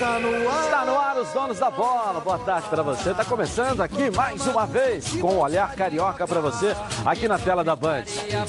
[0.00, 0.64] Está no ar.
[0.64, 2.20] Está no ar os donos da bola.
[2.20, 3.10] Boa tarde para você.
[3.10, 7.38] Está começando aqui mais uma vez com o um olhar carioca para você aqui na
[7.38, 8.04] tela da Band.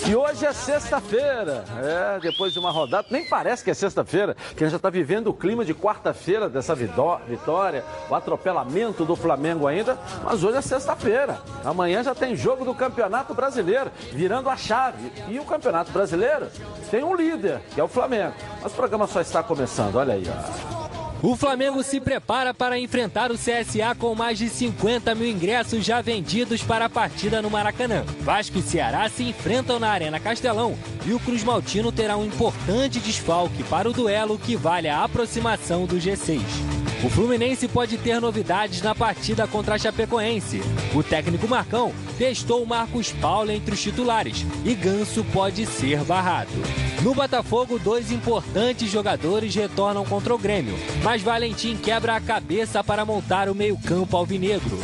[0.07, 1.65] E hoje é sexta-feira.
[1.77, 4.90] É, depois de uma rodada, nem parece que é sexta-feira, que a gente já está
[4.90, 10.62] vivendo o clima de quarta-feira dessa vitória, o atropelamento do Flamengo ainda, mas hoje é
[10.62, 11.37] sexta-feira.
[11.65, 15.12] Amanhã já tem jogo do Campeonato Brasileiro, virando a chave.
[15.27, 16.48] E o Campeonato Brasileiro
[16.90, 18.36] tem um líder, que é o Flamengo.
[18.63, 20.80] Mas o programa só está começando, olha aí, ó.
[21.23, 26.02] O Flamengo se prepara para enfrentar o CSA com mais de 50 mil ingressos já
[26.02, 28.03] vendidos para a partida no Maracanã.
[28.21, 30.75] Vasco e Ceará se enfrentam na Arena Castelão
[31.05, 35.85] e o Cruz Maltino terá um importante desfalque para o duelo que vale a aproximação
[35.85, 36.41] do G6.
[37.03, 40.61] O Fluminense pode ter novidades na partida contra a Chapecoense.
[40.95, 46.52] O técnico Marcão testou Marcos Paulo entre os titulares e Ganso pode ser barrado.
[47.04, 53.03] No Botafogo, dois importantes jogadores retornam contra o Grêmio, mas Valentim quebra a cabeça para
[53.03, 54.78] montar o meio-campo alvinegro.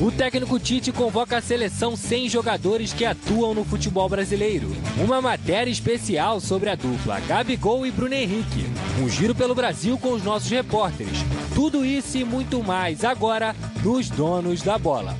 [0.00, 4.68] O técnico Tite convoca a seleção 100 jogadores que atuam no futebol brasileiro.
[4.98, 8.66] Uma matéria especial sobre a dupla Gabigol e Bruno Henrique.
[9.00, 11.18] Um giro pelo Brasil com os nossos repórteres.
[11.54, 15.16] Tudo isso e muito mais agora nos Donos da Bola.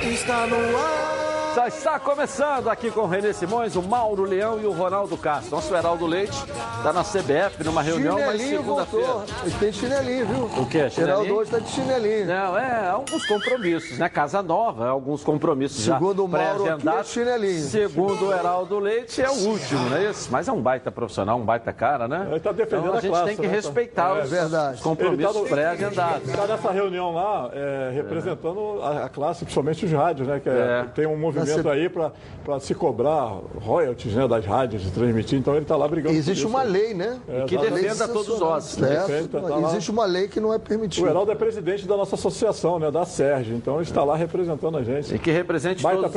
[0.00, 1.28] Está no ar.
[1.58, 5.56] Já está começando aqui com o Renê Simões, o Mauro Leão e o Ronaldo Castro.
[5.56, 6.36] Nosso Heraldo Leite
[6.76, 9.24] está na CBF numa reunião, mas segunda-feira.
[9.58, 10.44] Tem chinelinho, viu?
[10.62, 10.88] O quê?
[10.88, 11.16] Chinelinho?
[11.16, 12.26] Heraldo hoje está de chinelinho.
[12.26, 14.08] Não, é alguns compromissos, né?
[14.08, 17.64] Casa Nova, alguns compromissos Segundo o Mauro é chinelinho.
[17.64, 20.28] Segundo o Heraldo Leite é o último, não é isso?
[20.30, 22.24] Mas é um baita profissional, um baita cara, né?
[22.28, 23.52] Ele está defendendo então, a, a gente classe, tem que né?
[23.52, 24.74] respeitar é, os, verdade.
[24.76, 26.28] os compromissos tá pré-agendados.
[26.28, 30.40] Está nessa reunião lá, é, representando a, a, classe, principalmente os rádios, né?
[30.40, 32.12] Que é, tem um movimento aí para
[32.48, 35.38] para se cobrar royalties né, das rádios de transmitir.
[35.38, 36.16] Então ele está lá brigando.
[36.16, 37.18] Existe uma lei, né?
[37.28, 38.74] É, que defenda todos nós.
[38.74, 41.06] Defende, tá, tá existe uma lei que não é permitida.
[41.06, 43.54] O Heraldo é presidente da nossa associação, né, da Sérgio.
[43.54, 45.14] Então ele está lá representando a gente.
[45.14, 46.10] E que represente todos,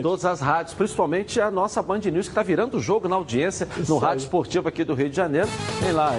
[0.00, 3.68] todas as rádios, principalmente a nossa Band News, que está virando o jogo na audiência
[3.78, 4.06] Isso no aí.
[4.06, 5.48] Rádio Esportivo aqui do Rio de Janeiro.
[5.80, 6.12] Tem lá,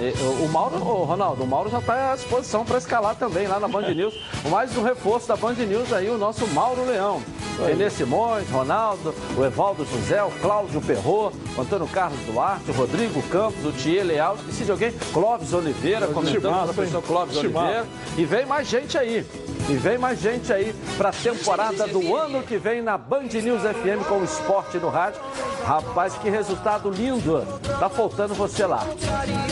[0.44, 3.66] o Mauro, o Ronaldo, o Mauro já está à disposição para escalar também lá na
[3.66, 4.14] Band News.
[4.48, 7.22] Mais um reforço da Band News aí, o nosso Mauro Leão.
[7.66, 13.22] Renê Simões, Ronaldo, o Evaldo José, o Cláudio Perrot, o Antônio Carlos Duarte, o Rodrigo
[13.24, 17.86] Campos, o Thier Leal, esqueci de alguém, Clóvis Oliveira, comentando a professor Clóvis Oliveira.
[18.16, 19.26] E vem mais gente aí.
[19.68, 23.62] E vem mais gente aí para a temporada do ano que vem na Band News
[23.62, 25.20] FM com o esporte no rádio.
[25.64, 27.42] Rapaz, que resultado lindo.
[27.78, 28.86] Tá faltando você lá.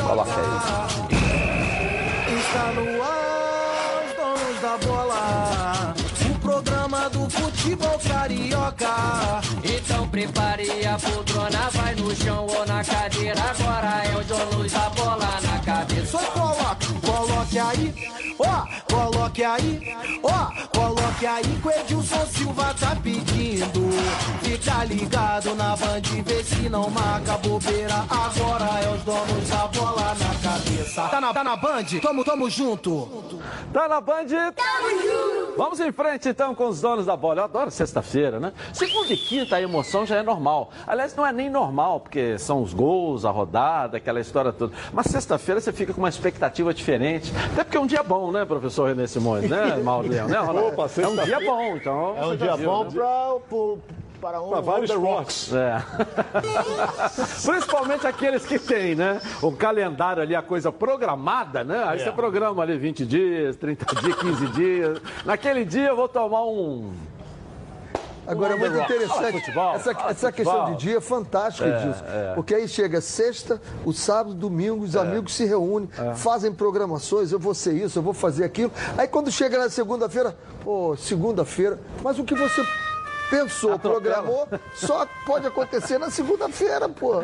[0.07, 0.47] Coloca aí.
[2.39, 5.95] Está no ar, os donos da bola
[6.45, 9.41] programa do futebol carioca.
[9.65, 13.41] Então prepare a poltrona, vai no chão ou na cadeira.
[13.41, 16.19] Agora é o dono da bola na cabeça.
[16.19, 17.95] Só coloque, coloque aí,
[18.39, 23.91] ó, coloque aí, ó, coloque aí que o Edilson Silva tá pedindo.
[24.43, 28.05] Fica ligado na band, vê se não marca bobeira.
[28.11, 31.09] Agora é os donos da bola na cabeça.
[31.09, 31.85] Tá na, tá na band?
[32.03, 33.09] Tamo, tamo junto.
[33.73, 34.27] Tá na band?
[34.27, 35.45] Tamo junto.
[35.57, 37.49] Vamos em frente então com os donos da bola.
[37.55, 38.53] Adoro sexta-feira, né?
[38.73, 40.73] Segunda e quinta a emoção já é normal.
[40.85, 44.75] Aliás, não é nem normal, porque são os gols, a rodada, aquela história toda.
[44.93, 47.33] Mas sexta-feira você fica com uma expectativa diferente.
[47.53, 50.27] Até porque é um dia bom, né, professor René Simões, né, Mauro Leão?
[50.27, 52.17] Né, Opa, é um dia bom, então.
[52.19, 52.91] É um dia viu, bom né?
[52.91, 55.53] para para um para vários esportes.
[55.53, 55.83] É.
[57.47, 59.21] Principalmente aqueles que têm, né?
[59.43, 61.85] O calendário ali, a coisa programada, né?
[61.87, 62.05] Aí é.
[62.05, 65.03] você programa ali 20 dias, 30 dias, 15 dias.
[65.25, 66.91] Naquele dia eu vou tomar um
[68.27, 69.41] Agora é muito interessante.
[69.41, 72.05] Futebol, essa, essa questão de dia é fantástica é, disso.
[72.07, 72.33] É.
[72.35, 75.01] Porque aí chega sexta, o sábado, domingo, os é.
[75.01, 76.15] amigos se reúnem, é.
[76.15, 78.73] fazem programações, eu vou ser isso, eu vou fazer aquilo.
[78.97, 82.63] Aí quando chega na segunda-feira, pô, segunda-feira, mas o que você
[83.31, 84.01] pensou, Atropela.
[84.01, 87.23] programou, só pode acontecer na segunda-feira, pô.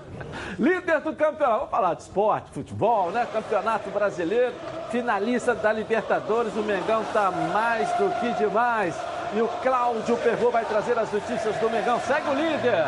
[0.58, 3.26] Líder do campeonato, vamos falar de esporte, futebol, né?
[3.32, 4.52] Campeonato brasileiro,
[4.90, 8.94] finalista da Libertadores, o Mengão tá mais do que demais.
[9.34, 12.00] E o Cláudio Perro vai trazer as notícias do Mengão.
[12.00, 12.86] Segue o líder.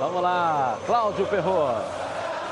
[0.00, 2.05] Vamos lá, Cláudio Perro.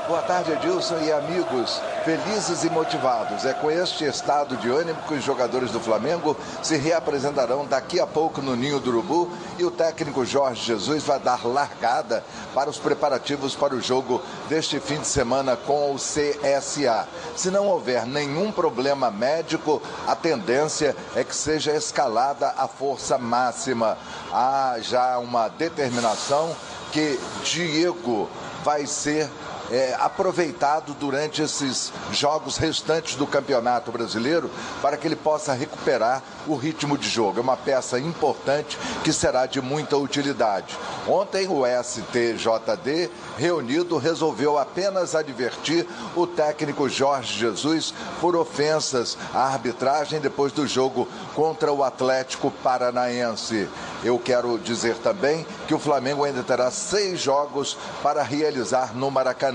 [0.07, 1.81] Boa tarde, Edilson e amigos.
[2.03, 3.43] Felizes e motivados.
[3.43, 8.05] É com este estado de ânimo que os jogadores do Flamengo se reapresentarão daqui a
[8.05, 12.23] pouco no Ninho do Urubu e o técnico Jorge Jesus vai dar largada
[12.53, 17.07] para os preparativos para o jogo deste fim de semana com o CSA.
[17.35, 23.97] Se não houver nenhum problema médico, a tendência é que seja escalada a força máxima.
[24.31, 26.55] Há já uma determinação
[26.91, 28.29] que Diego
[28.63, 29.29] vai ser
[29.71, 34.49] é, aproveitado durante esses jogos restantes do Campeonato Brasileiro
[34.81, 37.39] para que ele possa recuperar o ritmo de jogo.
[37.39, 40.77] É uma peça importante que será de muita utilidade.
[41.07, 50.19] Ontem o STJD reunido resolveu apenas advertir o técnico Jorge Jesus por ofensas à arbitragem
[50.19, 53.67] depois do jogo contra o Atlético Paranaense.
[54.03, 59.54] Eu quero dizer também que o Flamengo ainda terá seis jogos para realizar no Maracanã.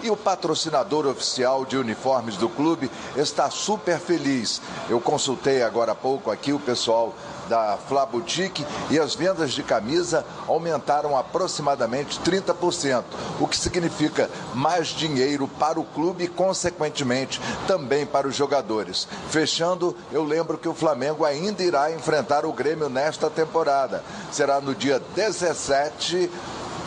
[0.00, 4.60] E o patrocinador oficial de uniformes do clube está super feliz.
[4.88, 7.14] Eu consultei agora há pouco aqui o pessoal
[7.48, 13.02] da Fla Boutique e as vendas de camisa aumentaram aproximadamente 30%,
[13.40, 19.08] o que significa mais dinheiro para o clube e, consequentemente, também para os jogadores.
[19.30, 24.04] Fechando, eu lembro que o Flamengo ainda irá enfrentar o Grêmio nesta temporada.
[24.30, 26.30] Será no dia 17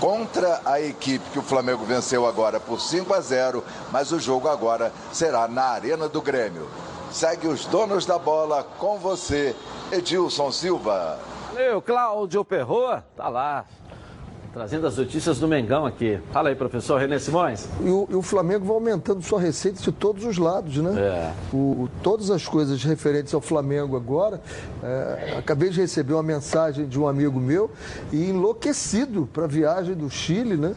[0.01, 4.50] contra a equipe que o Flamengo venceu agora por 5 a 0, mas o jogo
[4.50, 6.68] agora será na Arena do Grêmio.
[7.12, 9.56] Segue os donos da bola com você,
[9.92, 11.19] Edilson Silva.
[11.53, 13.63] Valeu, Cláudio Perroa, tá lá.
[14.53, 16.19] Trazendo as notícias do Mengão aqui.
[16.33, 17.69] Fala aí, professor René Simões.
[17.80, 21.00] E o, e o Flamengo vai aumentando sua receita de todos os lados, né?
[21.00, 21.56] É.
[21.56, 24.42] O, todas as coisas referentes ao Flamengo agora.
[24.83, 27.71] É, acabei de receber uma mensagem de um amigo meu
[28.12, 30.75] e enlouquecido para a viagem do Chile, né?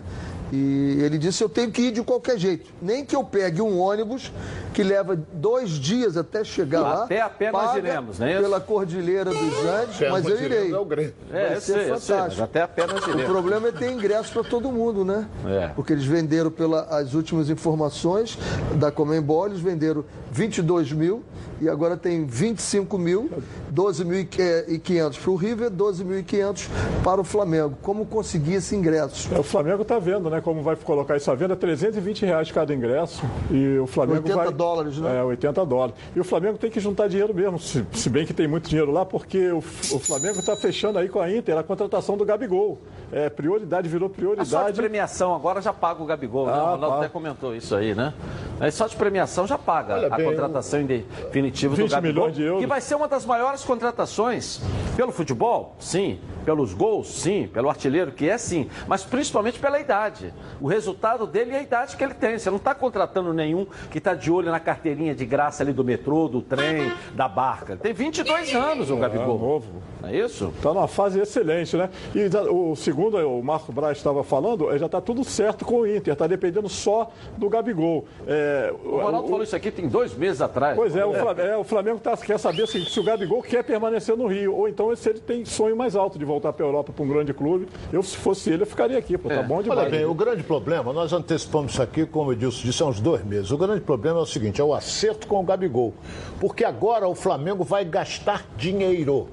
[0.52, 2.70] E ele disse: Eu tenho que ir de qualquer jeito.
[2.81, 4.32] Nem que eu pegue um ônibus
[4.73, 7.05] que leva dois dias até chegar lá.
[7.05, 8.41] Até a pé nós iremos, né?
[8.41, 10.73] Pela Cordilheira dos Andes, mas eu irei.
[10.73, 10.88] É, o
[11.32, 12.35] é Vai ser sei, fantástico.
[12.35, 13.25] Sei, até a pé nós iremos.
[13.25, 15.26] O problema é ter ingresso para todo mundo, né?
[15.46, 15.69] É.
[15.69, 18.38] Porque eles venderam, pelas últimas informações
[18.76, 21.23] da Comembol, eles venderam 22 mil
[21.61, 23.31] e agora tem 25 mil,
[23.74, 26.68] 12.500 para o River, 12.500
[27.02, 27.76] para o Flamengo.
[27.82, 29.34] Como conseguir esse ingresso?
[29.34, 30.40] É, o Flamengo está vendo, né?
[30.40, 33.22] Como vai colocar isso à venda, 320 reais cada ingresso.
[33.50, 34.52] E o Flamengo 80 vai...
[34.52, 35.18] dólares, né?
[35.18, 35.94] É, 80 dólares.
[36.14, 38.92] E o Flamengo tem que juntar dinheiro mesmo, se, se bem que tem muito dinheiro
[38.92, 42.78] lá, porque o, o Flamengo está fechando aí com a Inter a contratação do Gabigol.
[43.12, 44.54] É, prioridade, virou prioridade.
[44.54, 46.52] A só de premiação agora já paga o Gabigol, né?
[46.52, 46.62] ah, né?
[46.62, 48.14] O Ronaldo até comentou isso aí, né?
[48.58, 52.02] Mas só de premiação já paga Olha a bem, contratação em definitiva do Gabigol.
[52.02, 52.60] Milhões de euros.
[52.60, 54.61] Que vai ser uma das maiores contratações
[54.96, 56.20] pelo futebol, sim.
[56.44, 57.49] Pelos gols, sim.
[57.52, 58.69] Pelo artilheiro, que é sim.
[58.87, 60.32] Mas principalmente pela idade.
[60.61, 62.38] O resultado dele é a idade que ele tem.
[62.38, 65.82] Você não está contratando nenhum que está de olho na carteirinha de graça ali do
[65.82, 67.76] metrô, do trem, da barca.
[67.76, 69.37] Tem 22 anos o Gabigol.
[69.37, 69.82] É, novo.
[70.02, 70.52] Não é isso?
[70.56, 71.88] Está numa fase excelente, né?
[72.14, 75.87] E o segundo, o Marco Braz estava falando, é, já está tudo certo com o
[75.87, 76.12] Inter.
[76.12, 78.06] Está dependendo só do Gabigol.
[78.26, 80.76] É, o Ronaldo o, falou isso aqui tem dois meses atrás.
[80.76, 83.53] Pois é, o Flamengo, é, o Flamengo tá, quer saber se, se o Gabigol quer
[83.62, 84.54] permanecer no Rio.
[84.54, 87.08] Ou então se ele tem sonho mais alto de voltar para a Europa para um
[87.08, 87.68] grande clube.
[87.92, 89.42] Eu, se fosse ele, eu ficaria aqui, pô, tá é.
[89.42, 89.80] bom demais.
[89.80, 93.00] Olha bem, o grande problema, nós antecipamos isso aqui, como eu disse, disse há uns
[93.00, 93.50] dois meses.
[93.50, 95.94] O grande problema é o seguinte, é o acerto com o Gabigol.
[96.40, 99.28] Porque agora o Flamengo vai gastar dinheiro.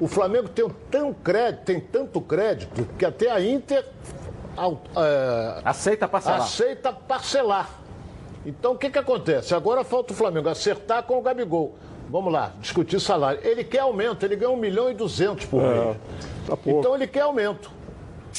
[0.00, 3.84] O Flamengo tem, tão crédito, tem tanto crédito que até a Inter
[4.96, 6.40] é, aceita parcelar.
[6.40, 7.70] Aceita parcelar.
[8.46, 9.54] Então o que, que acontece?
[9.54, 11.74] Agora falta o Flamengo acertar com o Gabigol.
[12.08, 13.40] Vamos lá, discutir salário.
[13.42, 15.96] Ele quer aumento, ele ganha 1 milhão e 200 por é, mês.
[16.46, 17.70] Tá então ele quer aumento.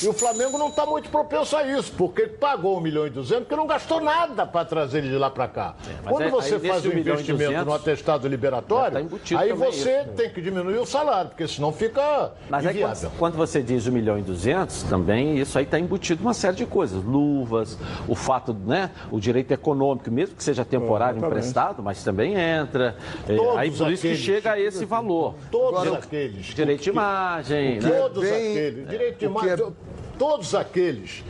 [0.01, 3.09] E o Flamengo não está muito propenso a isso, porque ele pagou 1 milhão e
[3.09, 5.75] 200, porque não gastou nada para trazer ele de lá para cá.
[5.87, 10.09] É, Quando você faz um investimento 200, no atestado liberatório, tá aí você isso.
[10.15, 13.09] tem que diminuir o salário, porque senão fica Mas inviável.
[13.09, 16.33] Aí, quando, quando, você diz 1 milhão e 200, também isso aí está embutido uma
[16.33, 17.03] série de coisas.
[17.03, 22.35] Luvas, o fato, né, o direito econômico, mesmo que seja temporário, é, emprestado, mas também
[22.35, 22.95] entra.
[23.27, 25.35] É, aí por isso que chega a esse valor.
[25.51, 26.45] Todos Agora, aqueles.
[26.47, 27.79] Direito de imagem.
[27.79, 27.89] Né?
[27.89, 28.87] Todos aqueles.
[28.87, 29.73] Direito de imagem
[30.19, 31.23] todos aqueles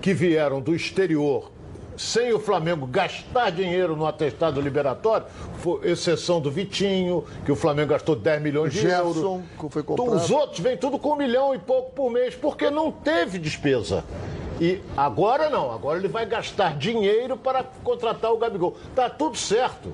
[0.00, 1.52] que vieram do exterior
[1.96, 5.26] sem o Flamengo gastar dinheiro no atestado liberatório,
[5.58, 9.42] foi exceção do Vitinho, que o Flamengo gastou 10 milhões de euros.
[9.58, 10.16] Que foi comprado.
[10.16, 14.02] Os outros vêm tudo com um milhão e pouco por mês, porque não teve despesa.
[14.58, 18.74] E agora não, agora ele vai gastar dinheiro para contratar o Gabigol.
[18.94, 19.92] Tá tudo certo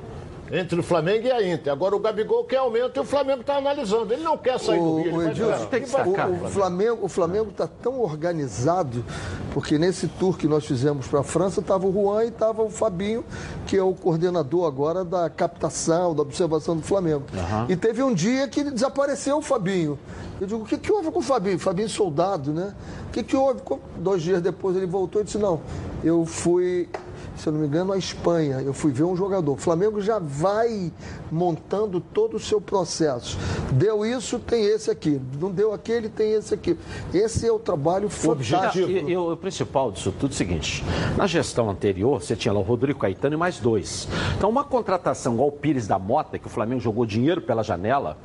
[0.50, 1.72] entre o Flamengo e a Inter.
[1.72, 4.12] Agora o Gabigol quer aumento e o Flamengo está analisando.
[4.12, 5.16] Ele não quer sair o, do Rio.
[5.16, 9.04] O, Edilson, tem que sacar, o, o Flamengo o Flamengo está tão organizado,
[9.52, 12.70] porque nesse tour que nós fizemos para a França estava o Juan e estava o
[12.70, 13.24] Fabinho,
[13.66, 17.24] que é o coordenador agora da captação, da observação do Flamengo.
[17.32, 17.66] Uhum.
[17.68, 19.98] E teve um dia que desapareceu o Fabinho.
[20.40, 21.58] Eu digo, o que, que houve com o Fabinho?
[21.58, 22.74] Fabinho soldado, né?
[23.08, 23.60] O que, que houve?
[23.96, 25.60] Dois dias depois ele voltou e disse, não,
[26.04, 26.88] eu fui
[27.36, 28.60] se eu não me engano, a Espanha.
[28.60, 29.52] Eu fui ver um jogador.
[29.52, 30.92] O Flamengo já vai
[31.30, 33.38] montando todo o seu processo.
[33.72, 35.20] Deu isso, tem esse aqui.
[35.38, 36.78] Não deu aquele, tem esse aqui.
[37.12, 38.88] Esse é o trabalho fantástico.
[38.88, 40.84] E, e, o principal disso tudo é o seguinte:
[41.16, 44.08] na gestão anterior, você tinha lá o Rodrigo Caetano e mais dois.
[44.36, 48.16] Então, uma contratação igual o Pires da Mota, que o Flamengo jogou dinheiro pela janela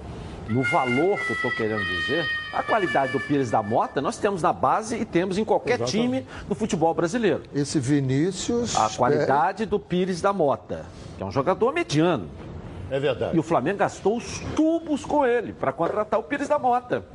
[0.52, 4.42] no valor que eu estou querendo dizer, a qualidade do Pires da Mota nós temos
[4.42, 5.92] na base e temos em qualquer Exatamente.
[5.92, 7.44] time do futebol brasileiro.
[7.56, 8.76] Esse Vinícius.
[8.76, 9.66] A qualidade é...
[9.66, 10.86] do Pires da Mota,
[11.18, 12.30] que é um jogador mediano.
[12.90, 13.38] É verdade.
[13.38, 17.06] E o Flamengo gastou os tubos com ele para contratar o Pires da Mota.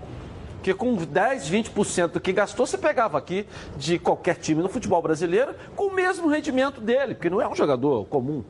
[0.62, 5.00] Que com 10, 20% do que gastou, você pegava aqui de qualquer time no futebol
[5.02, 8.42] brasileiro com o mesmo rendimento dele, porque não é um jogador comum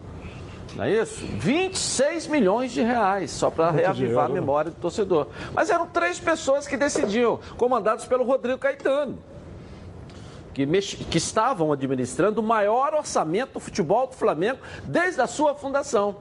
[0.76, 1.25] não é isso?
[1.25, 4.35] 26 milhões de reais, só para reavivar a né?
[4.35, 5.28] memória do torcedor.
[5.54, 9.18] Mas eram três pessoas que decidiam, comandados pelo Rodrigo Caetano.
[10.52, 10.95] Que, mex...
[10.95, 16.16] que, estavam administrando o maior orçamento do futebol do Flamengo desde a sua fundação.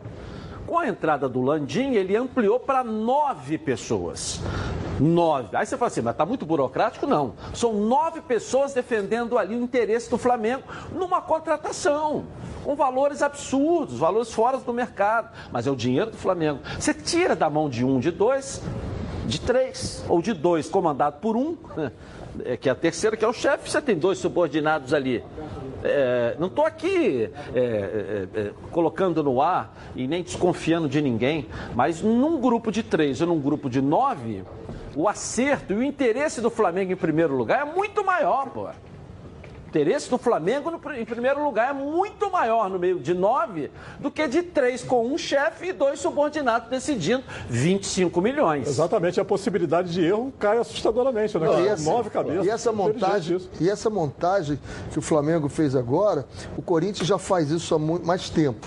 [0.65, 4.39] Com a entrada do Landim, ele ampliou para nove pessoas.
[4.99, 5.55] Nove.
[5.55, 7.05] Aí você fala assim, mas está muito burocrático?
[7.05, 7.33] Não.
[7.53, 12.25] São nove pessoas defendendo ali o interesse do Flamengo numa contratação
[12.63, 15.29] com valores absurdos, valores fora do mercado.
[15.51, 16.59] Mas é o dinheiro do Flamengo.
[16.79, 18.61] Você tira da mão de um, de dois,
[19.27, 21.57] de três, ou de dois, comandado por um,
[22.43, 25.23] é, que é a terceira, que é o chefe, você tem dois subordinados ali.
[25.83, 31.47] É, não estou aqui é, é, é, colocando no ar e nem desconfiando de ninguém,
[31.75, 34.43] mas num grupo de três ou num grupo de nove,
[34.95, 38.69] o acerto e o interesse do Flamengo em primeiro lugar é muito maior, pô
[39.75, 44.09] interesse do Flamengo, no, em primeiro lugar, é muito maior no meio de nove do
[44.09, 48.67] que de três, com um chefe e dois subordinados decidindo 25 milhões.
[48.67, 51.45] Exatamente, a possibilidade de erro cai assustadoramente, né?
[51.45, 52.45] Não, e essa, nove cabeças.
[52.45, 54.59] E essa, montagem, e essa montagem
[54.91, 56.25] que o Flamengo fez agora,
[56.57, 58.65] o Corinthians já faz isso há muito mais tempo.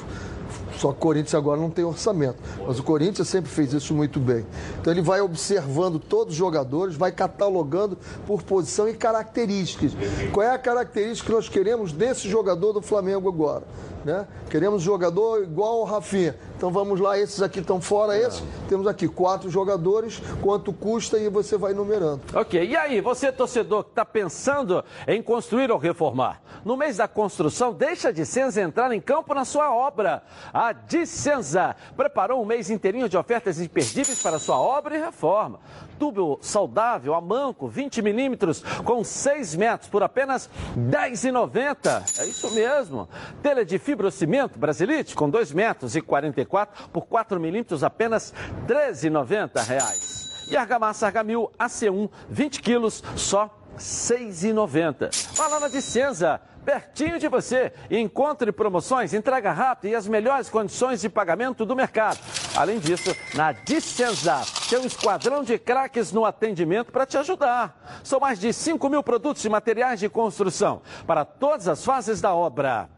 [0.78, 2.36] Só que o Corinthians agora não tem orçamento.
[2.66, 4.46] Mas o Corinthians sempre fez isso muito bem.
[4.80, 9.92] Então ele vai observando todos os jogadores, vai catalogando por posição e características.
[10.32, 13.64] Qual é a característica que nós queremos desse jogador do Flamengo agora?
[14.08, 14.26] Né?
[14.48, 16.34] Queremos jogador igual ao Rafinha.
[16.56, 18.22] Então vamos lá, esses aqui estão fora, é.
[18.22, 18.42] esses.
[18.66, 22.22] Temos aqui quatro jogadores, quanto custa e você vai numerando.
[22.32, 26.40] Ok, e aí, você torcedor que está pensando em construir ou reformar?
[26.64, 30.22] No mês da construção, deixa a Dicenza entrar em campo na sua obra.
[30.54, 35.60] A Dicenza preparou um mês inteirinho de ofertas imperdíveis para sua obra e reforma
[35.98, 42.20] tubo saudável a manco, 20 milímetros, com 6 metros, por apenas R$ 10,90.
[42.20, 43.08] É isso mesmo.
[43.42, 48.32] Telha de fibrocimento Brasilite, com 2 metros e 44, por 4 milímetros, apenas
[48.66, 50.48] R$ 13,90.
[50.50, 55.36] E argamassa Argamil AC1, 20 quilos, só R$ 6,90.
[55.36, 57.72] Banana de cinza, pertinho de você.
[57.90, 62.18] Encontre promoções, entrega rápida e as melhores condições de pagamento do mercado.
[62.58, 68.00] Além disso, na Dicenza tem um esquadrão de craques no atendimento para te ajudar.
[68.02, 72.34] São mais de 5 mil produtos e materiais de construção para todas as fases da
[72.34, 72.90] obra.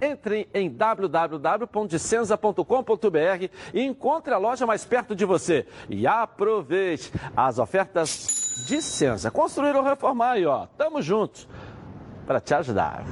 [0.00, 5.66] Entre em www.dicenza.com.br e encontre a loja mais perto de você.
[5.90, 9.30] E aproveite as ofertas de Senza.
[9.30, 10.64] Construir ou reformar aí, ó.
[10.78, 11.46] Tamo junto
[12.26, 13.04] para te ajudar.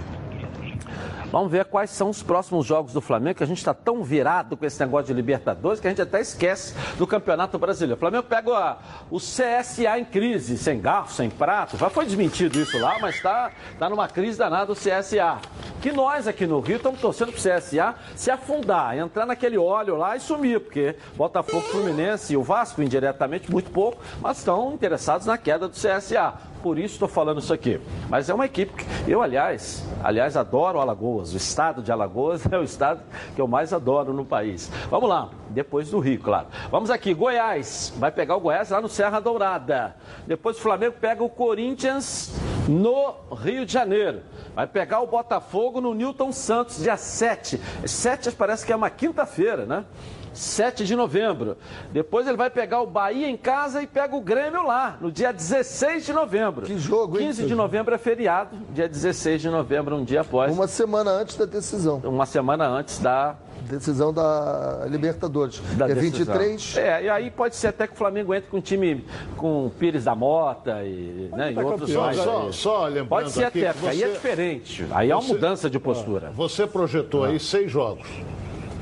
[1.31, 4.57] Vamos ver quais são os próximos jogos do Flamengo, que a gente está tão virado
[4.57, 7.95] com esse negócio de Libertadores que a gente até esquece do Campeonato Brasileiro.
[7.95, 8.77] O Flamengo pega a,
[9.09, 11.77] o CSA em crise, sem garfo, sem prato.
[11.77, 15.39] Já foi desmentido isso lá, mas está tá numa crise danada o CSA.
[15.81, 19.97] Que nós aqui no Rio estamos torcendo para o CSA se afundar, entrar naquele óleo
[19.97, 25.27] lá e sumir, porque Botafogo, Fluminense e o Vasco, indiretamente, muito pouco, mas estão interessados
[25.27, 27.81] na queda do CSA por isso estou falando isso aqui.
[28.09, 31.33] Mas é uma equipe que eu, aliás, aliás, adoro Alagoas.
[31.33, 33.03] O estado de Alagoas é o estado
[33.35, 34.71] que eu mais adoro no país.
[34.91, 36.47] Vamos lá, depois do Rio, claro.
[36.71, 37.93] Vamos aqui, Goiás.
[37.99, 39.97] Vai pegar o Goiás lá no Serra Dourada.
[40.27, 42.33] Depois o Flamengo pega o Corinthians
[42.69, 44.21] no Rio de Janeiro.
[44.55, 47.61] Vai pegar o Botafogo no Newton Santos, dia 7.
[47.85, 49.85] 7 parece que é uma quinta-feira, né?
[50.33, 51.57] 7 de novembro.
[51.93, 55.33] Depois ele vai pegar o Bahia em casa e pega o Grêmio lá, no dia
[55.33, 56.67] 16 de novembro.
[56.67, 57.27] Que jogo, hein?
[57.27, 60.53] 15 de novembro é feriado, dia 16 de novembro, um dia após.
[60.53, 62.01] Uma semana antes da decisão.
[62.05, 63.37] Uma semana antes da
[63.69, 65.61] decisão da Libertadores.
[65.77, 66.35] Da é decisão.
[66.35, 66.77] 23.
[66.77, 69.05] É, e aí pode ser até que o Flamengo entre com um time
[69.37, 72.17] com Pires da Mota e, né, e tá outros mais.
[72.17, 74.87] Só, só lembrando Pode ser até, porque aí é diferente.
[74.91, 76.31] Aí é uma mudança de postura.
[76.35, 78.07] Você projetou aí seis jogos.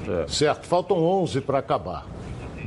[0.09, 0.29] É.
[0.29, 2.07] Certo, faltam 11 para acabar.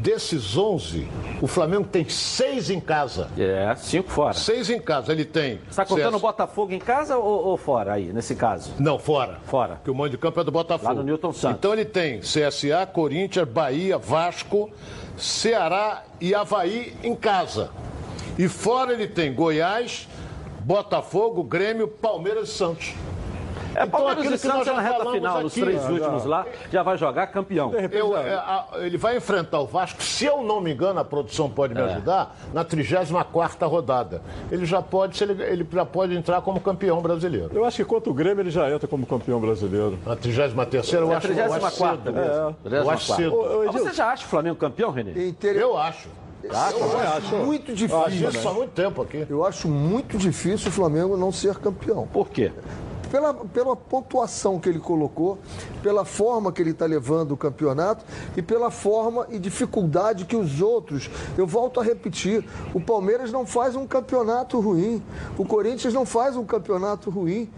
[0.02, 1.08] Desses 11,
[1.40, 3.30] o Flamengo tem seis em casa.
[3.38, 4.34] É, cinco fora.
[4.34, 5.12] Seis em casa.
[5.12, 5.58] Ele tem.
[5.58, 8.72] Você está contando o Botafogo em casa ou, ou, fora aí, nesse caso?
[8.80, 9.38] Não, fora.
[9.46, 9.76] Fora.
[9.76, 10.90] Porque o mando de campo é do Botafogo.
[10.90, 11.60] Lá no Newton Santos.
[11.60, 14.72] Então ele tem CSA, Corinthians, Bahia, Vasco,
[15.16, 17.70] Ceará e Havaí em casa.
[18.40, 20.08] E fora ele tem Goiás,
[20.62, 22.94] Botafogo, Grêmio, Palmeiras e Santos.
[23.76, 26.98] É, então, Palmeiras e Santos na reta final, aqui, nos três últimos lá, já vai
[26.98, 27.72] jogar campeão.
[27.92, 31.50] Eu, é, a, ele vai enfrentar o Vasco, se eu não me engano, a produção
[31.50, 31.86] pode me é.
[31.86, 34.22] ajudar, na 34 rodada.
[34.52, 37.52] Ele já pode, ele, ele, já pode entrar como campeão brasileiro.
[37.54, 39.98] Eu acho que contra o Grêmio ele já entra como campeão brasileiro.
[40.06, 42.20] Na 33 eu, é acho, 34 eu acho cedo.
[42.20, 42.80] É.
[42.80, 43.72] Eu acho cedo.
[43.72, 45.34] Você já acha o Flamengo campeão, Renê?
[45.44, 46.10] Eu acho.
[46.50, 47.98] Ah, eu acho, acho muito difícil.
[47.98, 49.26] Eu acho isso há muito tempo aqui.
[49.30, 52.08] Eu acho muito difícil o Flamengo não ser campeão.
[52.08, 52.52] Por quê?
[53.12, 55.38] Pela, pela pontuação que ele colocou,
[55.84, 58.06] pela forma que ele está levando o campeonato
[58.38, 61.10] e pela forma e dificuldade que os outros.
[61.38, 65.04] Eu volto a repetir: o Palmeiras não faz um campeonato ruim,
[65.38, 67.50] o Corinthians não faz um campeonato ruim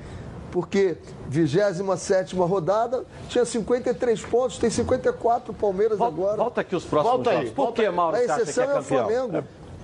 [0.51, 0.98] porque
[1.29, 6.38] 27 rodada, tinha 53 pontos, tem 54 Palmeiras volta, agora.
[6.38, 7.48] Volta aqui os próximos volta jogos.
[7.48, 9.38] Aí, Por que, Mauro, A exceção é, é o Flamengo.
[9.38, 9.43] É,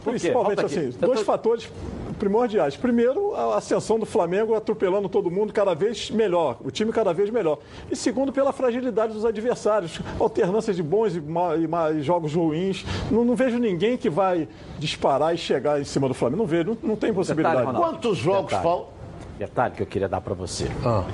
[0.10, 1.70] principalmente assim, dois fatores
[2.20, 2.75] primordiais.
[2.75, 7.30] Primeiro, a ascensão do Flamengo atropelando todo mundo cada vez melhor, o time cada vez
[7.30, 7.60] melhor.
[7.89, 12.86] E segundo, pela fragilidade dos adversários, alternâncias de bons e, e, e jogos ruins.
[13.10, 14.48] Não, não, vejo ninguém que vai
[14.78, 16.44] disparar e chegar em cima do Flamengo.
[16.44, 17.66] Não vejo, não, não tem possibilidade.
[17.66, 18.88] Detalhe, Quantos jogos faltam?
[19.38, 20.68] Detalhe que eu queria dar para você.
[20.86, 21.06] Ah.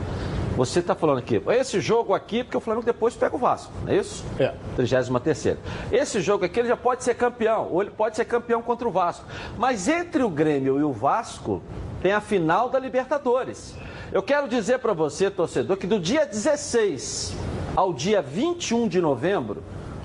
[0.56, 3.92] Você está falando aqui, esse jogo aqui, porque o Flamengo depois pega o Vasco, não
[3.92, 4.24] é isso?
[4.40, 4.54] É.
[4.78, 5.58] 33
[5.92, 8.92] Esse jogo aqui ele já pode ser campeão, ou ele pode ser campeão contra o
[8.92, 9.26] Vasco.
[9.58, 11.62] Mas entre o Grêmio e o Vasco,
[12.02, 13.76] tem a final da Libertadores.
[14.14, 17.36] Eu quero dizer para você, torcedor, que do dia 16
[17.76, 19.62] ao dia 21 de novembro,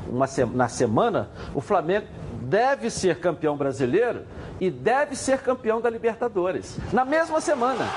[0.08, 0.44] uma se...
[0.44, 2.06] na semana, o Flamengo
[2.42, 4.24] deve ser campeão brasileiro
[4.60, 6.76] e deve ser campeão da Libertadores.
[6.92, 7.88] Na mesma semana.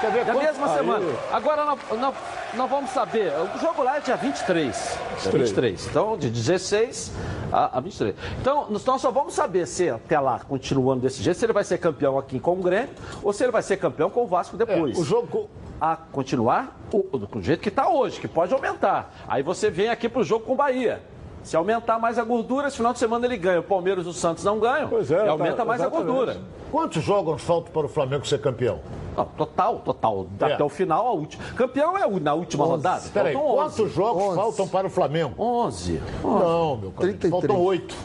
[0.00, 1.06] Quer ver, na mesma semana.
[1.32, 2.14] Agora nós, nós,
[2.54, 3.32] nós, vamos saber.
[3.54, 4.98] O jogo lá é dia 23.
[5.22, 5.86] Dia 23.
[5.86, 7.12] Então, de 16
[7.52, 8.14] a, a 23.
[8.40, 11.78] Então, nós só vamos saber se até lá, continuando desse jeito, se ele vai ser
[11.78, 12.90] campeão aqui com o Grêmio
[13.22, 14.96] ou se ele vai ser campeão com o Vasco depois.
[14.96, 15.48] É, o jogo.
[15.78, 19.14] A continuar o, do jeito que está hoje, que pode aumentar.
[19.28, 21.02] Aí você vem aqui para o jogo com o Bahia.
[21.46, 23.60] Se aumentar mais a gordura, esse final de semana ele ganha.
[23.60, 24.88] O Palmeiras e o Santos não ganham.
[24.88, 26.10] Pois é, e aumenta tá, mais exatamente.
[26.10, 26.40] a gordura.
[26.72, 28.80] Quantos jogos faltam para o Flamengo ser campeão?
[29.16, 30.26] Não, total, total.
[30.40, 30.54] É.
[30.54, 31.44] Até o final, a última.
[31.54, 32.70] Campeão é na última 11.
[32.72, 33.02] rodada.
[33.14, 34.34] Peraí, quantos jogos 11.
[34.34, 35.34] faltam para o Flamengo?
[35.40, 36.02] 11.
[36.24, 36.44] 11.
[36.44, 37.16] Não, meu cara.
[37.30, 37.96] Faltam 8.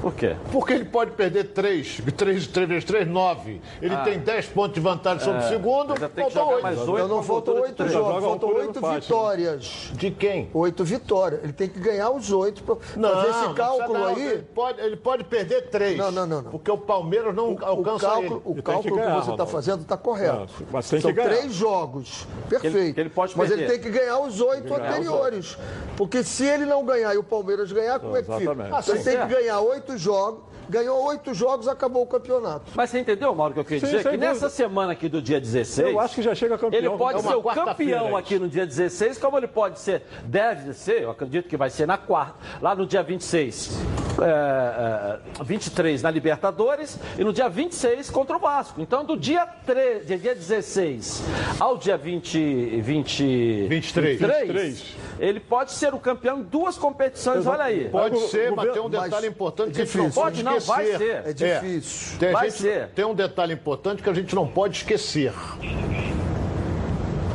[0.00, 0.36] Por quê?
[0.52, 2.02] Porque ele pode perder 3.
[2.16, 3.60] 3, 3 vezes 3, 9.
[3.82, 4.02] Ele ah.
[4.02, 5.44] tem 10 pontos de vantagem sobre é.
[5.44, 5.94] o segundo.
[5.96, 6.62] Faltam 8.
[6.62, 7.08] Mais 8.
[7.08, 8.24] Não, faltam 8 jogos.
[8.24, 9.90] Faltam 8 vitórias.
[9.92, 10.50] De quem?
[10.52, 11.44] 8 vitórias.
[11.44, 14.26] Ele tem que ganhar os 8 para fazer esse cálculo aí.
[14.28, 15.98] Ele pode, ele pode perder 3.
[15.98, 16.50] Não, não, não, não.
[16.50, 18.60] Porque o Palmeiras não o, alcança o cálculo, ele.
[18.60, 20.52] O cálculo que, ganhar, que, você está fazendo está correto.
[20.60, 22.26] Não, mas tem São que três jogos.
[22.48, 22.76] Perfeito.
[22.76, 25.56] Ele, ele pode mas ele tem que ganhar os 8 anteriores.
[25.96, 28.52] Porque se ele não ganhar e o Palmeiras ganhar, como é que fica?
[28.52, 32.70] Então ele tem que ganhar 8 jogos ganhou oito jogos, acabou o campeonato.
[32.74, 33.96] Mas você entendeu, Mauro, o que eu queria dizer?
[33.98, 34.26] Que dúvida.
[34.26, 35.88] nessa semana aqui do dia 16.
[35.88, 36.78] Eu acho que já chega campeão.
[36.78, 40.74] Ele pode é ser o campeão aqui no dia 16, como ele pode ser, deve
[40.74, 44.07] ser, eu acredito que vai ser na quarta, lá no dia 26.
[44.20, 48.80] É, é, 23 na Libertadores e no dia 26 contra o Vasco.
[48.80, 51.22] Então, do dia, 3, dia 16
[51.60, 57.64] ao dia 20, 20, 23, 23, ele pode ser o campeão em duas competições, olha
[57.64, 57.88] aí.
[57.88, 61.22] Pode ser, mas tem um detalhe importante que a gente não pode não, vai ser.
[61.26, 62.26] É difícil.
[62.26, 62.32] É.
[62.32, 62.88] Vai gente, ser.
[62.88, 65.32] Tem um detalhe importante que a gente não pode esquecer.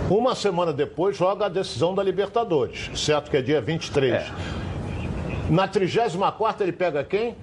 [0.09, 3.31] Uma semana depois joga a decisão da Libertadores, certo?
[3.31, 4.13] Que é dia 23.
[4.13, 4.62] É.
[5.49, 7.35] Na 34 ele pega quem?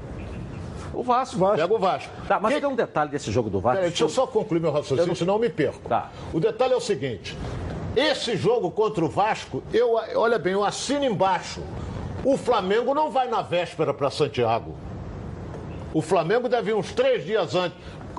[0.92, 1.38] O Vasco.
[1.38, 1.56] Vasco.
[1.56, 2.12] Pega o Vasco.
[2.26, 2.60] Tá, mas que...
[2.60, 3.78] tem um detalhe desse jogo do Vasco.
[3.78, 5.14] Pera, deixa eu só concluir meu raciocínio, não...
[5.14, 5.88] senão eu me perco.
[5.88, 6.10] Tá.
[6.32, 7.36] O detalhe é o seguinte:
[7.96, 11.62] esse jogo contra o Vasco, eu, olha bem, eu assino embaixo.
[12.24, 14.74] O Flamengo não vai na véspera para Santiago.
[15.92, 17.76] O Flamengo deve ir uns três dias antes.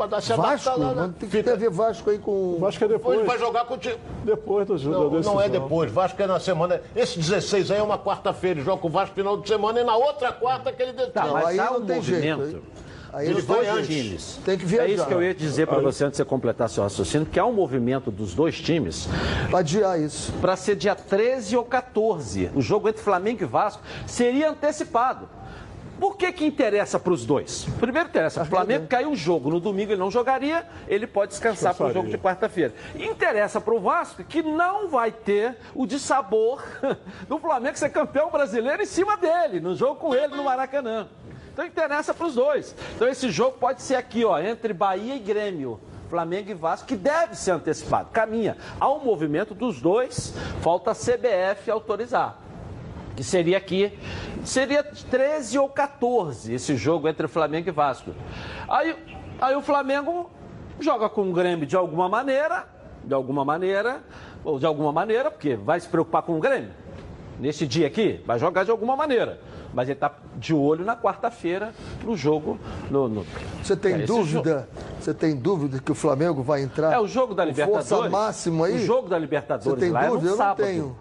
[0.07, 1.13] Vasco, lá, né?
[1.19, 1.57] tem que Fica...
[1.57, 2.57] ter Vasco aí com.
[2.59, 3.19] Vasco é depois.
[3.19, 3.97] Ele vai jogar com o time.
[4.23, 5.15] Depois do jogo.
[5.15, 5.91] Não, não é depois.
[5.91, 6.81] Vasco é na semana.
[6.95, 8.59] Esse 16 aí é uma quarta-feira.
[8.59, 11.13] Ele joga com o Vasco final de semana e na outra quarta que ele decide.
[11.13, 12.45] Tá, mas aí não um tem movimento.
[12.45, 12.81] jeito.
[13.13, 13.87] Aí ele vai antes.
[13.87, 14.39] Times.
[14.45, 14.87] Tem que viajar.
[14.87, 17.37] É isso que eu ia dizer para você antes de você completar seu raciocínio, que
[17.37, 19.07] há um movimento dos dois times.
[19.49, 20.31] Para adiar isso.
[20.39, 22.51] Para ser dia 13 ou 14.
[22.55, 25.27] O jogo entre Flamengo e Vasco seria antecipado.
[26.01, 27.67] Por que que interessa para os dois?
[27.79, 31.75] Primeiro interessa, o Flamengo caiu o jogo, no domingo ele não jogaria, ele pode descansar
[31.75, 32.73] para o jogo de quarta-feira.
[32.95, 36.63] Interessa para o Vasco que não vai ter o dissabor
[37.29, 41.07] do Flamengo ser campeão brasileiro em cima dele, no jogo com ele no Maracanã.
[41.53, 42.75] Então interessa para os dois.
[42.95, 45.79] Então esse jogo pode ser aqui, ó, entre Bahia e Grêmio.
[46.09, 48.09] Flamengo e Vasco, que deve ser antecipado.
[48.09, 48.57] Caminha.
[48.79, 52.39] Há um movimento dos dois, falta a CBF autorizar.
[53.15, 53.97] Que seria aqui,
[54.43, 58.12] seria 13 ou 14 esse jogo entre Flamengo e Vasco.
[58.69, 58.95] Aí,
[59.39, 60.30] aí o Flamengo
[60.80, 62.67] joga com o Grêmio de alguma maneira,
[63.04, 64.02] de alguma maneira,
[64.43, 66.71] ou de alguma maneira, porque vai se preocupar com o Grêmio.
[67.39, 69.39] Nesse dia aqui, vai jogar de alguma maneira
[69.74, 72.60] mas ele está de olho na quarta-feira no jogo.
[72.89, 73.26] No, no...
[73.63, 74.67] Você tem é, dúvida?
[75.00, 76.93] Você tem dúvida que o Flamengo vai entrar?
[76.93, 77.89] É o jogo da Libertadores.
[77.89, 78.76] Força máxima aí.
[78.76, 80.19] O jogo da Libertadores Você tem lá dúvida?
[80.19, 80.60] é no Eu sábado.
[80.60, 80.97] não tenho.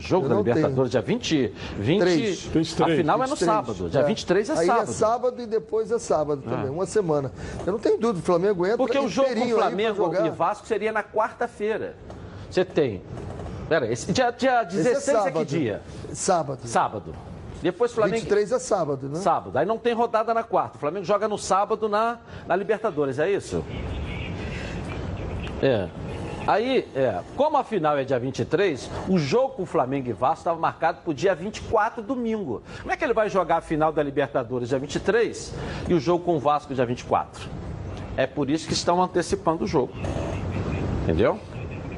[0.00, 0.88] Jogo da Libertadores, tenho.
[0.88, 4.04] dia 20, 20 3, 23, a final 23, é no sábado, dia é.
[4.04, 4.82] 23 é Aí sábado.
[4.82, 6.72] é sábado e depois é sábado também, ah.
[6.72, 7.32] uma semana.
[7.66, 10.66] Eu não tenho dúvida, o Flamengo entra Porque o jogo com o Flamengo e Vasco
[10.66, 11.96] seria na quarta-feira.
[12.50, 13.02] Você tem...
[13.68, 15.82] Pera, esse dia, dia 16 esse é, é que dia?
[16.12, 16.60] Sábado.
[16.64, 17.14] Sábado.
[17.62, 18.16] Depois Flamengo.
[18.16, 19.16] 23 é sábado, né?
[19.16, 19.56] Sábado.
[19.56, 20.76] Aí não tem rodada na quarta.
[20.76, 23.64] O Flamengo joga no sábado na, na Libertadores, é isso?
[25.62, 25.88] É.
[26.50, 30.38] Aí, é, como a final é dia 23, o jogo com o Flamengo e Vasco
[30.38, 32.60] estava marcado para o dia 24, domingo.
[32.80, 35.54] Como é que ele vai jogar a final da Libertadores dia 23
[35.88, 37.48] e o jogo com o Vasco dia 24?
[38.16, 39.92] É por isso que estão antecipando o jogo.
[41.04, 41.38] Entendeu?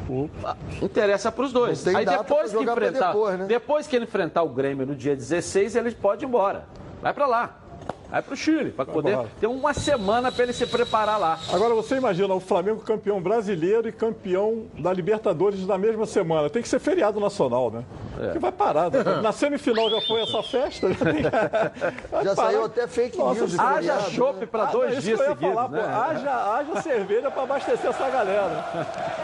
[0.07, 0.59] Opa.
[0.83, 1.87] Interessa para os dois.
[1.87, 3.47] Aí depois que enfrentar, depois, né?
[3.47, 6.67] depois que ele enfrentar o Grêmio no dia 16, ele pode ir embora.
[7.01, 7.62] Vai para lá.
[8.13, 11.39] Vai para o Chile, para poder ter uma semana para ele se preparar lá.
[11.51, 16.51] Agora você imagina o Flamengo campeão brasileiro e campeão da Libertadores na mesma semana.
[16.51, 17.83] Tem que ser feriado nacional, né?
[18.21, 18.33] É.
[18.33, 18.91] Que vai parar.
[18.91, 19.03] Né?
[19.23, 20.89] Na semifinal já foi essa festa.
[22.13, 23.59] Já, já saiu até fake Nossa, news.
[23.59, 24.47] Haja chope né?
[24.47, 25.55] para dois ah, dias seguidos.
[25.55, 25.81] Falar, né?
[25.81, 28.65] pô, haja, haja cerveja para abastecer essa galera.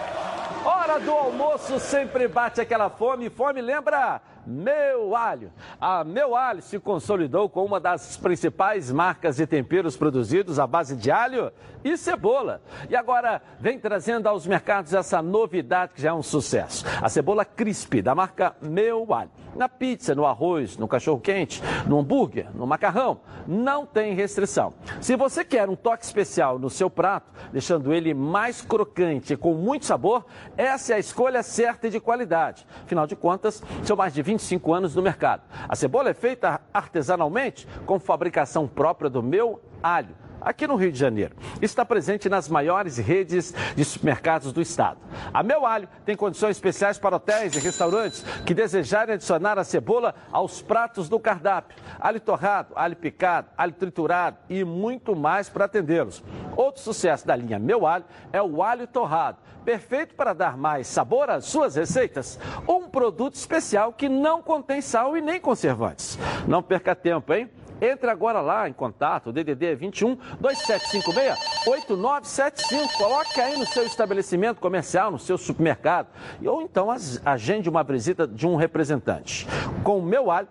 [0.65, 3.29] Hora do almoço sempre bate aquela fome.
[3.29, 5.53] Fome lembra meu Alho.
[5.79, 10.97] A Meu Alho se consolidou como uma das principais marcas de temperos produzidos à base
[10.97, 11.53] de alho
[11.85, 12.63] e cebola.
[12.89, 16.85] E agora vem trazendo aos mercados essa novidade que já é um sucesso.
[17.03, 19.31] A cebola crisp da marca Meu Alho.
[19.55, 24.73] Na pizza, no arroz, no cachorro-quente, no hambúrguer, no macarrão, não tem restrição.
[25.01, 29.55] Se você quer um toque especial no seu prato, deixando ele mais crocante e com
[29.55, 30.25] muito sabor,
[30.57, 32.67] essa é a escolha certa e de qualidade.
[32.85, 35.43] Afinal de contas, são mais de 20 25 anos no mercado.
[35.69, 40.99] A cebola é feita artesanalmente com fabricação própria do meu alho aqui no Rio de
[40.99, 41.37] Janeiro.
[41.61, 44.99] Está presente nas maiores redes de supermercados do estado.
[45.33, 50.15] A Meu Alho tem condições especiais para hotéis e restaurantes que desejarem adicionar a cebola
[50.33, 51.77] aos pratos do cardápio.
[52.01, 56.23] Alho torrado, alho picado, alho triturado e muito mais para atendê-los.
[56.57, 61.29] Outro sucesso da linha Meu Alho é o alho torrado perfeito para dar mais sabor
[61.29, 62.39] às suas receitas.
[62.67, 66.19] Um produto especial que não contém sal e nem conservantes.
[66.47, 67.51] Não perca tempo, hein?
[67.81, 72.99] Entre agora lá em contato, DDD é 21 2756 8975.
[72.99, 76.09] Coloque aí no seu estabelecimento comercial, no seu supermercado.
[76.45, 76.89] Ou então
[77.25, 79.47] agende uma visita de um representante.
[79.85, 80.49] Com o meu alho,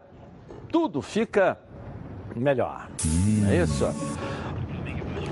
[0.72, 1.58] tudo fica
[2.36, 2.88] melhor.
[3.50, 3.86] É isso?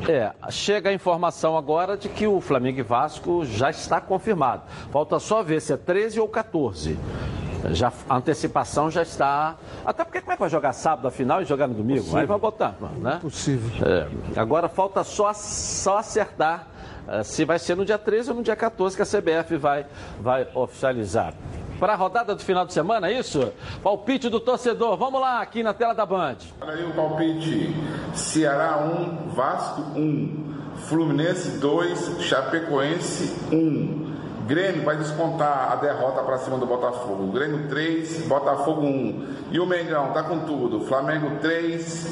[0.08, 4.63] É, chega a informação agora de que o Flamengo e Vasco já está confirmado.
[4.91, 6.97] Falta só ver se é 13 ou 14.
[7.73, 9.56] Já, a antecipação já está.
[9.86, 11.99] Até porque como é que vai jogar sábado a final e jogar no domingo?
[11.99, 12.19] Possível.
[12.19, 13.19] Aí vai botar, né?
[13.21, 13.69] Possível.
[13.86, 16.67] É, agora falta só, só acertar
[17.08, 19.86] uh, se vai ser no dia 13 ou no dia 14 que a CBF vai,
[20.19, 21.34] vai oficializar
[21.80, 23.51] para a rodada do final de semana, é isso?
[23.84, 24.97] Palpite do torcedor.
[24.97, 26.38] Vamos lá, aqui na tela da Band.
[26.62, 27.75] Olha aí o palpite.
[28.13, 30.56] Ceará 1, Vasco 1,
[30.88, 34.04] Fluminense 2, Chapecoense 1.
[34.45, 37.31] Grêmio vai descontar a derrota para cima do Botafogo.
[37.31, 39.27] Grêmio 3, Botafogo 1.
[39.51, 40.86] E o Mengão tá com tudo.
[40.86, 42.08] Flamengo 3,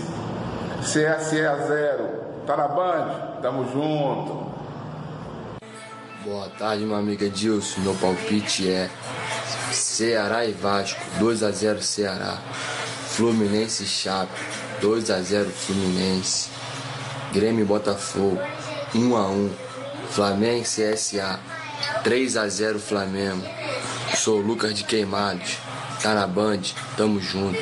[0.82, 2.24] CSE 0.
[2.48, 3.40] Tá na Band?
[3.42, 4.52] Tamo junto.
[6.26, 7.82] Boa tarde, meu amigo Edilson.
[7.82, 8.90] Meu palpite é
[9.72, 12.38] Ceará e Vasco, 2 a 0 Ceará.
[13.10, 14.42] Fluminense e Chape,
[14.82, 16.50] 2 a 0 Fluminense.
[17.32, 18.40] Grêmio e Botafogo,
[18.96, 19.52] 1 a 1.
[20.10, 21.40] Flamengo e CSA,
[22.04, 23.44] 3 a 0 Flamengo.
[24.16, 25.58] Sou o Lucas de Queimados.
[26.02, 26.62] Tá na Band,
[26.98, 27.60] tamo junto.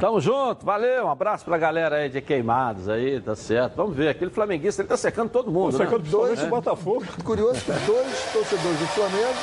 [0.00, 3.76] Tamo junto, valeu, um abraço pra galera aí de Queimados aí, tá certo.
[3.76, 6.08] Vamos ver, aquele flamenguista, ele tá secando todo mundo, Secando né?
[6.10, 6.46] dois, é.
[6.46, 7.04] Botafogo.
[7.22, 9.34] Curioso que dois torcedores do Flamengo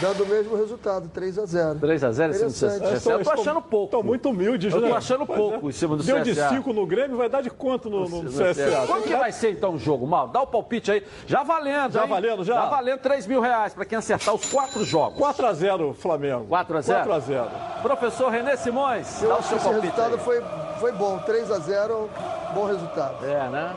[0.00, 3.10] Dando o mesmo resultado, 3 a 0 3 a 0 em cima do CSA.
[3.12, 3.84] Eu tô achando pouco.
[3.86, 6.24] Estão muito humildes, Eu tô achando pouco em cima do Deu CSA.
[6.24, 8.86] de 5 no Grêmio, vai dar de quanto no, no CSA?
[8.86, 10.28] Como que vai ser então o jogo, Mal?
[10.28, 11.02] Dá o palpite aí.
[11.26, 12.08] Já valendo, Já hein?
[12.08, 12.54] valendo, já?
[12.54, 15.18] Já valendo 3 mil reais pra quem acertar os quatro jogos.
[15.18, 16.44] 4 a 0 Flamengo.
[16.46, 17.50] 4 a 0 4 a 0
[17.82, 20.20] Professor René Simões, Eu dá o acho que seu palpite resultado aí.
[20.20, 20.42] foi,
[20.78, 21.18] foi bom.
[21.18, 22.10] 3 a 0
[22.54, 23.24] bom resultado.
[23.24, 23.72] É, né?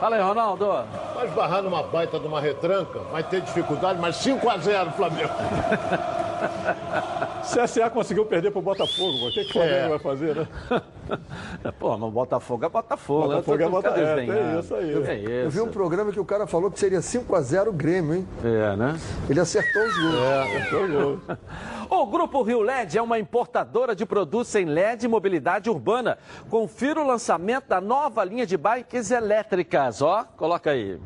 [0.00, 0.66] Fala aí, Ronaldo.
[1.14, 5.28] Vai esbarrar numa baita de uma retranca, vai ter dificuldade, mas 5 a 0 Flamengo.
[7.50, 9.28] CSA conseguiu perder pro Botafogo.
[9.28, 9.88] O que, que o Flamengo É.
[9.88, 10.48] vai fazer, né?
[11.78, 13.28] Pô, mas Botafogo é Botafogo.
[13.28, 13.64] Botafogo né?
[13.64, 14.94] é Botafogo, Cadê os é, tem isso aí.
[14.94, 15.30] É isso.
[15.30, 18.14] Eu vi um programa que o cara falou que seria 5 a 0 o Grêmio,
[18.14, 18.28] hein?
[18.44, 18.98] É, né?
[19.28, 20.14] Ele acertou os gols.
[20.14, 21.18] É, foi gol.
[21.92, 26.18] O Grupo Rio LED é uma importadora de produtos em LED e mobilidade urbana.
[26.48, 30.00] Confira o lançamento da nova linha de bikes elétricas.
[30.00, 31.00] Ó, coloca aí.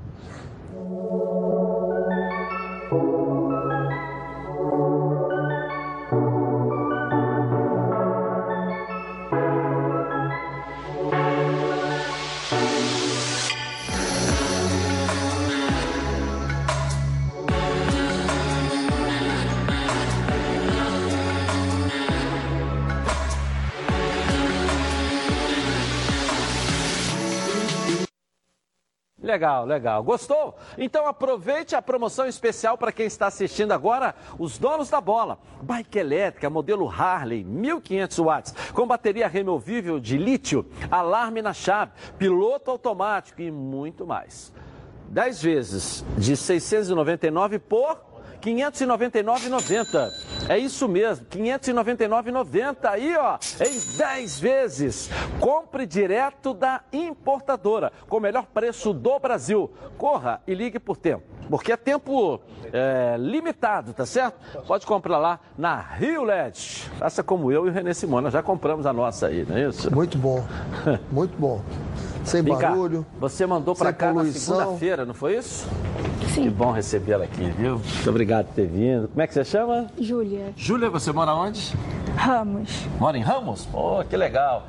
[29.35, 30.03] Legal, legal.
[30.05, 30.57] Gostou?
[30.79, 35.41] Então aproveite a promoção especial para quem está assistindo agora, os donos da bola.
[35.61, 42.71] Bike elétrica, modelo Harley, 1500 watts, com bateria removível de lítio, alarme na chave, piloto
[42.71, 44.53] automático e muito mais.
[45.09, 48.14] 10 vezes de 699 por
[48.45, 50.13] 599,90.
[50.49, 55.11] É isso mesmo, 599,90 aí, ó, em 10 vezes.
[55.41, 59.73] Compre direto da importadora, com o melhor preço do Brasil.
[59.97, 62.41] Corra e ligue por tempo, porque é tempo
[62.73, 64.39] é, limitado, tá certo?
[64.67, 66.91] Pode comprar lá na Rio LED.
[66.99, 69.95] Faça como eu e o Renê Simona, já compramos a nossa aí, não é isso?
[69.95, 70.45] Muito bom.
[71.11, 71.63] Muito bom.
[72.25, 73.05] Sem Vem cá, barulho.
[73.21, 74.57] você mandou para cá na poluição.
[74.57, 75.69] segunda-feira, não foi isso?
[76.29, 76.45] Sim.
[76.45, 77.73] Que bom recebê-la aqui, viu?
[77.79, 79.09] Muito obrigado por ter vindo.
[79.09, 79.87] Como é que você chama?
[80.01, 81.73] Júlia Júlia, você mora onde?
[82.17, 82.71] Ramos.
[82.99, 83.67] Mora em Ramos?
[83.67, 84.67] Pô, que legal.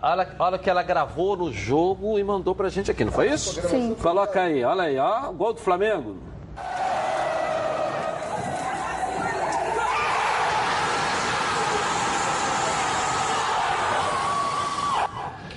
[0.00, 3.60] Olha, olha que ela gravou no jogo e mandou pra gente aqui, não foi isso?
[3.68, 3.96] Sim.
[4.00, 6.16] Coloca aí, olha aí, ó, gol do Flamengo.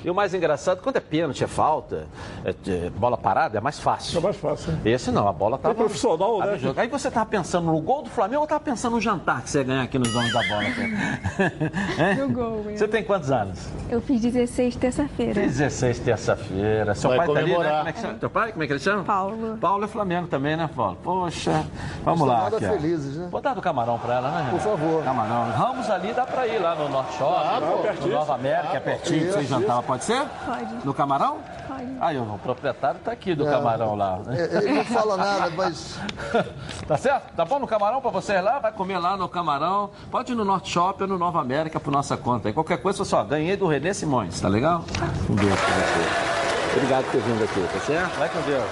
[0.07, 2.07] E o mais engraçado, quando é pênalti, é falta,
[2.45, 2.51] é,
[2.85, 4.19] é bola parada, é mais fácil.
[4.19, 4.71] É mais fácil.
[4.71, 4.79] né?
[4.85, 5.75] Esse não, a bola tava.
[5.75, 6.57] profissional, tava né?
[6.59, 6.79] jogo.
[6.79, 9.57] Aí você tava pensando no gol do Flamengo ou tava pensando no jantar que você
[9.57, 10.63] ia ganhar aqui nos donos da bola?
[11.99, 12.15] Hein?
[12.19, 12.77] No gol, eu.
[12.77, 13.59] Você tem quantos anos?
[13.89, 15.41] Eu fiz 16 terça-feira.
[15.41, 16.95] 16, terça-feira.
[16.95, 17.55] Seu Vai pai tá ali, né?
[17.57, 17.77] comemorar.
[17.79, 18.13] Como é que chama?
[18.13, 18.51] Teu pai?
[18.53, 19.03] Como é que ele chama?
[19.03, 19.57] Paulo.
[19.57, 20.97] Paulo é Flamengo também, né, Paulo?
[21.03, 21.65] Poxa,
[22.05, 22.47] vamos lá.
[22.47, 23.27] Aqui, felizes, né?
[23.29, 24.47] Vou dar do camarão pra ela, né?
[24.51, 25.03] Por favor.
[25.03, 25.51] Camarão.
[25.51, 29.41] Ramos ali dá pra ir lá no Norte Shopping, no Nova América, é pertinho pra
[29.41, 29.83] você jantar.
[29.83, 30.23] Pode ser?
[30.45, 30.85] Pode.
[30.85, 31.37] No camarão?
[31.67, 31.87] Pode.
[31.99, 34.19] Aí, o proprietário tá aqui do camarão lá.
[34.29, 35.99] É, Ele não fala nada, mas
[36.87, 37.33] Tá certo?
[37.35, 38.59] Tá bom no camarão pra vocês lá?
[38.59, 39.89] Vai comer lá no camarão.
[40.09, 42.49] Pode ir no Norte Shopping ou no Nova América por nossa conta.
[42.49, 44.83] E qualquer coisa, só ganhei do Renê Simões, tá legal?
[45.29, 46.77] Um beijo pra você.
[46.77, 48.17] Obrigado por ter vindo aqui, tá certo?
[48.19, 48.65] Vai com Deus.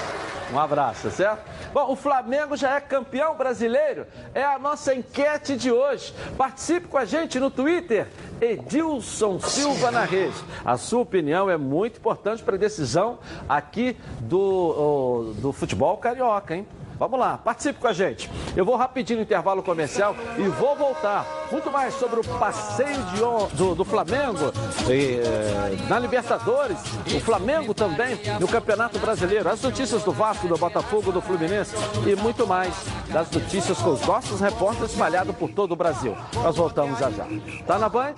[0.54, 1.40] Um abraço, tá certo?
[1.76, 4.08] Bom, o Flamengo já é campeão brasileiro?
[4.34, 6.14] É a nossa enquete de hoje.
[6.38, 8.08] Participe com a gente no Twitter,
[8.40, 10.42] Edilson Silva na rede.
[10.64, 16.66] A sua opinião é muito importante para a decisão aqui do, do futebol carioca, hein?
[16.98, 18.30] Vamos lá, participe com a gente.
[18.56, 21.26] Eu vou rapidinho no intervalo comercial e vou voltar.
[21.52, 24.52] Muito mais sobre o passeio de do, do Flamengo
[24.90, 26.78] e, eh, na Libertadores,
[27.16, 32.16] o Flamengo também no Campeonato Brasileiro, as notícias do Vasco, do Botafogo, do Fluminense e
[32.16, 32.74] muito mais
[33.12, 36.16] das notícias com os nossos repórteres espalhados por todo o Brasil.
[36.36, 37.26] Nós voltamos já já.
[37.66, 38.14] Tá na Band?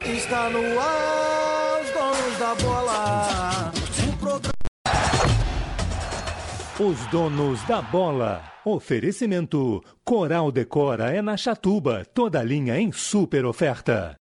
[0.00, 3.53] Está no ar, os donos da bola.
[6.80, 8.42] Os donos da bola.
[8.64, 14.16] Oferecimento: Coral Decora é na Chatuba, toda linha em super oferta.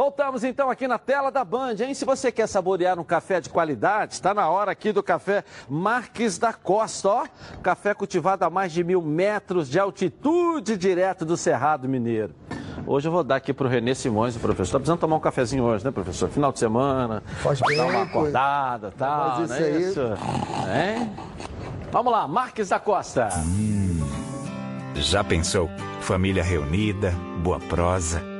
[0.00, 1.92] Voltamos então aqui na tela da Band, hein?
[1.92, 6.38] Se você quer saborear um café de qualidade, está na hora aqui do café Marques
[6.38, 7.26] da Costa, ó.
[7.62, 12.34] Café cultivado a mais de mil metros de altitude, direto do Cerrado Mineiro.
[12.86, 14.72] Hoje eu vou dar aqui para o Renê Simões, o professor.
[14.72, 16.30] Tá precisando tomar um cafezinho hoje, né, professor?
[16.30, 20.00] Final de semana, Faz bem, dar uma acordada e tal, Mas isso é aí- isso?
[20.00, 21.12] Hein?
[21.92, 23.28] Vamos lá, Marques da Costa.
[24.94, 25.68] Já pensou?
[26.00, 27.10] Família reunida,
[27.42, 28.39] boa prosa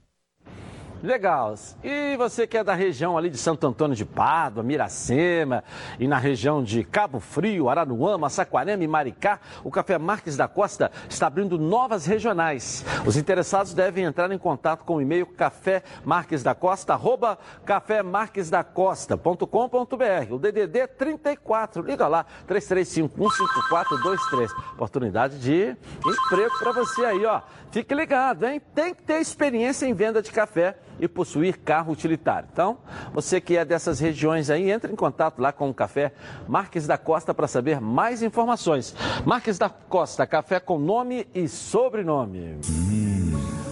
[1.03, 1.55] Legal.
[1.83, 5.63] E você que é da região ali de Santo Antônio de Pádua, Miracema
[5.99, 10.91] e na região de Cabo Frio, Araruama, Saquarema e Maricá, o Café Marques da Costa
[11.09, 12.85] está abrindo novas regionais.
[13.03, 20.33] Os interessados devem entrar em contato com o e-mail café Marques da Costa, arroba cafémarquesdacosta.com.br.
[20.33, 24.51] O DDD 34, liga lá, 33515423.
[24.73, 27.41] Oportunidade de emprego para você aí, ó.
[27.71, 28.61] Fique ligado, hein?
[28.75, 32.47] Tem que ter experiência em venda de café e possuir carro utilitário.
[32.53, 32.77] Então,
[33.11, 36.13] você que é dessas regiões aí, entre em contato lá com o Café
[36.47, 38.95] Marques da Costa para saber mais informações.
[39.25, 42.59] Marques da Costa, café com nome e sobrenome.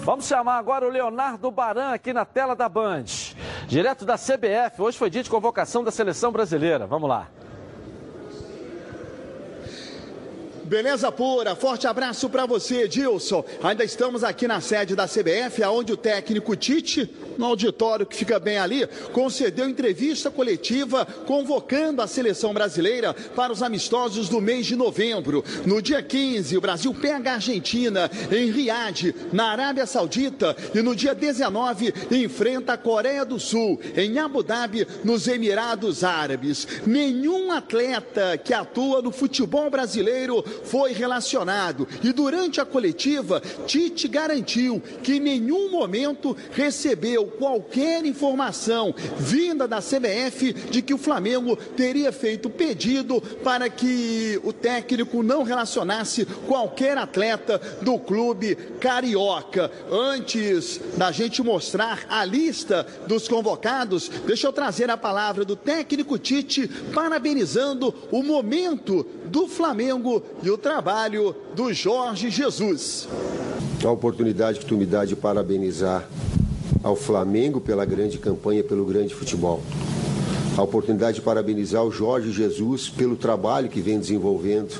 [0.04, 3.06] Vamos chamar agora o Leonardo Baran aqui na tela da Band.
[3.68, 6.88] Direto da CBF, hoje foi dia de convocação da seleção brasileira.
[6.88, 7.28] Vamos lá.
[10.70, 13.44] Beleza pura, forte abraço para você, Dilson.
[13.64, 18.38] Ainda estamos aqui na sede da CBF, aonde o técnico Tite, no auditório que fica
[18.38, 24.76] bem ali, concedeu entrevista coletiva convocando a seleção brasileira para os amistosos do mês de
[24.76, 25.44] novembro.
[25.66, 30.96] No dia 15, o Brasil pega a Argentina em Riad, na Arábia Saudita, e no
[30.96, 36.68] dia 19 enfrenta a Coreia do Sul em Abu Dhabi, nos Emirados Árabes.
[36.86, 41.88] Nenhum atleta que atua no futebol brasileiro foi relacionado.
[42.04, 49.80] E durante a coletiva, Tite garantiu que em nenhum momento recebeu qualquer informação vinda da
[49.80, 56.98] CBF de que o Flamengo teria feito pedido para que o técnico não relacionasse qualquer
[56.98, 59.72] atleta do clube carioca.
[59.92, 66.18] Antes da gente mostrar a lista dos convocados, deixa eu trazer a palavra do técnico
[66.18, 73.08] Tite parabenizando o momento do Flamengo e o trabalho do Jorge Jesus.
[73.84, 76.08] A oportunidade que tu me dá de parabenizar
[76.84, 79.62] ao Flamengo pela grande campanha, pelo grande futebol.
[80.58, 84.80] A oportunidade de parabenizar o Jorge Jesus pelo trabalho que vem desenvolvendo.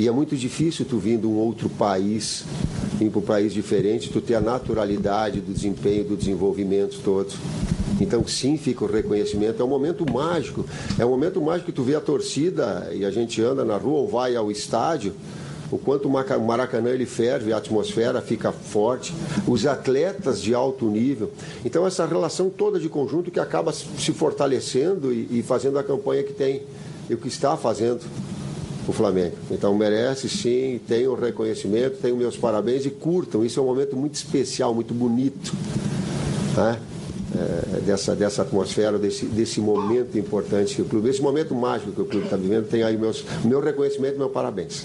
[0.00, 2.42] E é muito difícil tu vir de um outro país,
[2.98, 7.30] vir para um país diferente, tu ter a naturalidade do desempenho, do desenvolvimento todo.
[8.00, 9.60] Então, sim, fica o reconhecimento.
[9.60, 10.64] É um momento mágico.
[10.98, 13.98] É um momento mágico que tu vê a torcida e a gente anda na rua
[13.98, 15.12] ou vai ao estádio.
[15.70, 19.12] O quanto o Maracanã ele ferve, a atmosfera fica forte,
[19.46, 21.30] os atletas de alto nível.
[21.62, 26.22] Então, essa relação toda de conjunto que acaba se fortalecendo e, e fazendo a campanha
[26.22, 26.62] que tem
[27.10, 28.00] e o que está fazendo
[28.90, 29.36] o Flamengo.
[29.50, 33.44] Então merece sim, tem o reconhecimento, tem os meus parabéns e curtam.
[33.44, 35.54] Isso é um momento muito especial, muito bonito.
[36.56, 36.78] Né?
[37.34, 42.00] É, dessa, dessa atmosfera, desse, desse momento importante que o clube, esse momento mágico que
[42.00, 44.84] o clube está vivendo, tem aí meus, meu reconhecimento e meu parabéns.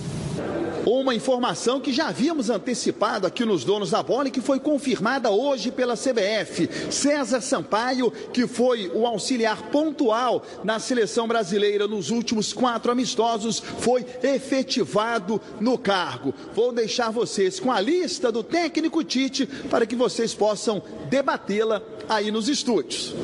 [0.86, 5.31] Uma informação que já havíamos antecipado aqui nos donos da bola e que foi confirmada
[5.31, 6.69] hoje pela CBF.
[6.91, 14.05] César Sampaio, que foi o auxiliar pontual na seleção brasileira nos últimos quatro amistosos, foi
[14.21, 16.36] efetivado no cargo.
[16.53, 22.29] Vou deixar vocês com a lista do técnico Tite para que vocês possam debatê-la aí
[22.36, 23.15] nos estúdios.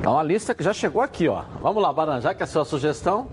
[0.00, 1.42] Então a lista que já chegou aqui, ó.
[1.60, 3.28] Vamos lá, Baranjá, que é a sua sugestão.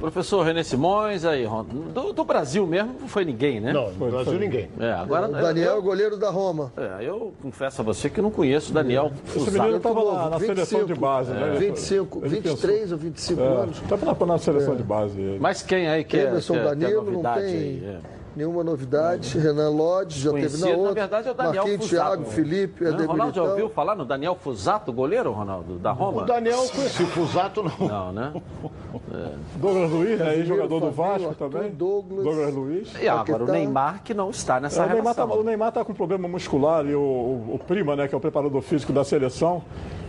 [0.00, 1.44] Professor René Simões, aí,
[1.92, 3.72] do, do, Brasil mesmo não foi ninguém, né?
[3.72, 4.70] Não, do Brasil ninguém.
[4.78, 6.72] É, agora, o Daniel, eu, goleiro da Roma.
[6.76, 9.38] É, eu confesso a você que não conheço o Daniel é.
[9.38, 11.56] Esse menino estava lá na 25, seleção de base, né?
[11.58, 13.82] 25, 23 ou 25 é, anos.
[13.82, 14.76] Estava na seleção é.
[14.76, 15.38] de base.
[15.40, 17.44] Mas quem aí que é, Emerson que, Danilo, que é não tem...
[17.44, 19.38] Aí, é nenhuma novidade.
[19.38, 20.94] Renan Lodge já Conhecido, teve na outra.
[20.94, 22.06] Na verdade é o Daniel Marquinhos, Fusato.
[22.08, 26.22] Thiago, Felipe, não, Ronaldo já ouviu falar no Daniel Fusato, goleiro, Ronaldo, da Roma?
[26.22, 27.88] O Daniel conheci, Fusato não.
[27.88, 28.32] Não, né?
[29.12, 29.34] É.
[29.56, 31.70] Douglas Luiz, aí, jogador do Vasco também.
[31.70, 32.92] Douglas, Douglas Luiz.
[33.00, 35.28] E agora o Neymar que não está nessa é, o Neymar relação.
[35.28, 38.18] Tá, o Neymar está com problema muscular e o, o, o Prima, né, que é
[38.18, 39.62] o preparador físico da seleção,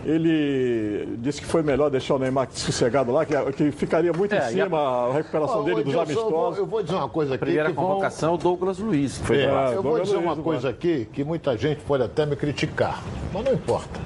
[0.04, 4.38] ele disse que foi melhor deixar o Neymar sossegado lá, que, que ficaria muito é,
[4.38, 5.06] em cima a...
[5.06, 6.26] a recuperação oh, dele dos amistosos.
[6.26, 7.44] Eu vou, eu vou, dizer uma coisa aqui.
[7.44, 8.38] Primeira convocação, vão...
[8.38, 9.18] Douglas Luiz.
[9.18, 12.36] Que foi é, eu vou dizer uma coisa aqui que muita gente pode até me
[12.36, 14.00] criticar, mas não importa.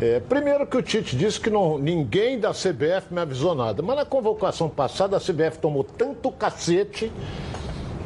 [0.00, 3.96] É, primeiro que o Tite disse que não, ninguém da CBF me avisou nada, mas
[3.96, 7.12] na convocação passada a CBF tomou tanto cacete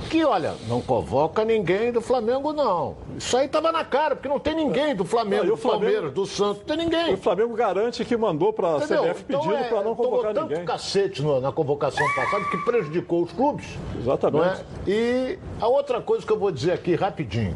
[0.09, 2.96] que, olha, não convoca ninguém do Flamengo, não.
[3.16, 6.12] Isso aí tava na cara, porque não tem ninguém do Flamengo, não, do Flamengo, Palmeiras,
[6.12, 7.14] do Santos, não tem ninguém.
[7.14, 10.49] O Flamengo garante que mandou para a CBF então, pedido é, para não convocar tomou
[10.49, 10.64] ninguém.
[10.64, 13.66] tanto cacete no, na convocação passada que prejudicou os clubes.
[14.01, 14.64] Exatamente.
[14.86, 14.91] É?
[14.91, 17.55] E a outra coisa que eu vou dizer aqui rapidinho.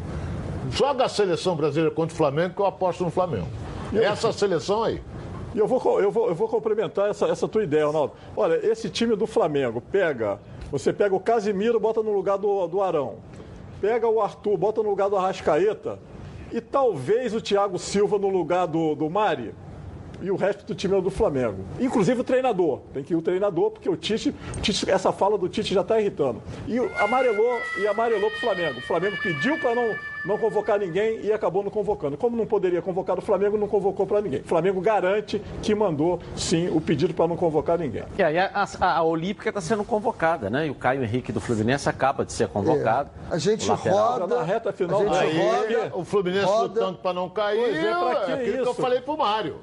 [0.71, 3.47] Joga a seleção brasileira contra o Flamengo que eu aposto no Flamengo.
[4.01, 5.01] Essa seleção aí.
[5.53, 8.13] E eu vou, eu vou, eu vou complementar essa, essa tua ideia, Ronaldo.
[8.35, 10.39] Olha, esse time do Flamengo pega.
[10.71, 13.17] Você pega o Casimiro, bota no lugar do, do Arão.
[13.79, 15.99] Pega o Arthur, bota no lugar do Arrascaeta.
[16.51, 19.53] E talvez o Thiago Silva no lugar do, do Mari
[20.21, 21.63] e o resto do time é do Flamengo.
[21.79, 22.79] Inclusive o treinador.
[22.93, 25.81] Tem que ir o treinador, porque o Tite, o Tite essa fala do Tite já
[25.81, 26.41] está irritando.
[26.67, 28.79] E amarelou e amarelou para o Flamengo.
[28.79, 29.95] O Flamengo pediu para não,
[30.25, 32.17] não convocar ninguém e acabou não convocando.
[32.17, 34.41] Como não poderia convocar o Flamengo, não convocou para ninguém.
[34.41, 38.03] O Flamengo garante que mandou, sim, o pedido para não convocar ninguém.
[38.17, 40.67] E aí a, a, a Olímpica está sendo convocada, né?
[40.67, 43.09] E o Caio Henrique do Fluminense acaba de ser convocado.
[43.29, 43.35] É.
[43.35, 44.27] A gente roda.
[44.27, 46.79] Na reta final, a gente roda, o Fluminense roda.
[46.79, 47.59] lutando para não cair.
[47.59, 48.63] Pois é, pra que é aquilo isso?
[48.63, 49.55] que eu falei para o Mário.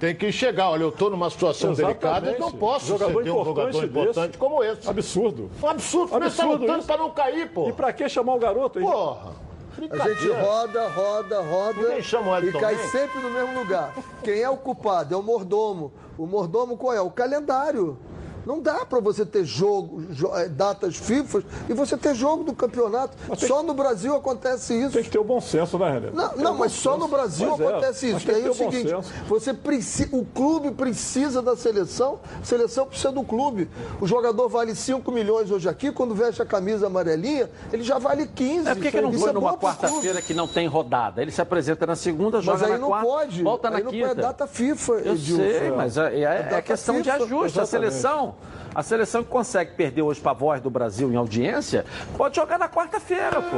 [0.00, 0.70] Tem que chegar.
[0.70, 2.00] Olha, eu estou numa situação Exatamente.
[2.00, 4.38] delicada e não posso jogador ter um jogador importante desse.
[4.38, 4.88] como esse.
[4.88, 5.50] Absurdo.
[5.62, 6.08] Um absurdo.
[6.18, 7.68] Você está lutando para não cair, pô.
[7.68, 8.84] E para que chamar o garoto aí?
[8.84, 9.50] Porra.
[9.90, 13.94] A gente roda, roda, roda e cai sempre no mesmo lugar.
[14.22, 15.14] Quem é o culpado?
[15.14, 15.92] É o mordomo.
[16.18, 17.00] O mordomo qual é?
[17.00, 17.98] O calendário.
[18.46, 20.02] Não dá para você ter jogo,
[20.34, 23.16] eh, datas FIFA e você ter jogo do campeonato.
[23.36, 24.92] Só no Brasil acontece isso.
[24.92, 26.10] Tem que ter o bom senso, né, René?
[26.12, 28.30] Não, não mas só no Brasil pois é, acontece é, isso.
[28.30, 28.92] E aí é o seguinte:
[29.28, 33.68] você precisa, o clube precisa da seleção, a seleção precisa do clube.
[34.00, 38.26] O jogador vale 5 milhões hoje aqui, quando veste a camisa amarelinha, ele já vale
[38.26, 38.68] 15.
[38.68, 41.22] É porque que não foi é numa quarta-feira que não tem rodada?
[41.22, 43.42] Ele se apresenta na segunda, joga mas aí na não quarta, pode.
[43.42, 44.08] volta aí na não quinta.
[44.08, 45.42] Pode, é data FIFA, Eu Edilson.
[45.42, 47.04] sei, mas é, é, é questão FIFA.
[47.04, 47.58] de ajuste.
[47.58, 47.60] Exatamente.
[47.60, 48.34] A seleção
[48.74, 51.84] a seleção que consegue perder hoje para a voz do Brasil em audiência,
[52.16, 53.56] pode jogar na quarta-feira, pô.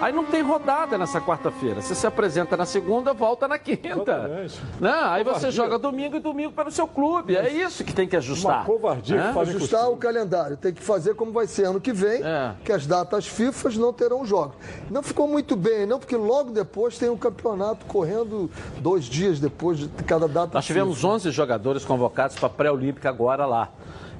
[0.00, 1.80] Aí não tem rodada nessa quarta-feira.
[1.80, 4.48] Você se apresenta na segunda, volta na quinta.
[4.80, 7.36] Não, aí você joga domingo e domingo para o seu clube.
[7.36, 8.58] É isso que tem que ajustar.
[8.58, 9.28] Uma covardia é?
[9.28, 10.56] que faz Ajustar o calendário.
[10.56, 12.54] Tem que fazer como vai ser ano que vem, é.
[12.64, 14.56] que as datas FIFA não terão jogos.
[14.90, 19.78] Não ficou muito bem, não, porque logo depois tem um campeonato correndo dois dias depois
[19.78, 20.54] de cada data.
[20.54, 21.08] Nós tivemos FIFA.
[21.08, 23.68] 11 jogadores convocados para a pré-olímpica agora lá.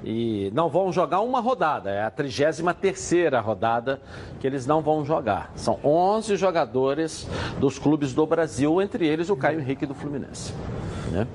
[0.04, 3.00] E não vão jogar uma rodada, é a 33
[3.42, 4.00] rodada
[4.40, 5.52] que eles não vão jogar.
[5.54, 7.28] São 11 jogadores
[7.58, 10.52] dos clubes do Brasil, entre eles o Caio Henrique do Fluminense.
[11.10, 11.26] Né?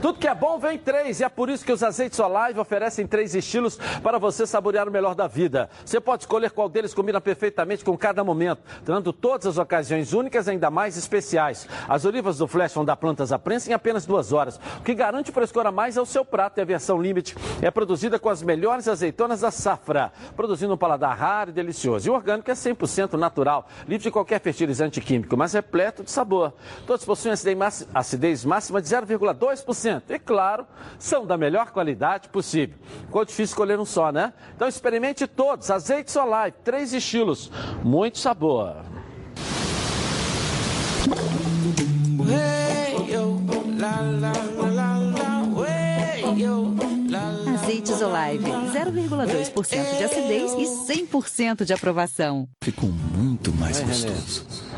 [0.00, 3.06] Tudo que é bom vem três e é por isso que os azeites Olive oferecem
[3.06, 5.68] três estilos para você saborear o melhor da vida.
[5.84, 10.48] Você pode escolher qual deles combina perfeitamente com cada momento, dando todas as ocasiões únicas
[10.48, 11.68] ainda mais especiais.
[11.86, 14.58] As olivas do Flash vão dar plantas à prensa em apenas duas horas.
[14.78, 17.70] O que garante frescor a mais é o seu prato e a versão Limite é
[17.70, 22.08] produzida com as melhores azeitonas da safra, produzindo um paladar raro e delicioso.
[22.08, 26.54] E o orgânico é 100% natural, livre de qualquer fertilizante químico, mas repleto de sabor.
[26.86, 27.34] Todos possuem
[27.92, 29.89] acidez máxima de 0,2%.
[30.08, 30.66] E claro,
[30.98, 32.76] são da melhor qualidade possível.
[33.06, 34.32] Ficou difícil escolher um só, né?
[34.54, 35.70] Então experimente todos.
[35.70, 37.50] Azeite Solar, três estilos,
[37.82, 38.76] muito sabor.
[47.54, 52.48] Azeites Olive, 0,2% de acidez e 100% de aprovação.
[52.62, 54.69] Ficou muito mais gostoso.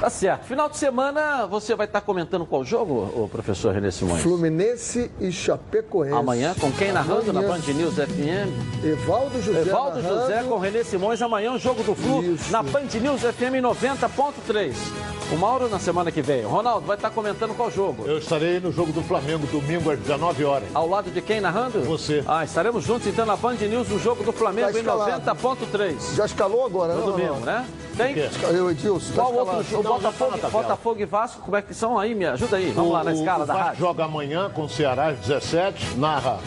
[0.00, 0.44] Tá certo.
[0.44, 4.22] Final de semana você vai estar comentando qual jogo, o professor René Simões?
[4.22, 6.14] Fluminense e Chapecoense.
[6.14, 7.48] Amanhã, com quem narrando Amanhã.
[7.48, 8.84] na Band News FM?
[8.84, 9.60] Evaldo José.
[9.62, 10.20] Evaldo narrando.
[10.20, 11.20] José com René Simões.
[11.20, 12.52] Amanhã o jogo do Flu Isso.
[12.52, 14.72] na Band News FM 90.3.
[15.32, 16.42] O Mauro na semana que vem.
[16.42, 18.04] Ronaldo vai estar comentando qual jogo?
[18.06, 20.68] Eu estarei no jogo do Flamengo domingo às 19 horas.
[20.72, 21.80] Ao lado de quem narrando?
[21.82, 22.22] Você.
[22.26, 26.14] Ah, estaremos juntos então na Band News no jogo do Flamengo tá em 90.3.
[26.14, 27.12] Já escalou agora, no não?
[27.12, 27.40] domingo, não.
[27.40, 27.66] né?
[27.98, 28.14] Tem?
[28.54, 29.12] Eu, Edilson.
[29.14, 29.82] Qual outro jogo?
[29.82, 32.14] Botafogo, Botafogo e Vasco, como é que são aí?
[32.14, 32.70] Me ajuda aí.
[32.70, 33.80] Vamos o, lá na escala o da Vasco rádio.
[33.80, 36.38] joga amanhã com o Ceará às 17, narra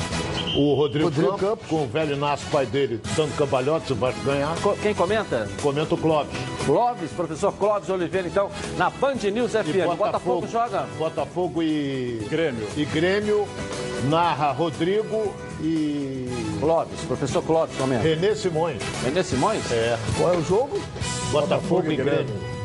[0.55, 4.21] o Rodrigo, Rodrigo Campos, Campos, com o velho Inácio, pai dele, dando cambalhote, o Vasco
[4.23, 4.55] ganhar.
[4.81, 5.47] Quem comenta?
[5.61, 6.37] Comenta o Clóvis.
[6.65, 9.97] Clóvis, professor Clóvis Oliveira, então, na Band News FM.
[9.97, 10.85] Botafogo, Botafogo joga?
[10.97, 12.25] Botafogo e...
[12.29, 12.67] Grêmio.
[12.77, 13.47] E Grêmio,
[14.09, 16.50] narra Rodrigo e...
[16.61, 18.03] Clóvis, professor Clóvis comenta.
[18.03, 18.81] Renê Simões.
[19.03, 19.71] Renê Simões?
[19.71, 19.97] É.
[20.15, 20.79] Qual é o jogo?
[21.31, 22.25] Botafogo, Botafogo e Grêmio.
[22.25, 22.60] Grêmio.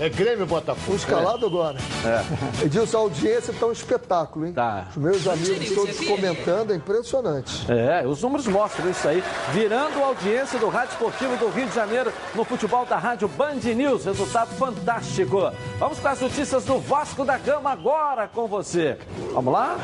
[0.00, 0.94] É Grêmio Botafogo.
[0.94, 1.48] O escalado é.
[1.48, 1.76] agora.
[2.06, 2.64] É.
[2.64, 4.52] Edilson, a audiência está um espetáculo, hein?
[4.54, 4.86] Tá.
[4.88, 7.70] Os meus amigos todos comentando, é impressionante.
[7.70, 9.22] É, os números mostram isso aí.
[9.52, 13.60] Virando a audiência do Rádio Esportivo do Rio de Janeiro no futebol da Rádio Band
[13.76, 14.06] News.
[14.06, 15.52] Resultado fantástico.
[15.78, 18.96] Vamos com as notícias do Vasco da Gama agora com você.
[19.34, 19.76] Vamos lá?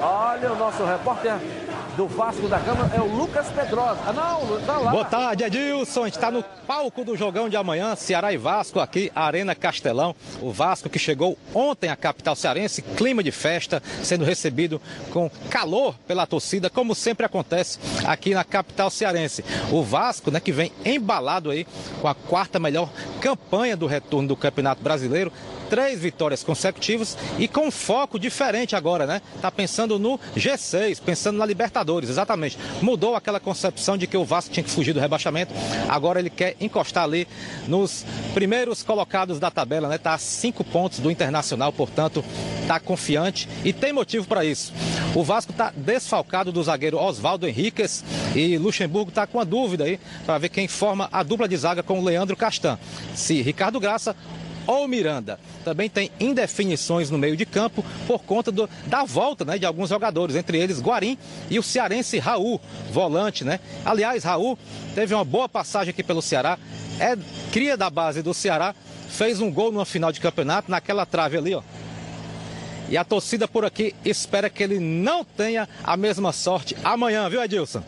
[0.00, 1.34] Olha o nosso repórter
[1.98, 3.98] do Vasco da Gama é o Lucas Pedrosa.
[4.06, 4.92] Ah, não, tá lá.
[4.92, 6.02] Boa tarde, Edilson.
[6.02, 10.14] A gente está no palco do jogão de amanhã, Ceará e Vasco, aqui, Arena Castelão.
[10.40, 14.80] O Vasco que chegou ontem à capital cearense, clima de festa, sendo recebido
[15.10, 19.44] com calor pela torcida, como sempre acontece aqui na capital cearense.
[19.70, 21.66] O Vasco, né, que vem embalado aí
[22.00, 22.90] com a quarta melhor
[23.20, 25.32] campanha do retorno do Campeonato Brasileiro,
[25.68, 29.22] três vitórias consecutivas e com foco diferente agora, né?
[29.40, 32.58] Tá pensando no G6, pensando na Libertadores, exatamente.
[32.82, 35.52] Mudou aquela concepção de que o Vasco tinha que fugir do rebaixamento.
[35.88, 37.26] Agora ele quer encostar ali
[37.66, 38.04] nos
[38.34, 39.98] primeiros colocados da tabela, né?
[39.98, 42.24] Tá a cinco pontos do Internacional, portanto,
[42.66, 44.72] tá confiante e tem motivo para isso.
[45.14, 48.04] O Vasco tá desfalcado do zagueiro Oswaldo Henriquez
[48.34, 51.82] e Luxemburgo tá com a dúvida aí para ver quem forma a dupla de zaga
[51.82, 52.78] com o Leandro Castan.
[53.14, 54.14] Se Ricardo Graça
[54.68, 55.40] ou Miranda.
[55.64, 59.88] Também tem indefinições no meio de campo por conta do, da volta né, de alguns
[59.88, 61.16] jogadores, entre eles Guarim
[61.48, 62.60] e o cearense Raul,
[62.92, 63.44] volante.
[63.44, 63.58] Né?
[63.82, 64.58] Aliás, Raul
[64.94, 66.58] teve uma boa passagem aqui pelo Ceará,
[67.00, 67.16] é
[67.50, 68.74] cria da base do Ceará,
[69.08, 71.62] fez um gol numa final de campeonato, naquela trave ali, ó.
[72.90, 77.42] E a torcida por aqui espera que ele não tenha a mesma sorte amanhã, viu,
[77.42, 77.82] Edilson?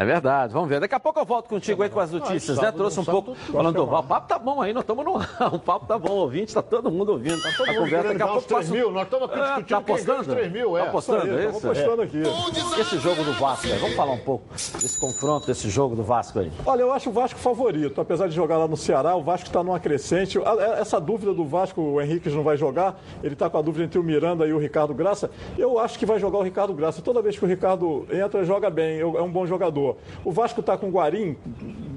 [0.00, 0.80] É verdade, vamos ver.
[0.80, 2.72] Daqui a pouco eu volto contigo aí com as notícias, né?
[2.72, 5.20] Trouxe um pouco falando do O papo tá bom aí, nós estamos no.
[5.52, 7.38] O papo tá bom, ouvinte, tá todo mundo ouvindo.
[7.42, 8.48] Tá todo a mundo conversa daqui a pouco.
[8.48, 10.24] 3 mil, nós estamos aqui é, discutindo tá apostando?
[10.24, 10.82] 3 mil, é.
[10.82, 11.58] Tá apostando aí, isso?
[11.58, 12.22] apostando aqui.
[12.22, 12.80] É.
[12.80, 14.44] Esse jogo do Vasco, aí, vamos falar um pouco
[14.80, 16.50] desse confronto, desse jogo do Vasco aí.
[16.64, 18.00] Olha, eu acho o Vasco favorito.
[18.00, 20.38] Apesar de jogar lá no Ceará, o Vasco está numa crescente.
[20.78, 22.98] Essa dúvida do Vasco, o Henrique não vai jogar.
[23.22, 25.30] Ele está com a dúvida entre o Miranda e o Ricardo Graça.
[25.58, 27.02] Eu acho que vai jogar o Ricardo Graça.
[27.02, 29.00] Toda vez que o Ricardo entra, joga bem.
[29.00, 29.89] É um bom jogador.
[30.24, 31.36] O Vasco está com o Guarim.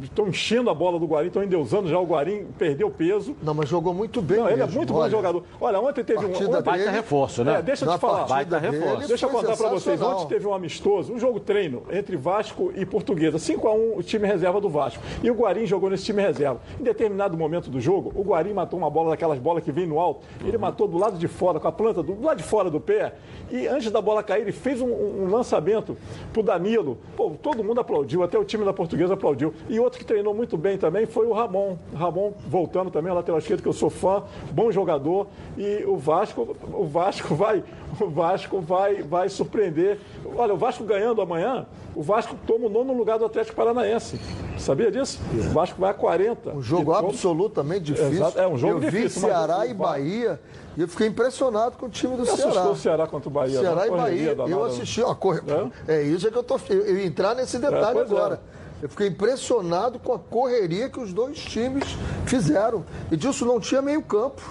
[0.03, 3.35] Estão enchendo a bola do Guarim, estão endeusando já o Guarim, perdeu peso.
[3.41, 4.37] Não, mas jogou muito bem.
[4.37, 4.77] Não, ele é mesmo.
[4.77, 5.43] muito bom Olha, jogador.
[5.59, 6.31] Olha, ontem teve um.
[6.31, 7.59] Ontem, Baita reforço, né?
[7.59, 8.25] É, deixa eu te falar.
[8.25, 9.07] Baita reforço.
[9.07, 10.01] Deixa eu contar para vocês.
[10.01, 13.37] Ontem teve um amistoso, um jogo treino entre Vasco e Portuguesa.
[13.37, 15.03] 5x1 o time reserva do Vasco.
[15.21, 16.59] E o Guarim jogou nesse time reserva.
[16.79, 19.99] Em determinado momento do jogo, o Guarim matou uma bola daquelas bolas que vem no
[19.99, 20.25] alto.
[20.43, 22.79] Ele matou do lado de fora, com a planta do, do lado de fora do
[22.79, 23.13] pé.
[23.49, 25.97] E antes da bola cair, ele fez um, um lançamento
[26.31, 26.97] pro Danilo.
[27.15, 29.53] Pô, todo mundo aplaudiu, até o time da Portuguesa aplaudiu.
[29.69, 31.77] E outro que treinou muito bem também foi o Ramon.
[31.93, 35.27] Ramon voltando também, o lateral esquerdo, que eu sou fã, bom jogador.
[35.57, 37.63] E o Vasco, o Vasco vai,
[37.99, 39.99] o Vasco vai, vai surpreender.
[40.35, 41.65] Olha, o Vasco ganhando amanhã,
[41.95, 44.19] o Vasco toma o nono lugar do Atlético Paranaense.
[44.57, 45.19] Sabia disso?
[45.33, 46.51] O Vasco vai a 40.
[46.51, 48.11] Um jogo toma- absolutamente difícil.
[48.13, 50.39] Exato, é um jogo eu difícil, vi Ceará e Bahia
[50.75, 52.69] e eu fiquei impressionado com o time do Não Ceará.
[52.69, 54.35] o Ceará contra o Bahia, Ceará e Bahia.
[54.49, 55.41] eu assisti, ó, corre...
[55.87, 56.01] é?
[56.03, 56.59] isso é que eu tô.
[56.69, 58.39] Eu eu ia entrar nesse detalhe É, pois é.
[58.83, 61.85] Eu fiquei impressionado com a correria que os dois times
[62.25, 62.83] fizeram.
[63.09, 64.41] E disso não tinha meio campo.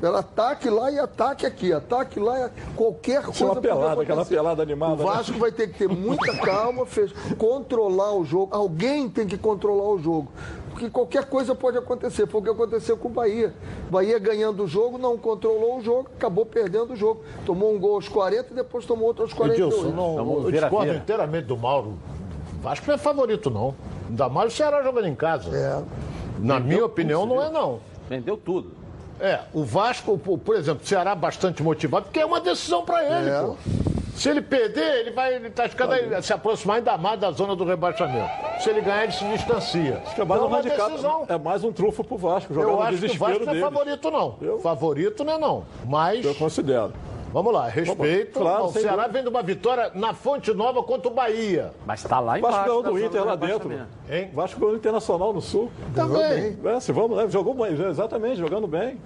[0.00, 3.44] Era ataque lá e ataque aqui, ataque lá e qualquer coisa.
[3.44, 5.38] É podia pelada, aquela pelada animada, O Vasco né?
[5.40, 8.54] vai ter que ter muita calma, fez, controlar o jogo.
[8.54, 10.28] Alguém tem que controlar o jogo.
[10.70, 12.28] Porque qualquer coisa pode acontecer.
[12.28, 13.52] Foi o que aconteceu com o Bahia.
[13.90, 17.24] Bahia ganhando o jogo, não controlou o jogo, acabou perdendo o jogo.
[17.44, 19.74] Tomou um gol aos 40 e depois tomou outro aos 42.
[19.74, 21.94] Edilson, não, Vamos eu discordo inteiramente do Mauro.
[22.66, 23.74] Vasco não é favorito, não.
[24.08, 25.56] Ainda mais o Ceará jogando em casa.
[25.56, 25.82] É.
[26.40, 27.78] Na minha opinião, não é, não.
[28.10, 28.72] Vendeu tudo.
[29.20, 33.30] É, o Vasco, por exemplo, o Ceará bastante motivado, porque é uma decisão para ele,
[33.30, 33.40] É.
[33.40, 33.56] pô.
[34.16, 37.54] Se ele perder, ele vai ele tá ficando aí, se aproximar ainda mais da zona
[37.54, 38.28] do rebaixamento.
[38.60, 40.02] Se ele ganhar, ele se distancia.
[40.04, 41.24] Acho que é mais Então, um uma handicap, decisão.
[41.28, 43.60] é mais um trunfo pro Vasco, jogar Eu acho que o Vasco não é deles.
[43.62, 44.34] favorito, não.
[44.40, 45.64] Eu- Favorito não é não.
[45.86, 46.92] Mas, Eu considero.
[47.32, 48.38] Vamos lá, respeito.
[48.38, 49.12] Claro, o Ceará dúvida.
[49.12, 51.72] vem de uma vitória na Fonte Nova contra o Bahia.
[51.86, 52.56] Mas tá lá embaixo.
[52.56, 53.72] Vasco ganhou do zona Inter lá dentro.
[54.10, 54.30] Hein?
[54.32, 55.70] Vasco ganhou do Internacional no Sul.
[55.94, 56.58] Também.
[56.64, 57.28] É, se vamos, né?
[57.28, 58.98] Jogou bem, exatamente, jogando bem.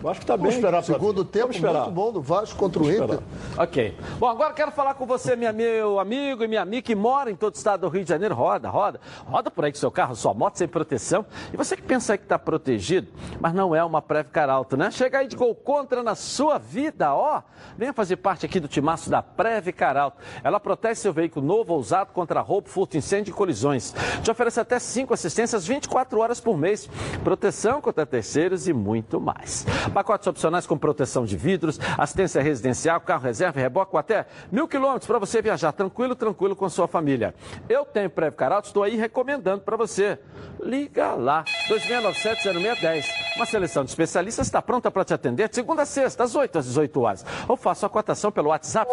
[0.00, 0.58] O Vasco tá Vamos bem.
[0.58, 1.82] esperar Segundo tempo Vamos esperar.
[1.82, 3.02] muito bom do Vasco contra o Inter.
[3.02, 3.22] esperar.
[3.58, 3.98] Ok.
[4.18, 7.36] Bom, agora quero falar com você, minha, meu amigo e minha amiga que mora em
[7.36, 8.34] todo o estado do Rio de Janeiro.
[8.34, 8.98] Roda, roda.
[9.26, 11.26] Roda por aí com seu carro, sua moto sem proteção.
[11.52, 14.90] E você que pensa aí que está protegido, mas não é uma Previcar Alto, né?
[14.90, 17.42] Chega aí de gol contra na sua vida, ó.
[17.76, 20.16] Venha fazer parte aqui do timaço da Previcar Alto.
[20.42, 23.94] Ela protege seu veículo novo ou usado contra roubo, furto, incêndio e colisões.
[24.22, 26.88] Te oferece até cinco assistências 24 horas por mês.
[27.22, 29.66] Proteção contra terceiros e muito mais.
[29.92, 35.06] Pacotes opcionais com proteção de vidros, assistência residencial, carro reserva e reboque até mil quilômetros
[35.06, 37.34] para você viajar tranquilo, tranquilo com sua família.
[37.68, 40.18] Eu tenho Previcar Alto, estou aí recomendando para você.
[40.60, 43.04] Liga lá, 2697-0610.
[43.36, 46.58] Uma seleção de especialistas está pronta para te atender de segunda a sexta, às 8
[46.58, 47.26] às 18 horas.
[47.48, 48.90] Ou faça a cotação pelo WhatsApp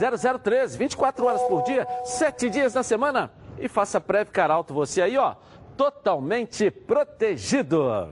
[0.00, 3.30] 98246-0013, 24 horas por dia, 7 dias na semana.
[3.58, 5.34] E faça Previcar Alto você aí, ó,
[5.76, 8.08] totalmente protegido.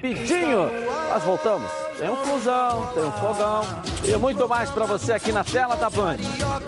[0.00, 0.70] Rapidinho,
[1.10, 1.68] nós voltamos.
[1.98, 3.62] tem um fusão, tem um fogão
[4.04, 6.18] e muito mais para você aqui na tela da Band.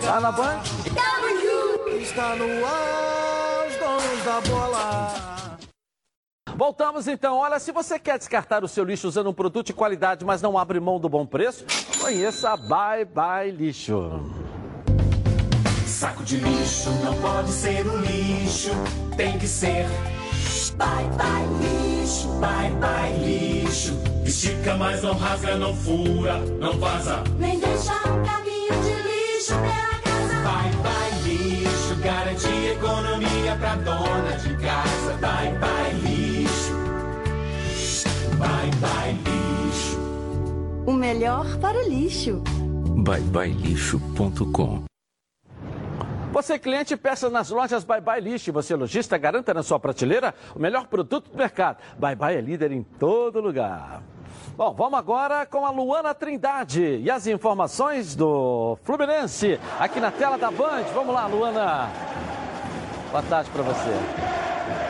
[0.01, 0.59] Tá na Band?
[2.01, 5.13] Está no ar, os donos da bola.
[6.57, 7.37] Voltamos então.
[7.37, 10.57] Olha, se você quer descartar o seu lixo usando um produto de qualidade, mas não
[10.57, 11.65] abre mão do bom preço,
[12.01, 14.19] conheça a Bye Bye Lixo.
[15.87, 18.71] Saco de lixo não pode ser um lixo,
[19.15, 19.85] tem que ser.
[20.81, 23.93] Bye bye lixo, bye bye lixo.
[24.25, 27.23] Estica, mas não rasga, não fura, não vaza.
[27.37, 30.33] Nem deixa um caminho de lixo pela casa.
[30.41, 35.13] Bye bye lixo, garante economia pra dona de casa.
[35.21, 36.73] Bye bye lixo,
[38.39, 39.99] bye bye lixo.
[40.87, 42.41] O melhor para o lixo.
[43.03, 44.90] byebyelixo.com
[46.31, 48.53] Você cliente, peça nas lojas Bye Bye Lixo.
[48.53, 51.79] Você lojista, garanta na sua prateleira o melhor produto do mercado.
[51.99, 54.01] Bye Bye é líder em todo lugar.
[54.55, 60.37] Bom, vamos agora com a Luana Trindade e as informações do Fluminense aqui na tela
[60.37, 60.83] da Band.
[60.93, 61.89] Vamos lá, Luana.
[63.11, 64.80] Boa tarde para você.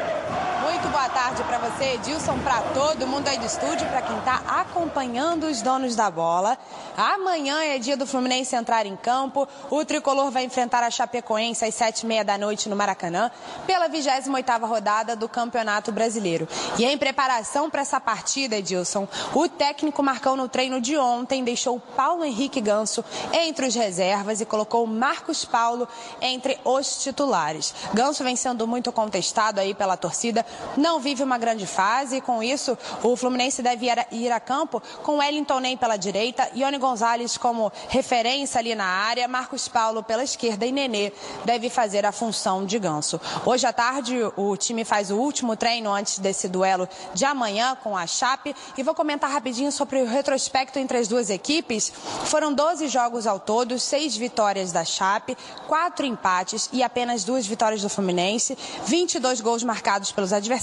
[0.82, 4.42] Muito boa tarde para você, Edilson, para todo mundo aí do estúdio, para quem está
[4.48, 6.58] acompanhando os donos da bola.
[6.98, 9.48] Amanhã é dia do Fluminense entrar em campo.
[9.70, 13.30] O tricolor vai enfrentar a Chapecoense às sete e meia da noite no Maracanã,
[13.68, 16.48] pela 28ª rodada do Campeonato Brasileiro.
[16.80, 21.80] E em preparação para essa partida, Edilson, o técnico Marcão no treino de ontem deixou
[21.80, 25.88] Paulo Henrique Ganso entre os reservas e colocou Marcos Paulo
[26.20, 27.72] entre os titulares.
[27.94, 30.44] Ganso vem sendo muito contestado aí pela torcida,
[30.78, 35.18] não vive uma grande fase e com isso o Fluminense deve ir a, campo com
[35.18, 40.66] Wellington Ney pela direita, Ione Gonzalez como referência ali na área, Marcos Paulo pela esquerda
[40.66, 41.12] e Nenê
[41.46, 43.20] deve fazer a função de ganso.
[43.46, 47.98] Hoje à tarde o time faz o último treino antes desse duelo de amanhã com
[47.98, 51.92] a Chape e vou comentar rapidinho sobre o retrospecto entre as duas equipes.
[52.26, 57.82] Foram 12 jogos ao todo, seis vitórias da Chape, quatro empates e apenas duas vitórias
[57.82, 60.61] do Fluminense, 22 gols marcados pelos adversários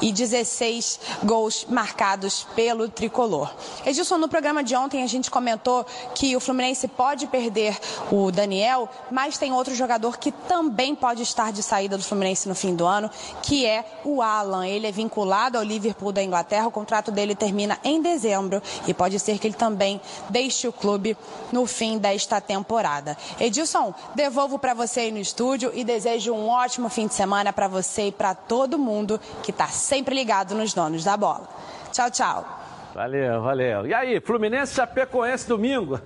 [0.00, 3.52] e 16 gols marcados pelo tricolor.
[3.84, 7.78] Edilson, no programa de ontem a gente comentou que o Fluminense pode perder
[8.10, 12.54] o Daniel, mas tem outro jogador que também pode estar de saída do Fluminense no
[12.54, 13.10] fim do ano,
[13.42, 14.66] que é o Alan.
[14.66, 19.18] Ele é vinculado ao Liverpool da Inglaterra, o contrato dele termina em dezembro e pode
[19.18, 21.16] ser que ele também deixe o clube
[21.50, 23.16] no fim desta temporada.
[23.40, 27.68] Edilson, devolvo para você aí no estúdio e desejo um ótimo fim de semana para
[27.68, 31.48] você e para todo mundo que está sempre ligado nos donos da bola.
[31.92, 32.61] Tchau, tchau.
[32.94, 33.86] Valeu, valeu.
[33.86, 35.98] E aí, Fluminense Chapecoense domingo?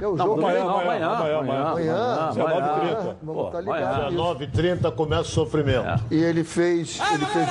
[0.00, 1.94] É o jogo domingo amanhã, amanhã, amanhã, amanhã, amanhã, amanhã.
[1.94, 2.32] amanhã.
[2.32, 3.16] 19h30.
[3.22, 4.14] Vamos estar ligados.
[4.14, 6.04] 19h30 começa o sofrimento.
[6.10, 7.48] E ele fez, ele fez.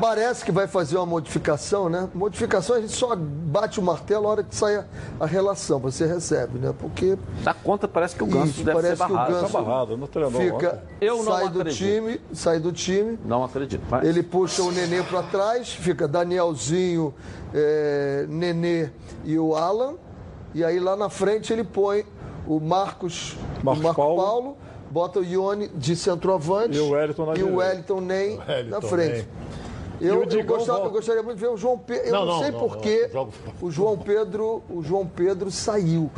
[0.00, 2.08] Parece que vai fazer uma modificação, né?
[2.14, 4.84] Modificação a gente só bate o martelo na hora que sai a,
[5.20, 6.74] a relação, você recebe, né?
[6.78, 7.16] Porque.
[7.42, 9.32] Da conta parece que o Ganso Isso, deve parece ser que o barrado.
[9.32, 10.82] Ganso Tá barrado, não treinou fica.
[11.00, 11.78] Eu não sai do acredito.
[11.78, 13.18] time, sai do time.
[13.24, 13.82] Não acredito.
[13.88, 14.06] Vai.
[14.06, 17.14] Ele puxa o Nenê para trás, fica Danielzinho,
[17.54, 18.90] é, Nenê
[19.24, 19.94] e o Alan.
[20.54, 22.04] E aí lá na frente ele põe
[22.46, 24.16] o Marcos, Marcos o Marco Paulo.
[24.22, 24.56] Paulo.
[24.90, 27.56] bota o Ione de centroavante E o Wellington na e o.
[27.56, 29.12] Wellington Ney Wellington na frente.
[29.12, 29.28] Ney.
[30.00, 32.06] Eu, E o eu, gostava- eu gostaria muito de ver o João Pedro.
[32.08, 33.28] Eu Não, não, sei não, porquê não,
[33.60, 36.10] o João Pedro, o João Pedro saiu.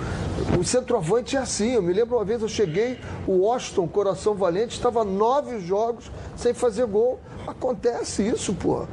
[0.59, 1.75] O centroavante é assim.
[1.75, 6.55] Eu me lembro uma vez eu cheguei, o Washington Coração Valente estava nove jogos sem
[6.55, 7.21] fazer gol.
[7.47, 8.87] Acontece isso, pô.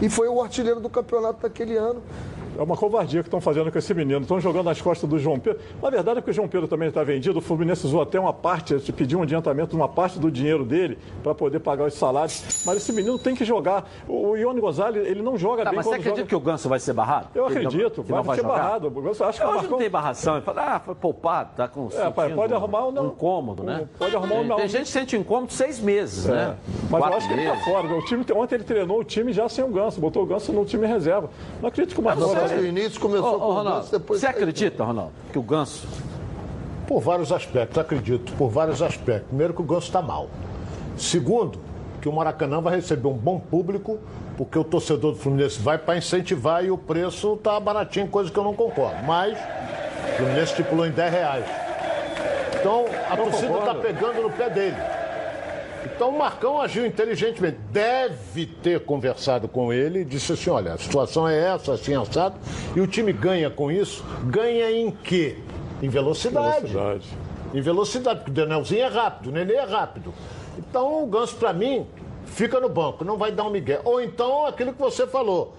[0.00, 2.02] E foi o artilheiro do campeonato daquele ano.
[2.58, 4.20] É uma covardia que estão fazendo com esse menino.
[4.20, 5.60] Estão jogando nas costas do João Pedro.
[5.82, 7.38] Na verdade é que o João Pedro também está vendido.
[7.38, 10.64] O Fluminense usou até uma parte, te pediu um adiantamento de uma parte do dinheiro
[10.64, 12.62] dele para poder pagar os salários.
[12.66, 13.88] Mas esse menino tem que jogar.
[14.08, 16.28] O o Ione Gonzalez, ele não joga Tá, bem mas você acredita joga...
[16.28, 17.28] que o Ganso vai ser barrado?
[17.34, 18.54] Eu ele não- acredito, não vai ser jogar?
[18.56, 18.92] barrado.
[18.96, 20.34] Eu acho que Eu o acho que não Marcão- tem barração.
[20.36, 23.04] Ele fala, ah, foi poupado, tá com É, pai, sentindo pode arrumar não.
[23.04, 23.86] um incômodo, né?
[23.98, 24.56] Pode arrumar ou tem, não.
[24.56, 26.32] tem gente que sente incômodo seis meses, É.
[26.32, 26.56] né?
[26.90, 27.64] Mas eu Quatro acho que ele tá meses.
[27.64, 27.86] fora.
[27.94, 30.64] O time, ontem ele treinou o time já sem o Ganso, botou o Ganso no
[30.64, 31.30] time reserva.
[31.62, 33.92] Não acredito que o Marcão Mas o início começou Ô, ô, com o Ronaldo, Ganso,
[33.92, 35.86] depois você acredita, Ronaldo, que o Ganso
[36.86, 39.28] Por vários aspectos, acredito, por vários aspectos.
[39.28, 40.28] Primeiro, que o Ganso está mal.
[40.96, 41.58] Segundo,
[42.00, 43.98] que o Maracanã vai receber um bom público,
[44.36, 48.38] porque o torcedor do Fluminense vai para incentivar e o preço está baratinho, coisa que
[48.38, 49.02] eu não concordo.
[49.04, 51.46] Mas o Fluminense estipulou em 10 reais.
[52.58, 54.76] Então, a torcida está pegando no pé dele.
[55.94, 57.58] Então o Marcão agiu inteligentemente.
[57.70, 62.36] Deve ter conversado com ele e disse assim: olha, a situação é essa, assim, assado.
[62.74, 64.04] E o time ganha com isso.
[64.24, 65.38] Ganha em quê?
[65.82, 66.66] Em velocidade.
[66.66, 67.06] Velocidade.
[67.54, 70.12] Em velocidade, porque o Danielzinho é rápido, o Nenê é rápido.
[70.58, 71.86] Então o Ganso, para mim,
[72.24, 73.80] fica no banco, não vai dar um migué.
[73.84, 75.54] Ou então aquilo que você falou.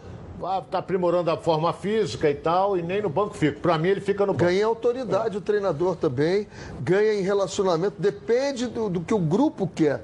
[0.69, 3.59] Tá aprimorando a forma física e tal, e nem no banco fica.
[3.59, 4.45] Para mim, ele fica no banco.
[4.45, 5.37] Ganha autoridade é.
[5.37, 6.47] o treinador também,
[6.79, 10.03] ganha em relacionamento, depende do, do que o grupo quer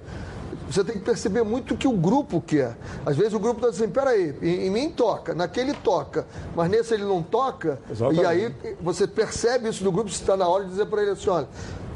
[0.73, 2.75] você tem que perceber muito o que o grupo quer.
[3.05, 6.25] Às vezes o grupo está dizendo, peraí, em, em mim toca, naquele toca,
[6.55, 7.79] mas nesse ele não toca.
[7.89, 8.23] Exatamente.
[8.23, 11.11] E aí você percebe isso do grupo, você está na hora de dizer para ele
[11.11, 11.47] assim, olha,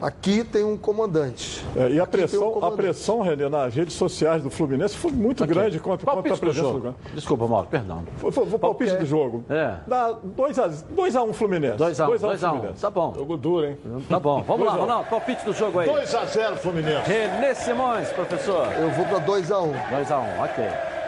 [0.02, 1.66] Aqui tem um comandante.
[1.76, 5.43] É, e a pressão, um a pressão, René, nas redes sociais do Fluminense foi muito
[5.43, 5.56] okay.
[5.56, 8.04] grande contra, contra a presença do, do Desculpa, Mauro, perdão.
[8.18, 9.43] Foi, foi, foi o palpite do jogo.
[9.50, 9.78] É.
[9.88, 11.78] Dá 2x1 um Fluminense.
[11.78, 13.14] 2x1 um, dois a um, Tá bom.
[13.16, 13.78] Jogo duro, hein?
[14.08, 14.43] Tá bom.
[14.43, 15.89] Vamos lá, Ronaldo, palpite do jogo aí.
[15.89, 17.10] 2x0 Fluminense.
[17.10, 18.68] René Simões, professor.
[18.80, 19.74] Eu vou para 2x1.
[19.89, 20.66] 2x1, ok.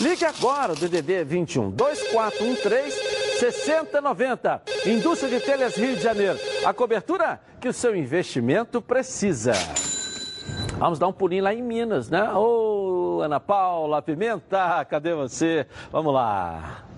[0.00, 4.62] Ligue agora, o DDD 21 2413 6090.
[4.86, 6.38] Indústria de Telhas Rio de Janeiro.
[6.64, 9.52] A cobertura que o seu investimento precisa.
[10.78, 12.22] Vamos dar um pulinho lá em Minas, né?
[12.32, 15.66] Ô, oh, Ana Paula Pimenta, cadê você?
[15.92, 16.89] Vamos lá.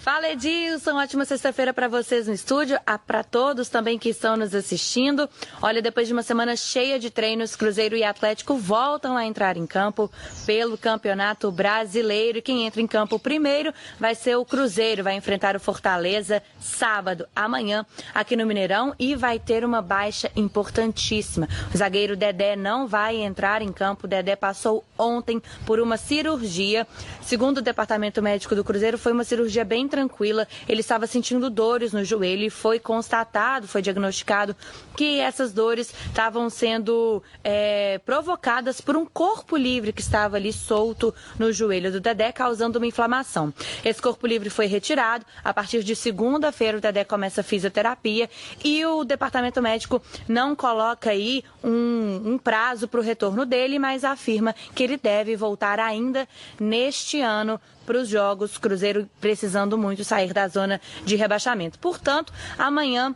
[0.00, 4.54] Fala Edilson, ótima sexta-feira para vocês no estúdio, ah, para todos também que estão nos
[4.54, 5.28] assistindo.
[5.60, 9.66] Olha, depois de uma semana cheia de treinos, Cruzeiro e Atlético voltam a entrar em
[9.66, 10.08] campo
[10.46, 12.40] pelo Campeonato Brasileiro.
[12.40, 17.84] Quem entra em campo primeiro vai ser o Cruzeiro, vai enfrentar o Fortaleza sábado, amanhã,
[18.14, 21.48] aqui no Mineirão e vai ter uma baixa importantíssima.
[21.74, 24.06] O zagueiro Dedé não vai entrar em campo.
[24.06, 26.86] O Dedé passou ontem por uma cirurgia.
[27.20, 30.46] Segundo o departamento médico do Cruzeiro, foi uma cirurgia bem tranquila.
[30.68, 34.54] Ele estava sentindo dores no joelho e foi constatado, foi diagnosticado
[34.96, 41.14] que essas dores estavam sendo é, provocadas por um corpo livre que estava ali solto
[41.38, 43.52] no joelho do Dedé, causando uma inflamação.
[43.84, 45.24] Esse corpo livre foi retirado.
[45.42, 48.28] A partir de segunda-feira, o Dedé começa a fisioterapia
[48.64, 54.04] e o departamento médico não coloca aí um, um prazo para o retorno dele, mas
[54.04, 56.28] afirma que ele deve voltar ainda
[56.58, 61.78] neste ano para os jogos, Cruzeiro precisando muito sair da zona de rebaixamento.
[61.78, 63.14] Portanto, amanhã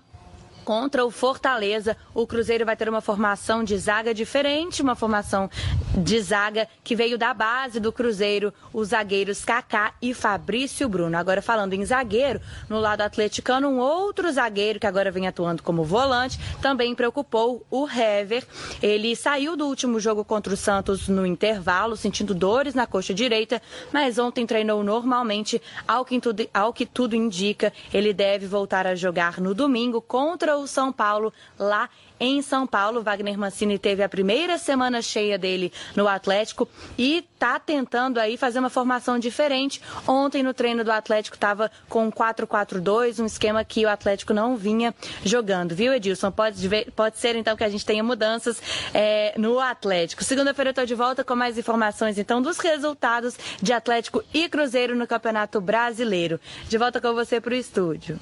[0.65, 1.97] contra o Fortaleza.
[2.15, 5.51] O Cruzeiro vai ter uma formação de zaga diferente, uma formação
[5.97, 11.17] de zaga que veio da base do Cruzeiro, os zagueiros Kaká e Fabrício Bruno.
[11.17, 15.85] Agora falando em zagueiro, no lado atleticano, um outro zagueiro que agora vem atuando como
[15.85, 18.47] volante, também preocupou o Hever.
[18.83, 23.61] Ele saiu do último jogo contra o Santos no intervalo, sentindo dores na coxa direita,
[23.93, 28.95] mas ontem treinou normalmente, ao que tudo, ao que tudo indica, ele deve voltar a
[28.95, 31.89] jogar no domingo contra contra o São Paulo lá
[32.21, 33.03] em São Paulo.
[33.03, 38.59] Wagner Mancini teve a primeira semana cheia dele no Atlético e está tentando aí fazer
[38.59, 39.81] uma formação diferente.
[40.07, 44.95] Ontem no treino do Atlético estava com 4-4-2, um esquema que o Atlético não vinha
[45.25, 46.31] jogando, viu, Edilson?
[46.31, 48.63] Pode, ver, pode ser então que a gente tenha mudanças
[48.95, 50.23] é, no Atlético.
[50.23, 54.95] Segunda-feira eu estou de volta com mais informações então dos resultados de Atlético e Cruzeiro
[54.95, 56.39] no Campeonato Brasileiro.
[56.69, 58.21] De volta com você para o estúdio.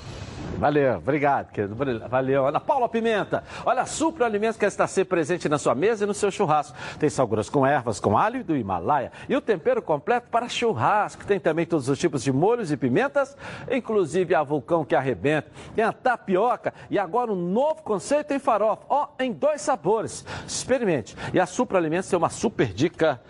[0.58, 1.74] Valeu, obrigado, querido.
[2.08, 2.46] Valeu.
[2.46, 3.42] Ana Paula Pimenta.
[3.64, 6.76] Olha, Supra Alimentos quer estar sempre presente na sua mesa e no seu churrasco.
[6.98, 11.24] Tem sal grosso com ervas, com alho do Himalaia e o tempero completo para churrasco.
[11.24, 13.36] Tem também todos os tipos de molhos e pimentas,
[13.70, 15.50] inclusive a vulcão que arrebenta.
[15.74, 18.82] Tem a tapioca e agora um novo conceito em farofa.
[18.88, 20.24] Ó, em dois sabores.
[20.46, 21.16] Experimente.
[21.32, 23.20] E a Supra Alimentos tem uma super dica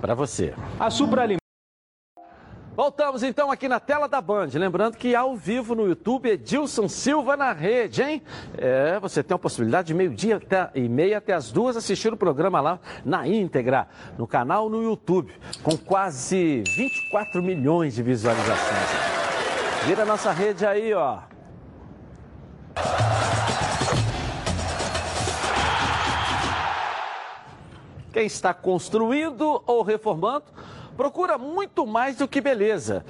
[0.00, 0.54] para você.
[0.78, 1.47] A Supra Alimentos
[2.78, 4.50] Voltamos então aqui na tela da Band.
[4.54, 8.22] Lembrando que ao vivo no YouTube, Edilson Silva na rede, hein?
[8.56, 10.40] É, você tem a possibilidade de meio-dia
[10.76, 15.34] e meia até as duas assistir o programa lá na íntegra, no canal no YouTube,
[15.60, 18.88] com quase 24 milhões de visualizações.
[19.84, 21.18] Vira a nossa rede aí, ó.
[28.12, 30.44] Quem está construindo ou reformando
[30.98, 33.04] procura muito mais do que beleza.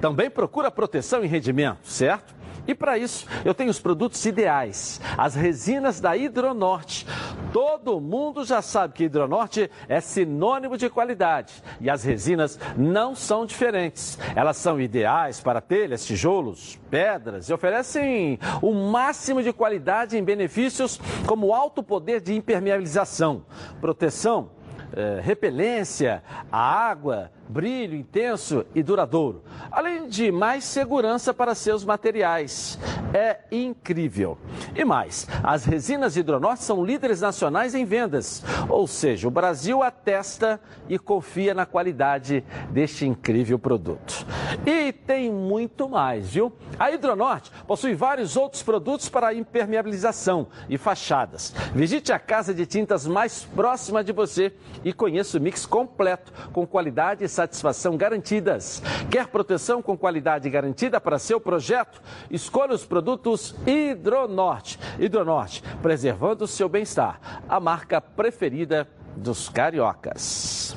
[0.00, 2.36] Também procura proteção e rendimento, certo?
[2.66, 7.06] E para isso, eu tenho os produtos ideais, as resinas da Hidronorte.
[7.52, 13.46] Todo mundo já sabe que Hidronorte é sinônimo de qualidade e as resinas não são
[13.46, 14.18] diferentes.
[14.34, 21.00] Elas são ideais para telhas, tijolos, pedras e oferecem o máximo de qualidade em benefícios
[21.24, 23.46] como alto poder de impermeabilização,
[23.80, 24.57] proteção
[24.92, 32.78] é, repelência à água, brilho intenso e duradouro, além de mais segurança para seus materiais.
[33.12, 34.36] É incrível.
[34.74, 40.60] E mais, as resinas Hidronorte são líderes nacionais em vendas, ou seja, o Brasil atesta
[40.88, 44.26] e confia na qualidade deste incrível produto.
[44.66, 46.52] E tem muito mais, viu?
[46.78, 51.54] A Hidronorte possui vários outros produtos para impermeabilização e fachadas.
[51.74, 54.52] Visite a casa de tintas mais próxima de você
[54.84, 58.82] e conheça o mix completo com qualidade e satisfação garantidas.
[59.10, 62.00] Quer proteção com qualidade garantida para seu projeto?
[62.30, 64.78] Escolha os produtos Hidronorte.
[64.98, 67.20] Hidronorte, preservando o seu bem-estar.
[67.48, 70.76] A marca preferida dos cariocas.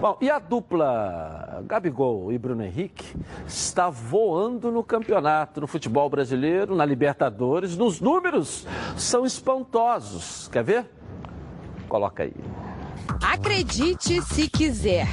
[0.00, 6.76] Bom, e a dupla Gabigol e Bruno Henrique está voando no campeonato, no futebol brasileiro,
[6.76, 7.76] na Libertadores.
[7.76, 10.48] Nos números são espantosos.
[10.48, 10.86] Quer ver?
[11.88, 12.34] Coloca aí.
[13.22, 15.08] Acredite se quiser.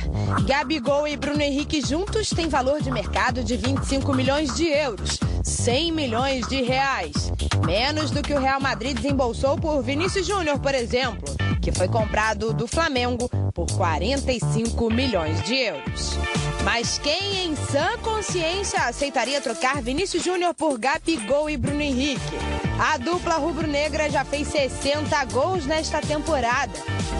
[0.45, 5.91] Gabigol e Bruno Henrique juntos têm valor de mercado de 25 milhões de euros, 100
[5.91, 7.31] milhões de reais.
[7.65, 11.23] Menos do que o Real Madrid desembolsou por Vinícius Júnior, por exemplo,
[11.61, 16.17] que foi comprado do Flamengo por 45 milhões de euros.
[16.63, 22.64] Mas quem em sã consciência aceitaria trocar Vinícius Júnior por Gabigol e Bruno Henrique?
[22.77, 26.73] A dupla rubro-negra já fez 60 gols nesta temporada.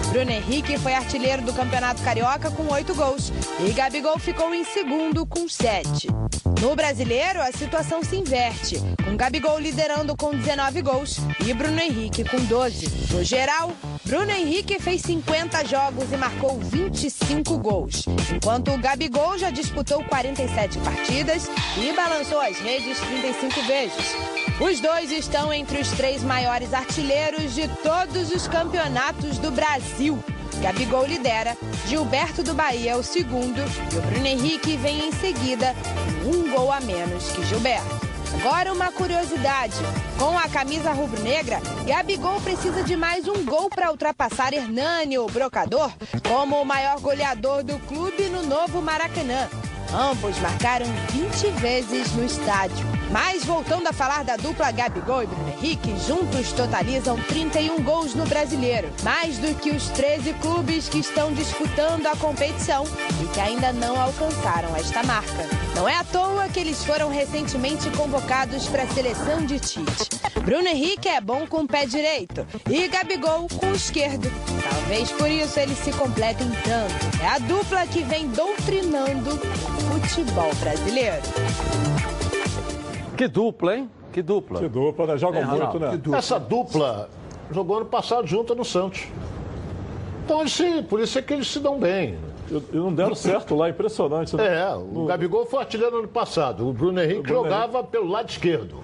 [0.10, 3.32] Bruno Henrique foi artilheiro do Campeonato Carioca com 8 gols
[3.66, 6.08] e Gabigol ficou em segundo com 7.
[6.62, 12.24] No brasileiro, a situação se inverte, com Gabigol liderando com 19 gols e Bruno Henrique
[12.24, 13.14] com 12.
[13.14, 13.72] No geral,
[14.04, 20.80] Bruno Henrique fez 50 jogos e marcou 25 gols, enquanto o Gabigol já disputou 47
[20.80, 24.45] partidas e balançou as redes 35 vezes.
[24.60, 30.18] Os dois estão entre os três maiores artilheiros de todos os campeonatos do Brasil.
[30.62, 35.76] Gabigol lidera, Gilberto do Bahia é o segundo e o Bruno Henrique vem em seguida,
[36.24, 38.06] um gol a menos que Gilberto.
[38.40, 39.76] Agora uma curiosidade.
[40.18, 45.92] Com a camisa rubro-negra, Gabigol precisa de mais um gol para ultrapassar Hernani, o brocador,
[46.28, 49.50] como o maior goleador do clube no novo Maracanã.
[49.94, 52.86] Ambos marcaram 20 vezes no estádio.
[53.12, 58.26] Mas voltando a falar da dupla Gabigol e Bruno Henrique, juntos totalizam 31 gols no
[58.26, 62.84] brasileiro, mais do que os 13 clubes que estão disputando a competição
[63.24, 65.46] e que ainda não alcançaram esta marca.
[65.76, 70.10] Não é à toa que eles foram recentemente convocados para a seleção de Tite.
[70.44, 74.32] Bruno Henrique é bom com o pé direito e Gabigol com o esquerdo.
[74.70, 77.22] Talvez por isso eles se completem tanto.
[77.22, 79.40] É a dupla que vem doutrinando
[80.08, 81.22] futebol brasileiro.
[83.18, 83.90] Que dupla, hein?
[84.12, 84.60] Que dupla.
[84.60, 85.18] Que dupla, né?
[85.18, 85.98] Jogam É, muito, né?
[85.98, 86.18] dupla.
[86.18, 87.10] Essa dupla
[87.52, 89.06] jogou ano passado junto no Santos.
[90.24, 92.18] Então, eles se, por isso é que eles se dão bem.
[92.50, 94.36] E não deram certo lá, impressionante.
[94.36, 94.62] né?
[94.62, 96.68] É, o Gabigol foi artilheiro ano passado.
[96.68, 98.78] O Bruno Henrique Bruno jogava pelo lado esquerdo.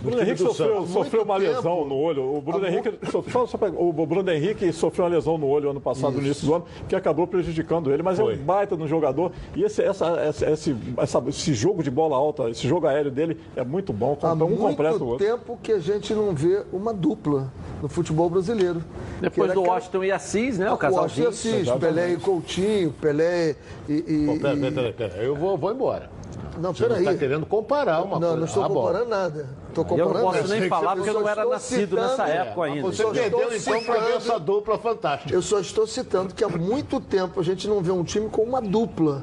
[0.00, 1.88] O Bruno Henrique do sofreu, sofreu uma Muito lesão tempo.
[1.88, 2.36] no olho.
[2.36, 5.70] O Bruno Henrique, só- só- só pra- o Bruno Henrique sofreu uma lesão no olho
[5.70, 8.02] ano passado, no início do ano, que acabou prejudicando ele.
[8.02, 8.34] Mas é Foi.
[8.34, 9.32] um baita no jogador.
[9.56, 13.38] E esse, essa, essa- esse, essa- esse jogo de bola alta, esse jogo aéreo dele
[13.56, 14.16] é muito bom.
[14.22, 15.26] Há Um completa o muito outro.
[15.26, 18.82] tempo que a gente não vê uma dupla no futebol brasileiro.
[19.20, 20.70] Depois do Washington e Assis, né?
[20.70, 21.26] O aquela- Washington e.
[21.28, 21.80] Assis, Exatamente.
[21.94, 23.56] Pelé e Coutinho, Pelé
[23.88, 23.92] e...
[23.94, 25.22] e- Pô, e- pera, pera, pera.
[25.22, 26.10] Eu vou, vou embora.
[26.58, 27.04] Não, Você não peraí.
[27.06, 28.36] está querendo comparar uma Não, coisa.
[28.36, 28.74] não estou Ah, bom.
[28.74, 29.46] comparando nada.
[29.68, 32.10] Estou Eu não comparando posso nem falar porque eu só não era estou nascido nessa
[32.10, 32.82] citando- época ainda.
[32.82, 35.32] Você perdeu estou então para ver citando- essa dupla fantástica.
[35.34, 38.42] Eu só estou citando que há muito tempo a gente não vê um time com
[38.42, 39.22] uma dupla.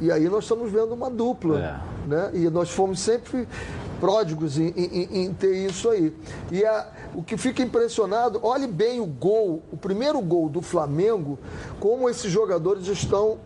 [0.00, 1.80] E aí nós estamos vendo uma dupla.
[2.06, 2.30] Né?
[2.34, 3.46] E nós fomos sempre
[4.00, 6.14] pródigos em, em- em ter isso aí.
[6.52, 11.38] E a- o que fica impressionado, olhe bem o gol, o primeiro gol do Flamengo,
[11.80, 13.38] como esses jogadores estão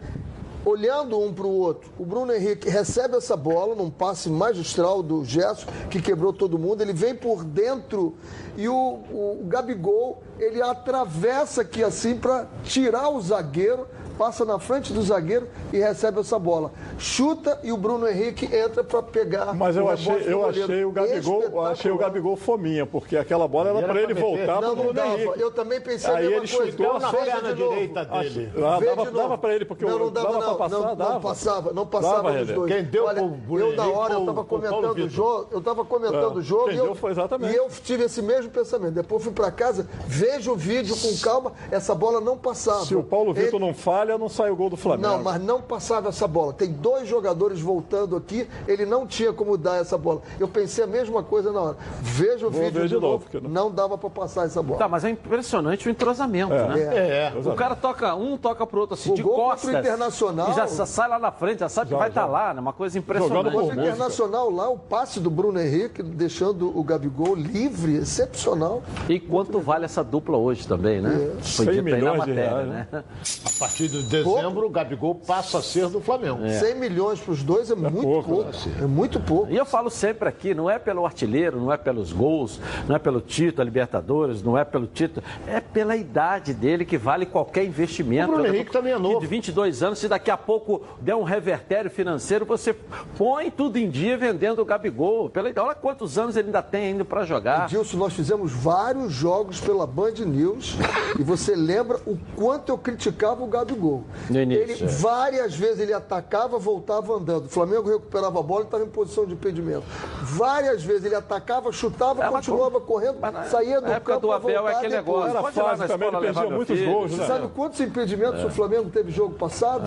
[0.65, 1.91] olhando um para o outro.
[1.99, 6.83] O Bruno Henrique recebe essa bola num passe magistral do Gerson, que quebrou todo mundo.
[6.83, 8.15] Ele vem por dentro
[8.57, 13.87] e o, o Gabigol ele atravessa aqui assim para tirar o zagueiro,
[14.19, 16.71] passa na frente do zagueiro e recebe essa bola.
[16.99, 19.55] Chuta e o Bruno Henrique entra para pegar.
[19.55, 23.49] Mas eu o achei, eu achei o Gabigol, eu achei o Gabigol fominha, porque aquela
[23.49, 25.19] bola era para ele voltar pro não Bruno dava.
[25.21, 25.41] Henrique.
[25.41, 26.71] Eu também pensei a Aí mesma ele coisa.
[26.71, 28.53] chutou Deu a veja perna direita dele.
[28.57, 30.79] Ah, dava, de dava para ele, porque não, não o- dava, dava não, pra passar,
[30.87, 31.13] não, dava.
[31.15, 32.73] não passava, não passava Dava, dois.
[32.73, 34.91] Quem deu Olha, pro Bruno eu na Henrique hora eu o- estava o Paulo comentando
[34.91, 35.11] o Vitor.
[35.11, 37.53] jogo, eu estava comentando o jogo quem e eu, foi exatamente.
[37.53, 38.93] e eu tive esse mesmo pensamento.
[38.95, 42.85] Depois fui para casa, vejo o vídeo com calma, essa bola não passava.
[42.85, 45.09] Se o Paulo Vitor não falha, falha, não sai o gol do Flamengo.
[45.09, 46.53] Não, mas não passava essa bola.
[46.53, 50.23] Tem dois jogadores voltando aqui, ele não tinha como dar essa bola.
[50.41, 51.77] Eu pensei a mesma coisa na hora.
[52.01, 53.25] Veja o Vou vídeo ver de, de novo.
[53.33, 54.79] novo, Não dava para passar essa bola.
[54.79, 56.69] Tá, mas é impressionante o entrosamento, É.
[56.69, 56.83] né?
[56.83, 57.33] É.
[57.45, 59.71] O cara toca um, toca pro outro assim, O de gol costas.
[59.75, 62.61] Internacional- E já sa- sai lá na frente, já sabe que vai estar lá, né?
[62.61, 63.57] Uma coisa impressionante.
[63.57, 68.83] O Internacional lá, o passe do Bruno Henrique, deixando o Gabigol livre, excepcional.
[69.09, 71.13] E quanto vale essa dupla hoje também, né?
[71.39, 71.43] É.
[71.43, 72.87] Foi 100 dito aí na milhões de matéria, reais, né?
[72.93, 76.49] A partir de dezembro, o Gabigol passa a ser do Flamengo.
[76.49, 78.45] 100 milhões para os dois é, muito pouco.
[78.81, 79.51] É muito pouco.
[79.53, 82.99] E eu falo sempre aqui, não é pelo artilheiro, não é pelos gols, não é
[82.99, 87.65] pelo título, a Libertadores, não é pelo título, é pela idade dele que vale qualquer
[87.65, 88.25] investimento.
[88.31, 89.21] O Bruno Eu tô- Henrique também é novo.
[89.21, 92.75] De 22 anos, se daqui a pouco der um revertério financeiro, você
[93.17, 95.29] põe tudo em dia vendendo o Gabigol.
[95.31, 95.67] Pela idade.
[95.67, 97.65] Olha quantos anos ele ainda tem ainda para jogar.
[97.65, 100.77] Edilson, nós fizemos vários jogos pela Band News
[101.19, 103.82] e você lembra o quanto eu criticava o Gabigol.
[104.31, 104.87] No início, ele, é.
[104.87, 107.47] Várias vezes ele atacava, voltava andando.
[107.47, 109.85] O Flamengo recuperava a bola e estava em posição de impedimento.
[110.23, 113.19] Várias vezes ele atacava, chutava, continuava correndo,
[113.51, 115.31] saía do na época campo do Abel é aquele negócio.
[115.31, 116.93] Era Pode na também, ele perdia muitos filho.
[116.93, 117.27] gols, Você né?
[117.27, 118.47] sabe quantos impedimentos É.
[118.47, 119.83] o Flamengo teve jogo passado?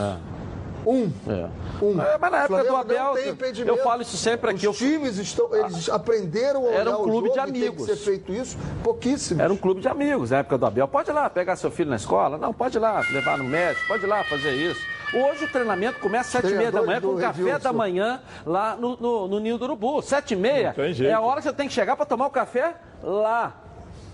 [0.85, 1.11] Um.
[1.27, 1.49] É.
[1.83, 2.01] Um.
[2.01, 3.13] É, mas na época do Abel,
[3.65, 7.35] eu- falo isso sempre aqui, Os times estão, eles aprenderam a Era um clube de
[7.35, 7.85] jogo tem que amigos.
[7.85, 9.43] ser feito isso, pouquíssimos.
[9.43, 10.87] Era um clube de amigos na época do Abel.
[10.87, 12.37] Pode ir lá pegar seu filho na escola?
[12.37, 14.79] Não, pode ir lá levar no médico, pode ir lá fazer isso.
[15.13, 17.59] Hoje o treinamento começa às sete e meia da manhã com café Edilson.
[17.59, 20.01] da manhã lá no, no, no Ninho do Urubu.
[20.01, 21.09] Sete e meia tem jeito.
[21.09, 23.61] é a hora que você tem que chegar para tomar o café lá.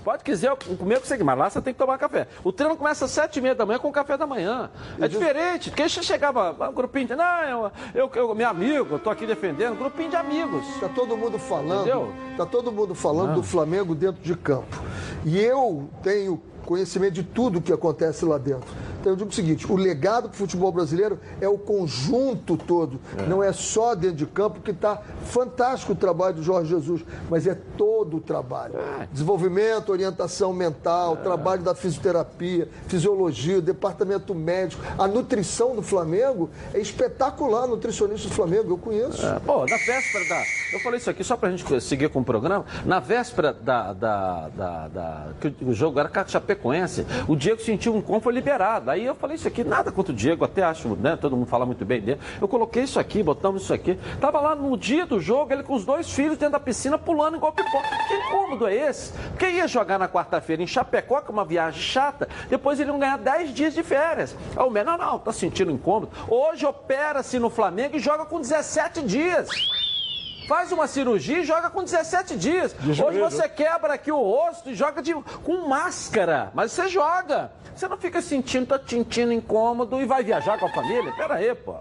[0.04, 2.28] Pode quiser comer o que você quiser, mas lá você tem que tomar café.
[2.44, 4.70] O treino começa às sete e meia da manhã com o café da manhã.
[5.00, 9.00] É diferente, porque você chegava, um grupinho de, não, eu, eu, eu- meu amigo, eu
[9.00, 10.66] tô aqui defendendo, grupinho de amigos.
[10.80, 12.12] Tá todo mundo falando, Entendeu?
[12.36, 13.36] tá todo mundo falando Ah.
[13.36, 14.76] do Flamengo dentro de campo.
[15.24, 18.70] E eu tenho conhecimento de tudo que acontece lá dentro.
[19.00, 23.42] Então eu digo o seguinte, o legado do futebol brasileiro é o conjunto todo, não
[23.42, 27.56] é só dentro de campo que está fantástico o trabalho do Jorge Jesus, mas é
[27.78, 28.76] todo o trabalho.
[29.12, 36.80] Desenvolvimento, orientação mental, trabalho da fisioterapia, fisiologia, o departamento médico, a nutrição do Flamengo é
[36.80, 39.26] espetacular, nutricionista do Flamengo, eu conheço.
[39.26, 40.44] É, pô, na véspera da.
[40.74, 42.66] Eu falei isso aqui só pra gente seguir com o programa.
[42.86, 43.94] Na véspera da.
[43.94, 48.20] da, da, da- que o jogo era com a Chapecoense, o Diego sentiu um com
[48.20, 48.92] foi liberado.
[48.92, 51.18] Aí eu falei isso aqui, nada contra o Diego, até acho, né?
[51.20, 52.20] Todo mundo fala muito bem dele.
[52.40, 53.98] Eu coloquei isso aqui, botamos isso aqui.
[54.20, 57.38] Tava lá no dia do jogo, ele com os dois filhos dentro da piscina pulando
[57.38, 57.88] igual pipoca.
[58.08, 59.14] Que incômodo é esse?
[59.30, 63.00] Porque ia jogar na quarta-feira em Chapecó, que é uma viagem chata, depois eles iam
[63.00, 64.36] ganhar 10 dias de férias.
[64.56, 66.12] Aí o menor, não, tá sentindo incômodo.
[66.28, 69.50] Hoje opera-se no Flamengo e joga com 17 dias.
[70.52, 72.76] Faz uma cirurgia e joga com 17 dias.
[73.02, 76.52] Hoje você quebra aqui o rosto e joga de- com máscara.
[76.54, 77.54] Mas você joga.
[77.74, 81.14] Você não fica sentindo, tá sentindo incômodo e vai viajar com a família?
[81.14, 81.76] Pera aí, pô.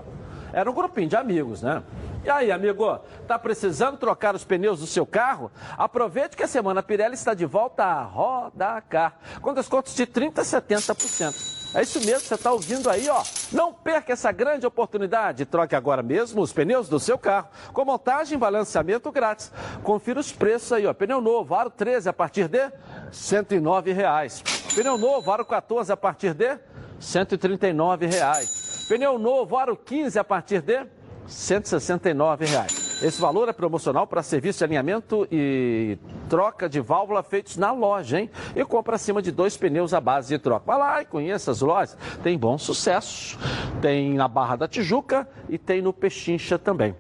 [0.53, 1.83] Era um grupinho de amigos, né?
[2.25, 5.51] E aí, amigo, tá precisando trocar os pneus do seu carro?
[5.77, 10.45] Aproveite que a Semana Pirelli está de volta a Rodacar, com descontos de 30% a
[10.45, 11.60] 70%.
[11.73, 13.23] É isso mesmo, você está ouvindo aí, ó.
[13.53, 15.45] Não perca essa grande oportunidade.
[15.45, 19.53] Troque agora mesmo os pneus do seu carro, com montagem e balanceamento grátis.
[19.85, 20.93] Confira os preços aí, ó.
[20.93, 22.73] Pneu novo, aro 13 a partir de
[23.13, 24.43] 109 reais.
[24.75, 26.59] Pneu novo, aro 14 a partir de
[26.99, 28.87] 139 reais.
[28.89, 30.85] Pneu novo, aro 15 a partir de
[31.27, 32.90] 169 reais.
[33.03, 35.99] Esse valor é promocional para serviço de alinhamento e
[36.29, 38.31] troca de válvula feitos na loja, hein?
[38.55, 40.67] E compra acima de dois pneus à base de troca.
[40.67, 41.97] Vai lá e conheça as lojas.
[42.23, 43.39] Tem bom sucesso.
[43.81, 46.95] Tem na Barra da Tijuca e tem no Pechincha também.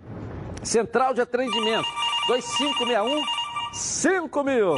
[0.62, 1.88] Central de atendimento
[2.28, 3.22] 2561
[3.72, 4.74] 5000.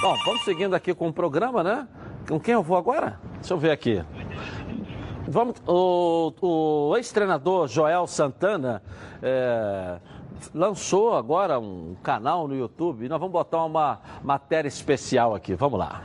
[0.00, 1.88] Bom, vamos seguindo aqui com o programa, né?
[2.28, 3.20] Com quem eu vou agora?
[3.34, 4.02] Deixa eu ver aqui.
[5.26, 8.82] Vamos, o, o ex-treinador Joel Santana
[9.22, 9.98] é,
[10.54, 15.54] lançou agora um canal no YouTube e nós vamos botar uma matéria especial aqui.
[15.54, 16.02] Vamos lá.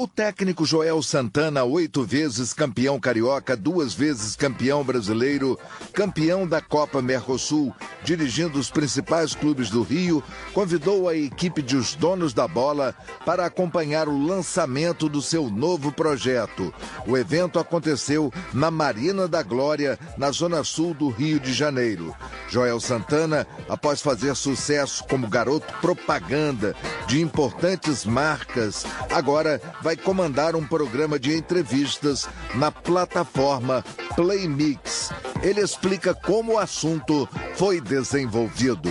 [0.00, 5.58] O técnico Joel Santana, oito vezes campeão carioca, duas vezes campeão brasileiro,
[5.92, 7.74] campeão da Copa Mercosul,
[8.04, 10.22] dirigindo os principais clubes do Rio,
[10.54, 12.94] convidou a equipe de Os Donos da Bola
[13.26, 16.72] para acompanhar o lançamento do seu novo projeto.
[17.04, 22.14] O evento aconteceu na Marina da Glória, na zona sul do Rio de Janeiro.
[22.48, 26.76] Joel Santana, após fazer sucesso como garoto propaganda
[27.08, 33.84] de importantes marcas, agora vai comandar um programa de entrevistas na plataforma
[34.14, 35.12] Play Mix.
[35.42, 38.90] Ele explica como o assunto foi desenvolvido.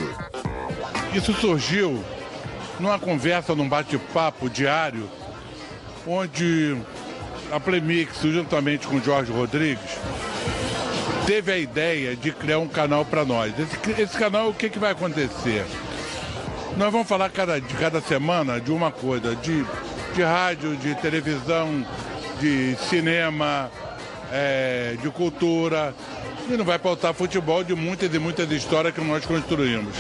[1.13, 2.03] Isso surgiu
[2.79, 5.09] numa conversa, num bate-papo diário,
[6.05, 6.77] onde
[7.51, 9.97] a Playmix, juntamente com o Jorge Rodrigues,
[11.25, 13.53] teve a ideia de criar um canal para nós.
[13.57, 15.65] Esse, esse, canal, o que, que vai acontecer?
[16.77, 19.65] Nós vamos falar cada, cada semana de uma coisa, de,
[20.17, 21.85] de rádio, de televisão,
[22.39, 23.69] de cinema,
[24.31, 25.93] é, de cultura,
[26.53, 29.93] e não vai pautar futebol de muitas e muitas histórias que nós construímos.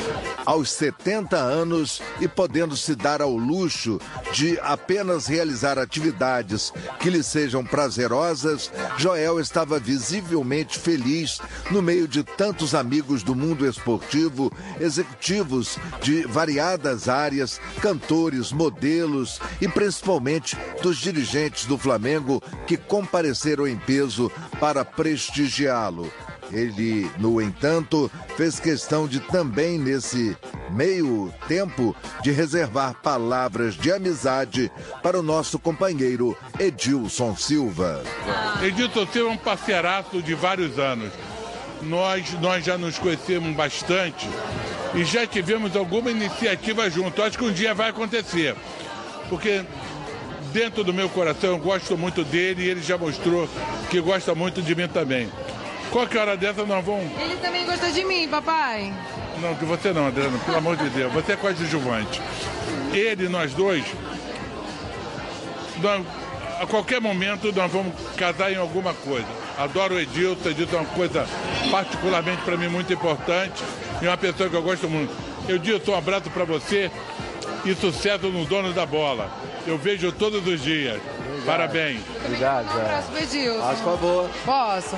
[0.45, 3.99] Aos 70 anos e podendo se dar ao luxo
[4.33, 11.39] de apenas realizar atividades que lhe sejam prazerosas, Joel estava visivelmente feliz
[11.69, 19.67] no meio de tantos amigos do mundo esportivo, executivos de variadas áreas, cantores, modelos e
[19.67, 26.11] principalmente dos dirigentes do Flamengo que compareceram em peso para prestigiá-lo.
[26.51, 30.35] Ele, no entanto, fez questão de também nesse
[30.71, 34.71] meio tempo de reservar palavras de amizade
[35.03, 38.03] para o nosso companheiro Edilson Silva.
[38.61, 41.11] Edilson Silva é um parceiraço de vários anos.
[41.81, 44.27] Nós, nós já nos conhecemos bastante
[44.95, 47.21] e já tivemos alguma iniciativa junto.
[47.21, 48.55] Acho que um dia vai acontecer.
[49.29, 49.63] Porque
[50.51, 53.47] dentro do meu coração eu gosto muito dele e ele já mostrou
[53.89, 55.29] que gosta muito de mim também.
[55.91, 57.11] Qualquer hora dessa nós vamos.
[57.19, 58.93] Ele também gosta de mim, papai.
[59.41, 61.11] Não, de você não, Adriano, pelo amor de Deus.
[61.13, 62.21] Você é coadjuvante.
[62.93, 63.85] Ele, nós dois,
[65.81, 66.03] nós,
[66.59, 69.27] a qualquer momento nós vamos casar em alguma coisa.
[69.57, 71.27] Adoro o Edilson, Edilson é uma coisa
[71.71, 73.63] particularmente para mim muito importante
[74.01, 75.13] e uma pessoa que eu gosto muito.
[75.47, 76.91] Edilson, um abraço para você
[77.65, 79.29] e sucesso no dono da bola.
[79.65, 80.99] Eu vejo todos os dias.
[81.19, 81.45] Obrigado.
[81.45, 82.01] Parabéns.
[82.25, 83.61] Obrigado, Um abraço pro Edilson.
[83.61, 84.29] Faz favor.
[84.45, 84.95] Posso?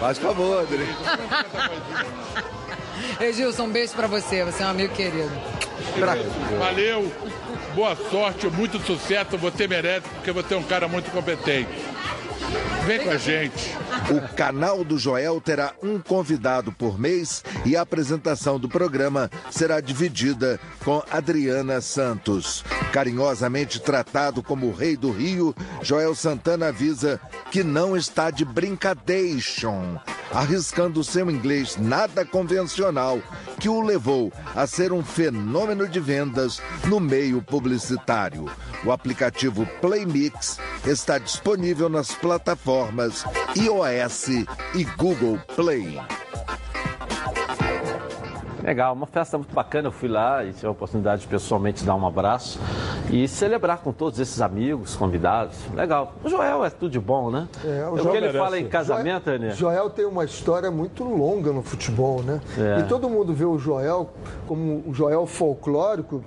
[0.00, 0.88] Faz favor, Adri.
[3.20, 4.42] Edilson, um beijo pra você.
[4.44, 5.30] Você é um amigo querido.
[6.58, 7.12] Valeu,
[7.74, 9.36] boa sorte, muito sucesso.
[9.36, 11.68] Você merece, porque você é um cara muito competente.
[12.90, 13.76] Vem com a gente.
[14.10, 19.80] O canal do Joel terá um convidado por mês e a apresentação do programa será
[19.80, 22.64] dividida com Adriana Santos.
[22.92, 27.20] Carinhosamente tratado como o rei do Rio, Joel Santana avisa
[27.52, 29.96] que não está de brincadation,
[30.32, 33.22] arriscando seu inglês nada convencional,
[33.60, 38.50] que o levou a ser um fenômeno de vendas no meio publicitário.
[38.84, 42.79] O aplicativo Playmix está disponível nas plataformas
[43.56, 44.28] iOS
[44.74, 46.00] e Google Play.
[48.62, 49.88] Legal, uma festa muito bacana.
[49.88, 52.60] Eu fui lá e tive a oportunidade de pessoalmente dar um abraço
[53.10, 55.56] e celebrar com todos esses amigos, convidados.
[55.74, 56.14] Legal.
[56.22, 57.48] O Joel é tudo de bom, né?
[57.64, 59.50] É, o, que ele fala em casamento, Joel, né?
[59.50, 62.40] Joel tem uma história muito longa no futebol, né?
[62.58, 62.80] É.
[62.80, 64.10] E todo mundo vê o Joel
[64.46, 66.22] como o Joel folclórico,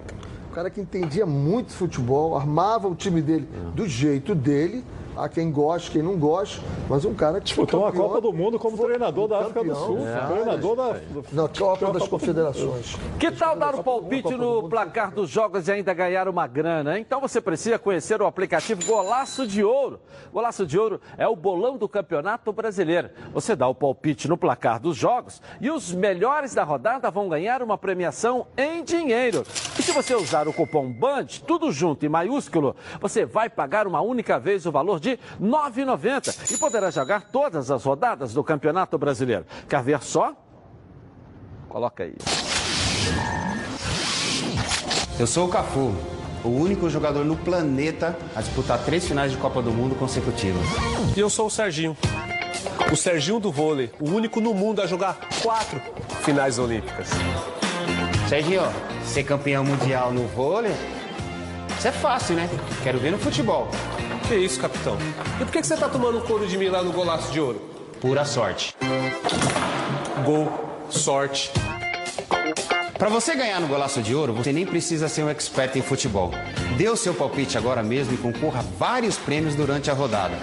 [0.51, 4.83] o cara que entendia muito futebol, armava o time dele do jeito dele.
[5.15, 6.59] Há quem goste, quem não goste,
[6.89, 9.75] mas um cara que Disputou foi campeão, Copa do Mundo como treinador da África do.
[9.75, 10.07] Sul.
[10.07, 10.25] É.
[10.25, 11.01] Treinador da.
[11.31, 12.97] Na Copa das Confederações.
[13.19, 16.99] Que tal dar o palpite no placar dos jogos e ainda ganhar uma grana?
[16.99, 19.99] Então você precisa conhecer o aplicativo Golaço de Ouro.
[20.31, 23.09] Golaço de Ouro é o bolão do Campeonato Brasileiro.
[23.33, 27.61] Você dá o palpite no placar dos jogos e os melhores da rodada vão ganhar
[27.61, 29.43] uma premiação em dinheiro.
[29.77, 34.01] E se você usar o cupom BAND, tudo junto em maiúsculo, você vai pagar uma
[34.01, 38.97] única vez o valor de R$ 9,90 e poderá jogar todas as rodadas do Campeonato
[38.97, 39.45] Brasileiro.
[39.67, 40.33] Quer ver só?
[41.67, 42.15] Coloca aí.
[45.19, 45.93] Eu sou o Cafu,
[46.43, 50.63] o único jogador no planeta a disputar três finais de Copa do Mundo consecutivas.
[51.15, 51.95] E eu sou o Serginho.
[52.91, 55.81] O Serginho do vôlei, o único no mundo a jogar quatro
[56.21, 57.09] finais olímpicas.
[58.29, 58.61] Serginho,
[59.03, 60.73] ser campeão mundial no vôlei,
[61.77, 62.49] isso é fácil, né?
[62.81, 63.67] Quero ver no futebol.
[64.27, 64.97] Que isso, capitão?
[65.39, 67.61] E por que que você tá tomando couro de mim lá no golaço de ouro?
[67.99, 68.75] Pura sorte.
[70.25, 70.51] Gol,
[70.89, 71.51] sorte.
[72.97, 76.31] Pra você ganhar no Golaço de Ouro, você nem precisa ser um expert em futebol.
[76.77, 80.35] Dê o seu palpite agora mesmo e concorra a vários prêmios durante a rodada.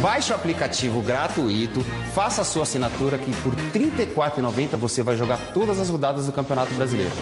[0.00, 1.84] Baixe o aplicativo gratuito,
[2.14, 6.32] faça a sua assinatura que por R$ 34,90 você vai jogar todas as rodadas do
[6.32, 7.12] Campeonato Brasileiro.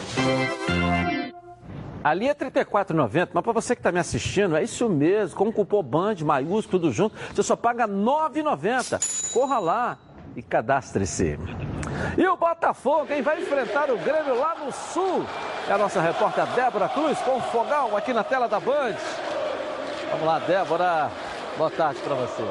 [2.05, 5.49] Ali é R$ 34,90, mas para você que está me assistindo, é isso mesmo, com
[5.49, 9.33] o cupom BAND, maiúsculo, tudo junto, você só paga R$ 9,90.
[9.33, 9.99] Corra lá
[10.37, 11.39] e cadastre-se.
[12.19, 15.25] E o Botafogo, quem vai enfrentar o Grêmio lá no Sul?
[15.67, 18.97] É a nossa repórter Débora Cruz com o fogão aqui na tela da Band.
[20.11, 21.11] Vamos lá, Débora.
[21.57, 22.43] Boa tarde para você.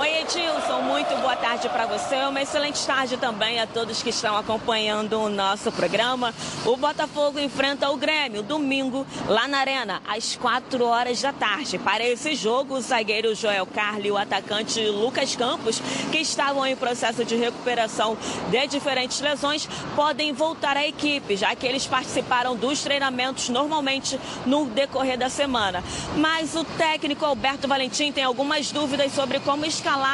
[0.00, 2.14] Oi, Edilson, muito boa tarde para você.
[2.26, 6.32] Uma excelente tarde também a todos que estão acompanhando o nosso programa.
[6.64, 11.76] O Botafogo enfrenta o Grêmio domingo lá na Arena, às 4 horas da tarde.
[11.76, 15.82] Para esse jogo, o zagueiro Joel Carli e o atacante Lucas Campos,
[16.12, 18.16] que estavam em processo de recuperação
[18.48, 24.66] de diferentes lesões, podem voltar à equipe, já que eles participaram dos treinamentos normalmente no
[24.66, 25.82] decorrer da semana.
[26.16, 30.12] Mas o técnico Alberto Valentim tem algumas dúvidas sobre como escalar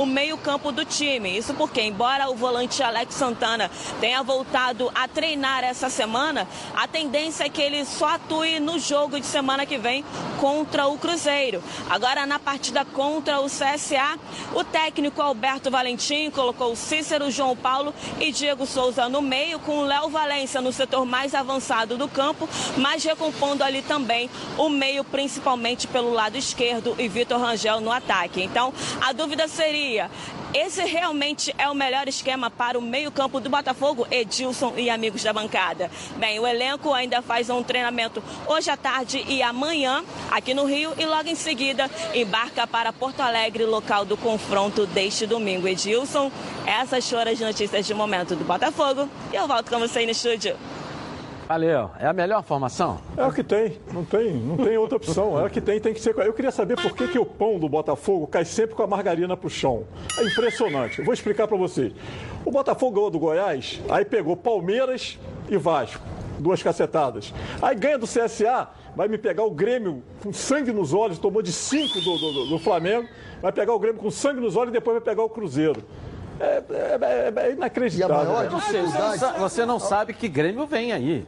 [0.00, 1.36] o meio-campo do time.
[1.36, 3.70] Isso porque, embora o volante Alex Santana
[4.00, 9.20] tenha voltado a treinar essa semana, a tendência é que ele só atue no jogo
[9.20, 10.02] de semana que vem
[10.40, 11.62] contra o Cruzeiro.
[11.88, 14.18] Agora, na partida contra o CSA,
[14.54, 20.08] o técnico Alberto Valentim colocou Cícero, João Paulo e Diego Souza no meio, com Léo
[20.08, 22.48] Valência no setor mais avançado do campo,
[22.78, 28.42] mas recompondo ali também o meio, principalmente pelo lado esquerdo, e Vitor Rangel no ataque.
[28.42, 28.72] Então,
[29.02, 29.89] a dúvida seria:
[30.54, 35.32] esse realmente é o melhor esquema para o meio-campo do Botafogo, Edilson e amigos da
[35.32, 35.90] bancada?
[36.16, 40.92] Bem, o elenco ainda faz um treinamento hoje à tarde e amanhã aqui no Rio
[40.98, 45.66] e logo em seguida embarca para Porto Alegre, local do confronto deste domingo.
[45.66, 46.30] Edilson,
[46.66, 50.12] essas foram as notícias de momento do Botafogo e eu volto com você aí no
[50.12, 50.56] estúdio.
[51.50, 51.90] Valeu.
[51.98, 53.00] É a melhor formação?
[53.16, 53.76] É o que tem.
[53.92, 55.36] Não tem, não tem outra opção.
[55.36, 56.16] É o que tem, tem que ser.
[56.16, 59.36] Eu queria saber por que, que o pão do Botafogo cai sempre com a margarina
[59.36, 59.84] pro chão.
[60.16, 61.00] É impressionante.
[61.00, 61.92] Eu vou explicar para você.
[62.44, 65.18] O Botafogo ganhou do Goiás, aí pegou Palmeiras
[65.48, 66.00] e Vasco.
[66.38, 67.34] Duas cacetadas.
[67.60, 71.52] Aí ganha do CSA, vai me pegar o Grêmio com sangue nos olhos, tomou de
[71.52, 73.08] cinco do, do, do Flamengo,
[73.42, 75.82] vai pegar o Grêmio com sangue nos olhos e depois vai pegar o Cruzeiro.
[76.40, 78.16] É, é, é, é inacreditável.
[78.16, 79.18] E a maior dificuldade...
[79.18, 81.26] Você, você não sabe que Grêmio vem aí.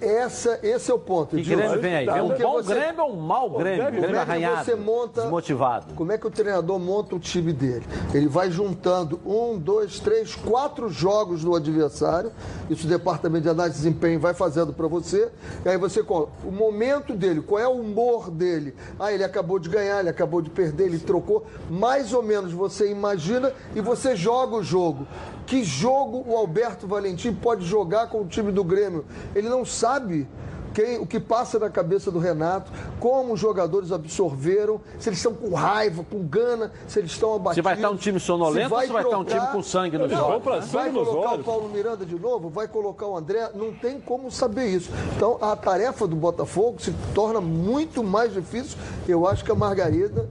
[0.00, 1.36] Essa, esse é o ponto.
[1.36, 2.06] Que Grêmio vem aí?
[2.06, 2.74] Vem um bom você...
[2.74, 3.84] Grêmio ou um mau Grêmio?
[3.84, 5.94] Grêmio, Grêmio arranhado, você monta, desmotivado.
[5.94, 7.84] Como é que o treinador monta o time dele?
[8.12, 12.32] Ele vai juntando um, dois, três, quatro jogos do adversário.
[12.68, 15.30] Isso o departamento de análise de desempenho vai fazendo para você.
[15.64, 18.74] E aí você coloca o momento dele, qual é o humor dele.
[18.98, 21.46] Ah, ele acabou de ganhar, ele acabou de perder, ele trocou.
[21.70, 25.06] Mais ou menos você imagina e você joga joga o jogo.
[25.46, 29.04] Que jogo o Alberto Valentim pode jogar com o time do Grêmio?
[29.34, 30.26] Ele não sabe
[30.72, 35.34] quem, o que passa na cabeça do Renato, como os jogadores absorveram, se eles estão
[35.34, 37.56] com raiva, com gana, se eles estão abatidos.
[37.56, 39.98] Se vai estar um time sonolento ou se vai trocar, estar um time com sangue
[39.98, 40.44] nos olhos?
[40.44, 40.62] Né?
[40.72, 42.48] Vai colocar o Paulo Miranda de novo?
[42.48, 43.50] Vai colocar o André?
[43.54, 44.90] Não tem como saber isso.
[45.16, 48.78] Então, a tarefa do Botafogo se torna muito mais difícil.
[49.08, 50.28] Eu acho que a Margarida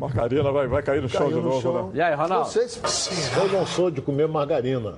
[0.00, 1.86] Margarina vai, vai cair no chão de no novo, chão.
[1.88, 1.90] né?
[1.92, 2.48] E aí, Ronaldo?
[2.48, 2.80] Vocês...
[3.36, 4.94] Eu não sou de comer margarina,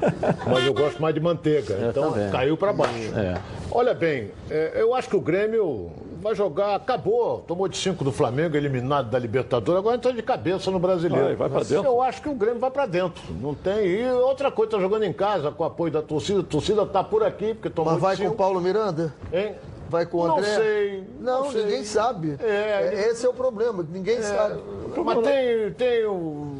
[0.50, 1.74] mas eu gosto mais de manteiga.
[1.74, 2.30] Eu então também.
[2.30, 3.12] caiu para baixo.
[3.14, 3.38] É.
[3.70, 5.90] Olha bem, é, eu acho que o Grêmio
[6.22, 7.44] vai jogar, acabou.
[7.46, 11.26] Tomou de 5 do Flamengo, eliminado da Libertadores, agora entra de cabeça no brasileiro.
[11.26, 11.84] Vai, vai para dentro.
[11.84, 13.22] Eu acho que o Grêmio vai para dentro.
[13.38, 13.86] Não tem.
[13.86, 16.40] E outra coisa, tá jogando em casa com o apoio da torcida.
[16.40, 19.12] A torcida tá por aqui, porque tomou Mas vai com o Paulo Miranda?
[19.30, 19.54] Hein?
[19.88, 20.48] Vai com o André?
[20.48, 21.04] Não sei.
[21.20, 21.84] Não, não ninguém sei.
[21.84, 22.36] sabe.
[22.40, 24.62] É, Esse é o problema, ninguém é, sabe.
[25.04, 26.55] Mas tem, tem o.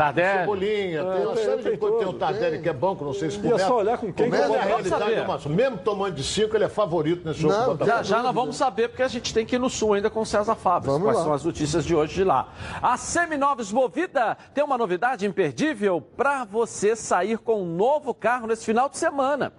[0.00, 0.38] o Tardelli.
[0.38, 1.98] Cebolinha, tem uma série de coisas.
[1.98, 3.62] Tem o Tardelli que é banco, não sei se começa.
[3.62, 6.56] E é só olhar com quem começa que a realidade é Mesmo tomando de 5,
[6.56, 7.76] ele é favorito nesse jogo.
[7.78, 10.08] Não, já, já nós vamos saber, porque a gente tem que ir no sul ainda
[10.08, 10.98] com o César Fábio.
[11.00, 11.24] Quais lá.
[11.24, 12.48] são as notícias de hoje de lá.
[12.82, 18.64] A Seminovos Movida tem uma novidade imperdível para você sair com um novo carro nesse
[18.64, 19.52] final de semana.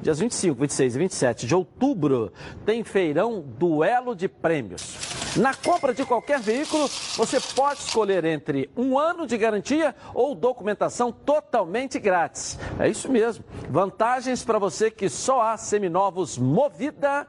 [0.00, 2.32] Dias 25, 26 e 27 de outubro
[2.64, 5.19] tem feirão Duelo de Prêmios.
[5.36, 11.12] Na compra de qualquer veículo, você pode escolher entre um ano de garantia ou documentação
[11.12, 12.58] totalmente grátis.
[12.78, 13.44] É isso mesmo.
[13.68, 17.28] Vantagens para você que só a Seminovos Movida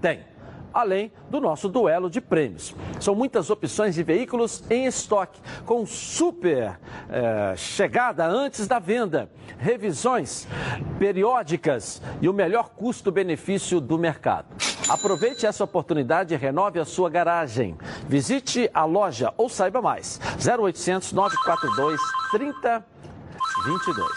[0.00, 0.31] tem
[0.72, 2.74] além do nosso duelo de prêmios.
[3.00, 6.78] São muitas opções de veículos em estoque, com super
[7.10, 10.46] é, chegada antes da venda, revisões
[10.98, 14.46] periódicas e o melhor custo-benefício do mercado.
[14.88, 17.76] Aproveite essa oportunidade e renove a sua garagem.
[18.08, 20.20] Visite a loja ou saiba mais.
[20.44, 22.00] 0800 942
[22.32, 24.08] 3022.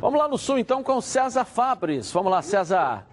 [0.00, 2.10] Vamos lá no sul então com César Fabres.
[2.10, 3.06] Vamos lá, César.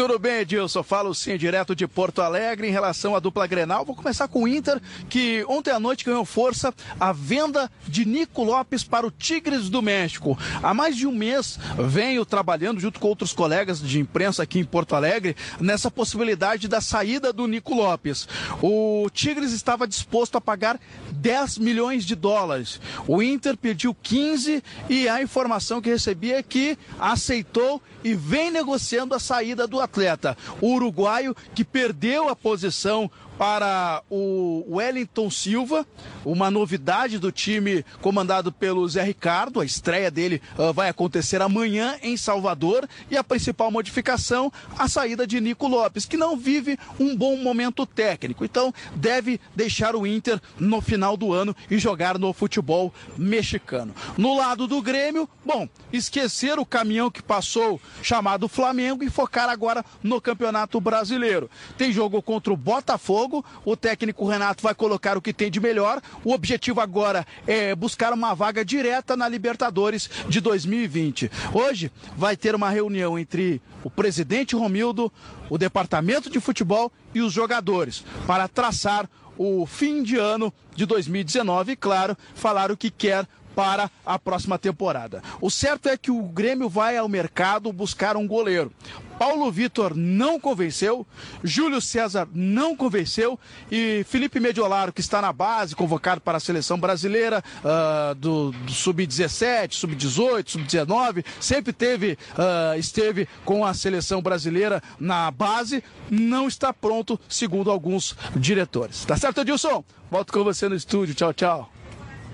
[0.00, 0.82] Tudo bem, Edilson?
[0.82, 3.84] Falo sim direto de Porto Alegre em relação à dupla Grenal.
[3.84, 8.42] Vou começar com o Inter, que ontem à noite ganhou força a venda de Nico
[8.42, 10.38] Lopes para o Tigres do México.
[10.62, 14.64] Há mais de um mês venho trabalhando junto com outros colegas de imprensa aqui em
[14.64, 18.26] Porto Alegre nessa possibilidade da saída do Nico Lopes.
[18.62, 20.80] O Tigres estava disposto a pagar
[21.12, 22.80] 10 milhões de dólares.
[23.06, 29.14] O Inter pediu 15 e a informação que recebi é que aceitou e vem negociando
[29.14, 33.10] a saída do atleta atleta uruguaio que perdeu a posição
[33.40, 35.86] para o Wellington Silva,
[36.26, 39.62] uma novidade do time comandado pelo Zé Ricardo.
[39.62, 45.26] A estreia dele uh, vai acontecer amanhã em Salvador e a principal modificação, a saída
[45.26, 48.44] de Nico Lopes, que não vive um bom momento técnico.
[48.44, 53.94] Então, deve deixar o Inter no final do ano e jogar no futebol mexicano.
[54.18, 59.82] No lado do Grêmio, bom, esquecer o caminhão que passou chamado Flamengo e focar agora
[60.02, 61.48] no Campeonato Brasileiro.
[61.78, 63.44] Tem jogo contra o Botafogo jogo.
[63.64, 66.02] O técnico Renato vai colocar o que tem de melhor.
[66.24, 71.30] O objetivo agora é buscar uma vaga direta na Libertadores de 2020.
[71.54, 75.12] Hoje vai ter uma reunião entre o presidente Romildo,
[75.48, 79.08] o departamento de futebol e os jogadores para traçar
[79.38, 84.58] o fim de ano de 2019 e, claro, falar o que quer para a próxima
[84.58, 85.22] temporada.
[85.40, 88.72] O certo é que o Grêmio vai ao mercado buscar um goleiro.
[89.20, 91.06] Paulo Vitor não convenceu,
[91.44, 93.38] Júlio César não convenceu
[93.70, 98.72] e Felipe Mediolaro, que está na base, convocado para a seleção brasileira uh, do, do
[98.72, 106.72] sub-17, sub-18, sub-19, sempre teve, uh, esteve com a seleção brasileira na base, não está
[106.72, 109.04] pronto, segundo alguns diretores.
[109.04, 109.84] Tá certo, Edilson?
[110.10, 111.14] Volto com você no estúdio.
[111.14, 111.79] Tchau, tchau.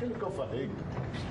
[0.02, 0.70] O que eu falei?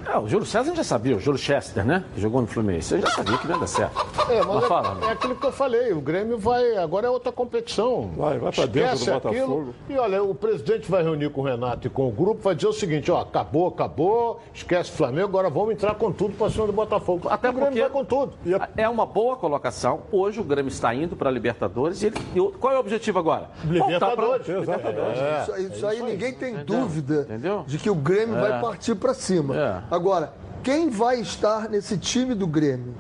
[0.07, 2.03] É, o Júlio César já sabia, o Júlio Chester, né?
[2.13, 2.95] Que jogou no Fluminense.
[2.95, 4.05] Ele já sabia que não ia dar certo.
[4.29, 6.77] É, mas, mas é, fala, é, aquilo que eu falei, o Grêmio vai.
[6.77, 8.11] Agora é outra competição.
[8.15, 9.29] Vai, vai pra dentro do Botafogo.
[9.29, 12.55] Aquilo, e olha, o presidente vai reunir com o Renato e com o grupo, vai
[12.55, 16.49] dizer o seguinte: ó, acabou, acabou, esquece o Flamengo, agora vamos entrar com tudo pra
[16.49, 17.27] cima do Botafogo.
[17.29, 18.33] Até o Grêmio porque vai com tudo.
[18.75, 20.01] É uma boa colocação.
[20.11, 22.01] Hoje o Grêmio está indo para a Libertadores.
[22.01, 22.15] E ele,
[22.59, 23.49] qual é o objetivo agora?
[23.63, 24.45] Libertadores.
[24.45, 24.59] Pra...
[24.59, 25.19] Libertadores.
[25.19, 25.41] É.
[25.41, 26.79] Isso, isso, isso, aí ninguém tem Entendeu?
[26.81, 27.63] dúvida Entendeu?
[27.67, 29.55] de que o Grêmio vai partir para cima.
[29.55, 29.83] É.
[29.91, 30.33] Agora,
[30.63, 32.95] quem vai estar nesse time do Grêmio?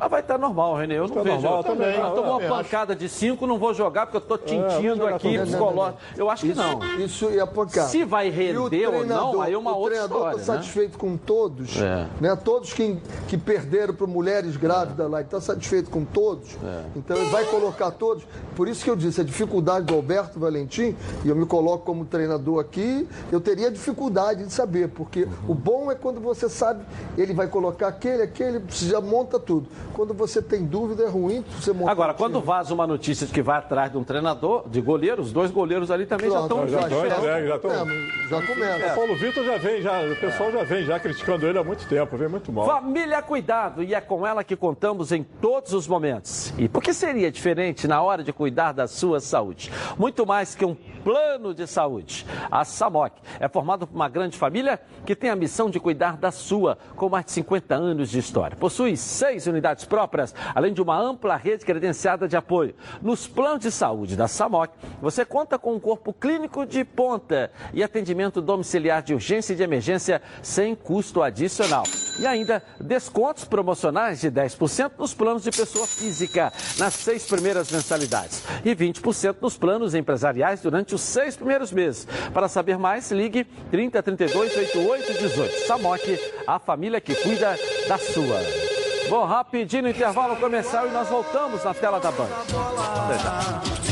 [0.00, 0.98] Ah, vai estar normal, Renê.
[0.98, 1.34] Eu não tá vejo.
[1.36, 1.94] Normal, eu também.
[1.96, 5.38] Eu tomou uma pancada de cinco, não vou jogar porque eu estou tintindo é, aqui,
[5.38, 5.98] psicológico.
[6.16, 6.98] Eu acho que isso, não.
[6.98, 7.88] Isso é pancada.
[7.88, 10.14] Se vai render ou não, aí é uma outra história.
[10.14, 10.58] O treinador está né?
[10.58, 12.06] satisfeito com todos, é.
[12.20, 12.36] né?
[12.36, 15.08] Todos que, que perderam para mulheres grávidas é.
[15.08, 16.56] lá, está satisfeito com todos.
[16.62, 16.84] É.
[16.96, 18.24] Então ele vai colocar todos.
[18.54, 22.04] Por isso que eu disse, a dificuldade do Alberto Valentim, e eu me coloco como
[22.04, 25.30] treinador aqui, eu teria dificuldade de saber, porque uhum.
[25.48, 26.84] o bom é quando você sabe,
[27.16, 29.68] ele vai colocar aquele, aquele, você já monta tudo.
[29.94, 31.90] Quando você tem dúvida, é ruim você montar.
[31.90, 35.32] Agora, quando vaza uma notícia de que vai atrás de um treinador, de goleiro, os
[35.32, 36.68] dois goleiros ali também Pronto, já estão.
[36.68, 38.92] Já, já, já, já, estão, é, já começa.
[38.92, 41.86] O Paulo Vitor já vem, já, o pessoal já vem já criticando ele há muito
[41.88, 42.66] tempo, vem muito mal.
[42.66, 46.52] Família Cuidado, e é com ela que contamos em todos os momentos.
[46.58, 49.70] E por que seria diferente na hora de cuidar da sua saúde?
[49.98, 52.26] Muito mais que um plano de saúde.
[52.50, 56.30] A SAMOC é formada por uma grande família que tem a missão de cuidar da
[56.30, 58.56] sua, com mais de 50 anos de história.
[58.56, 62.74] Possui seis unidades próprias, além de uma ampla rede credenciada de apoio.
[63.02, 67.82] Nos planos de saúde da SAMOC, você conta com um corpo clínico de ponta e
[67.82, 71.84] atendimento domiciliar de urgência e de emergência sem custo adicional.
[72.18, 78.44] E ainda descontos promocionais de 10% nos planos de pessoa física nas seis primeiras mensalidades
[78.64, 82.06] e 20% nos planos empresariais durante os seis primeiros meses.
[82.32, 85.66] Para saber mais, ligue 30 32 88 18.
[85.66, 87.56] SAMOC, a família que cuida
[87.88, 88.67] da sua.
[89.08, 92.28] Vou rapidinho no intervalo comercial e nós voltamos na tela da Band.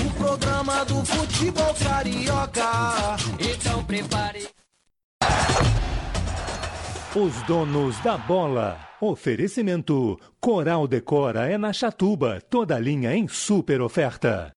[0.05, 3.17] O programa do futebol carioca.
[3.39, 4.49] Então prepare.
[7.15, 8.79] Os donos da bola.
[9.01, 14.56] Oferecimento: Coral Decora é na Chatuba, toda linha em super oferta.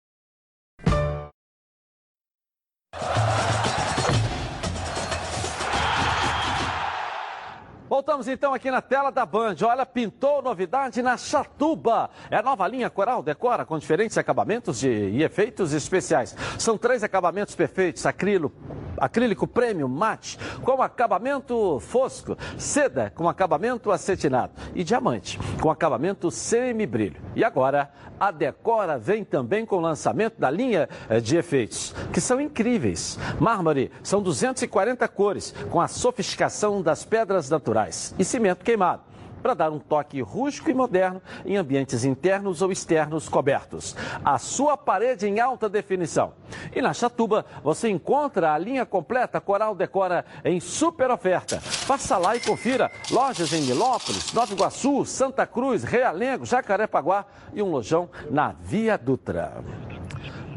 [7.99, 9.57] Voltamos então aqui na tela da Band.
[9.61, 12.09] Olha, pintou novidade na Chatuba.
[12.31, 16.34] É a nova linha Coral Decora com diferentes acabamentos de, e efeitos especiais.
[16.57, 18.53] São três acabamentos perfeitos: acrílico,
[18.97, 27.19] acrílico premium mate com acabamento fosco, seda com acabamento acetinado e diamante com acabamento semi-brilho.
[27.35, 32.19] E agora a Decora vem também com o lançamento da linha eh, de efeitos, que
[32.19, 33.17] são incríveis.
[33.39, 39.09] Mármore são 240 cores com a sofisticação das pedras naturais naturais e cimento queimado
[39.41, 43.95] para dar um toque rústico e moderno em ambientes internos ou externos cobertos.
[44.23, 46.33] A sua parede em alta definição.
[46.75, 51.61] E na Chatuba você encontra a linha completa Coral Decora em super oferta.
[51.87, 52.91] Passa lá e confira.
[53.11, 59.63] Lojas em Milópolis, Nova Iguaçu, Santa Cruz, Realengo, Jacarepaguá e um lojão na Via Dutra.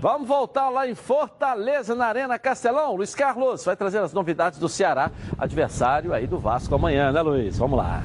[0.03, 2.97] Vamos voltar lá em Fortaleza, na Arena Castelão.
[2.97, 7.57] Luiz Carlos vai trazer as novidades do Ceará, adversário aí do Vasco amanhã, né, Luiz?
[7.57, 8.03] Vamos lá.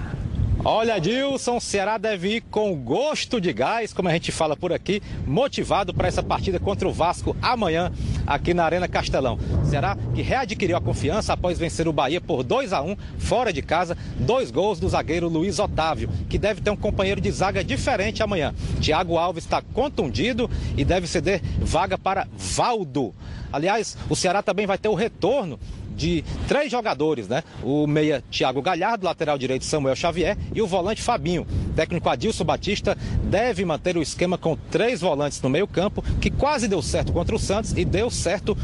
[0.70, 4.74] Olha, Dilson, o Ceará deve ir com gosto de gás, como a gente fala por
[4.74, 7.90] aqui, motivado para essa partida contra o Vasco amanhã
[8.28, 9.40] aqui na Arena Castelão.
[9.64, 13.62] Ceará que readquiriu a confiança após vencer o Bahia por 2 a 1 fora de
[13.62, 18.22] casa, dois gols do zagueiro Luiz Otávio, que deve ter um companheiro de zaga diferente
[18.22, 18.54] amanhã.
[18.82, 23.16] Thiago Alves está contundido e deve ceder vaga para Valdo.
[23.54, 25.58] Aliás, o Ceará também vai ter o retorno
[25.98, 27.44] de três jogadores, né?
[27.64, 31.46] O meia Thiago Galhardo, lateral direito Samuel Xavier e o volante Fabinho.
[31.72, 36.68] O técnico Adilson Batista deve manter o esquema com três volantes no meio-campo, que quase
[36.68, 38.56] deu certo contra o Santos e deu certo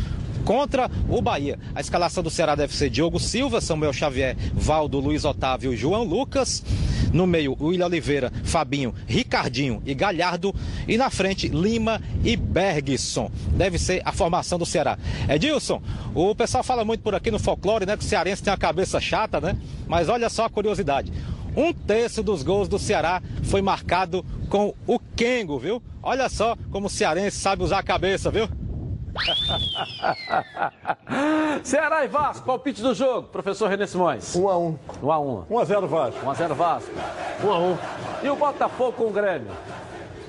[0.43, 1.57] contra o Bahia.
[1.73, 6.03] A escalação do Ceará deve ser Diogo Silva, Samuel Xavier, Valdo, Luiz Otávio e João
[6.03, 6.63] Lucas.
[7.11, 10.53] No meio, William Oliveira, Fabinho, Ricardinho e Galhardo.
[10.87, 13.29] E na frente, Lima e Bergson.
[13.55, 14.97] Deve ser a formação do Ceará.
[15.29, 15.81] Edilson,
[16.15, 17.95] o pessoal fala muito por aqui no folclore, né?
[17.95, 19.55] Que o cearense tem uma cabeça chata, né?
[19.87, 21.11] Mas olha só a curiosidade.
[21.55, 25.81] Um terço dos gols do Ceará foi marcado com o Kengo, viu?
[26.01, 28.49] Olha só como o cearense sabe usar a cabeça, viu?
[31.63, 34.35] Ceará e Vasco, palpite do jogo, professor René Simões.
[34.35, 36.25] 1 a 1 1 a 1 1 a 0 Vasco.
[36.25, 36.91] 1 a 0 Vasco.
[37.43, 37.77] 1 a 1
[38.23, 39.51] E o Botafogo com o Grêmio?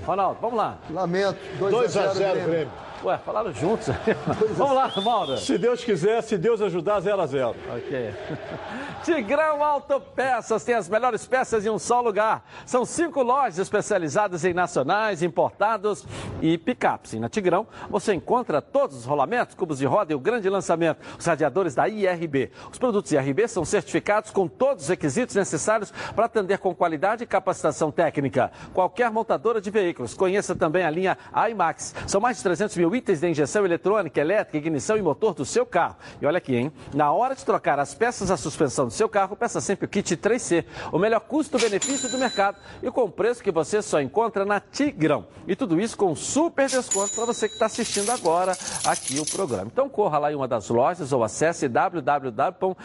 [0.06, 0.78] Ronaldo, vamos lá.
[0.90, 1.38] Lamento.
[1.58, 2.50] 2, 2 a a 0, 0 Grêmio.
[2.50, 2.83] Grêmio.
[3.04, 3.88] Ué, falaram juntos.
[4.56, 5.36] vamos lá, Mauro.
[5.36, 8.14] Se Deus quiser, se Deus ajudar, 0 a 0 Ok.
[9.04, 12.42] Tigrão Autopeças tem as melhores peças em um só lugar.
[12.64, 16.06] São cinco lojas especializadas em nacionais, importados
[16.40, 17.12] e picapes.
[17.12, 21.00] E na Tigrão você encontra todos os rolamentos, cubos de roda e o grande lançamento,
[21.18, 22.50] os radiadores da IRB.
[22.72, 27.26] Os produtos IRB são certificados com todos os requisitos necessários para atender com qualidade e
[27.26, 28.50] capacitação técnica.
[28.72, 30.14] Qualquer montadora de veículos.
[30.14, 31.18] Conheça também a linha
[31.50, 31.94] IMAX.
[32.06, 35.66] São mais de 300 mil itens de injeção eletrônica, elétrica, ignição e motor do seu
[35.66, 35.96] carro.
[36.20, 36.72] E olha aqui, hein?
[36.94, 40.16] Na hora de trocar as peças da suspensão do seu carro, peça sempre o kit
[40.16, 45.26] 3C, o melhor custo-benefício do mercado e com preço que você só encontra na Tigrão.
[45.46, 48.56] E tudo isso com super desconto para você que está assistindo agora
[48.86, 49.70] aqui o programa.
[49.72, 52.76] Então corra lá em uma das lojas ou acesse www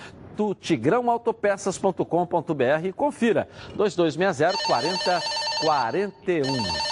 [0.60, 6.89] tigrãoautopeças.com.br e confira 2260 4041.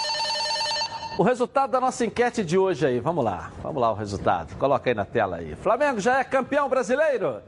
[1.18, 4.88] O resultado da nossa enquete de hoje aí, vamos lá, vamos lá o resultado, coloca
[4.88, 5.56] aí na tela aí.
[5.56, 7.42] Flamengo já é campeão brasileiro?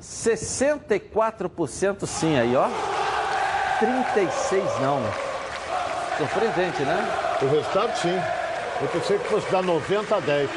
[0.00, 2.70] 64% sim aí, ó.
[3.78, 5.02] 36 não.
[6.16, 7.06] Surpreendente, né?
[7.42, 8.18] O resultado sim.
[8.80, 10.50] Eu pensei que fosse dar 90 a 10.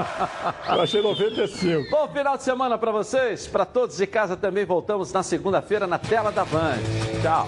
[0.72, 1.90] Eu achei 95.
[1.90, 4.64] Bom final de semana para vocês, para todos de casa também.
[4.64, 6.78] Voltamos na segunda-feira na tela da Band.
[7.20, 7.46] Tchau.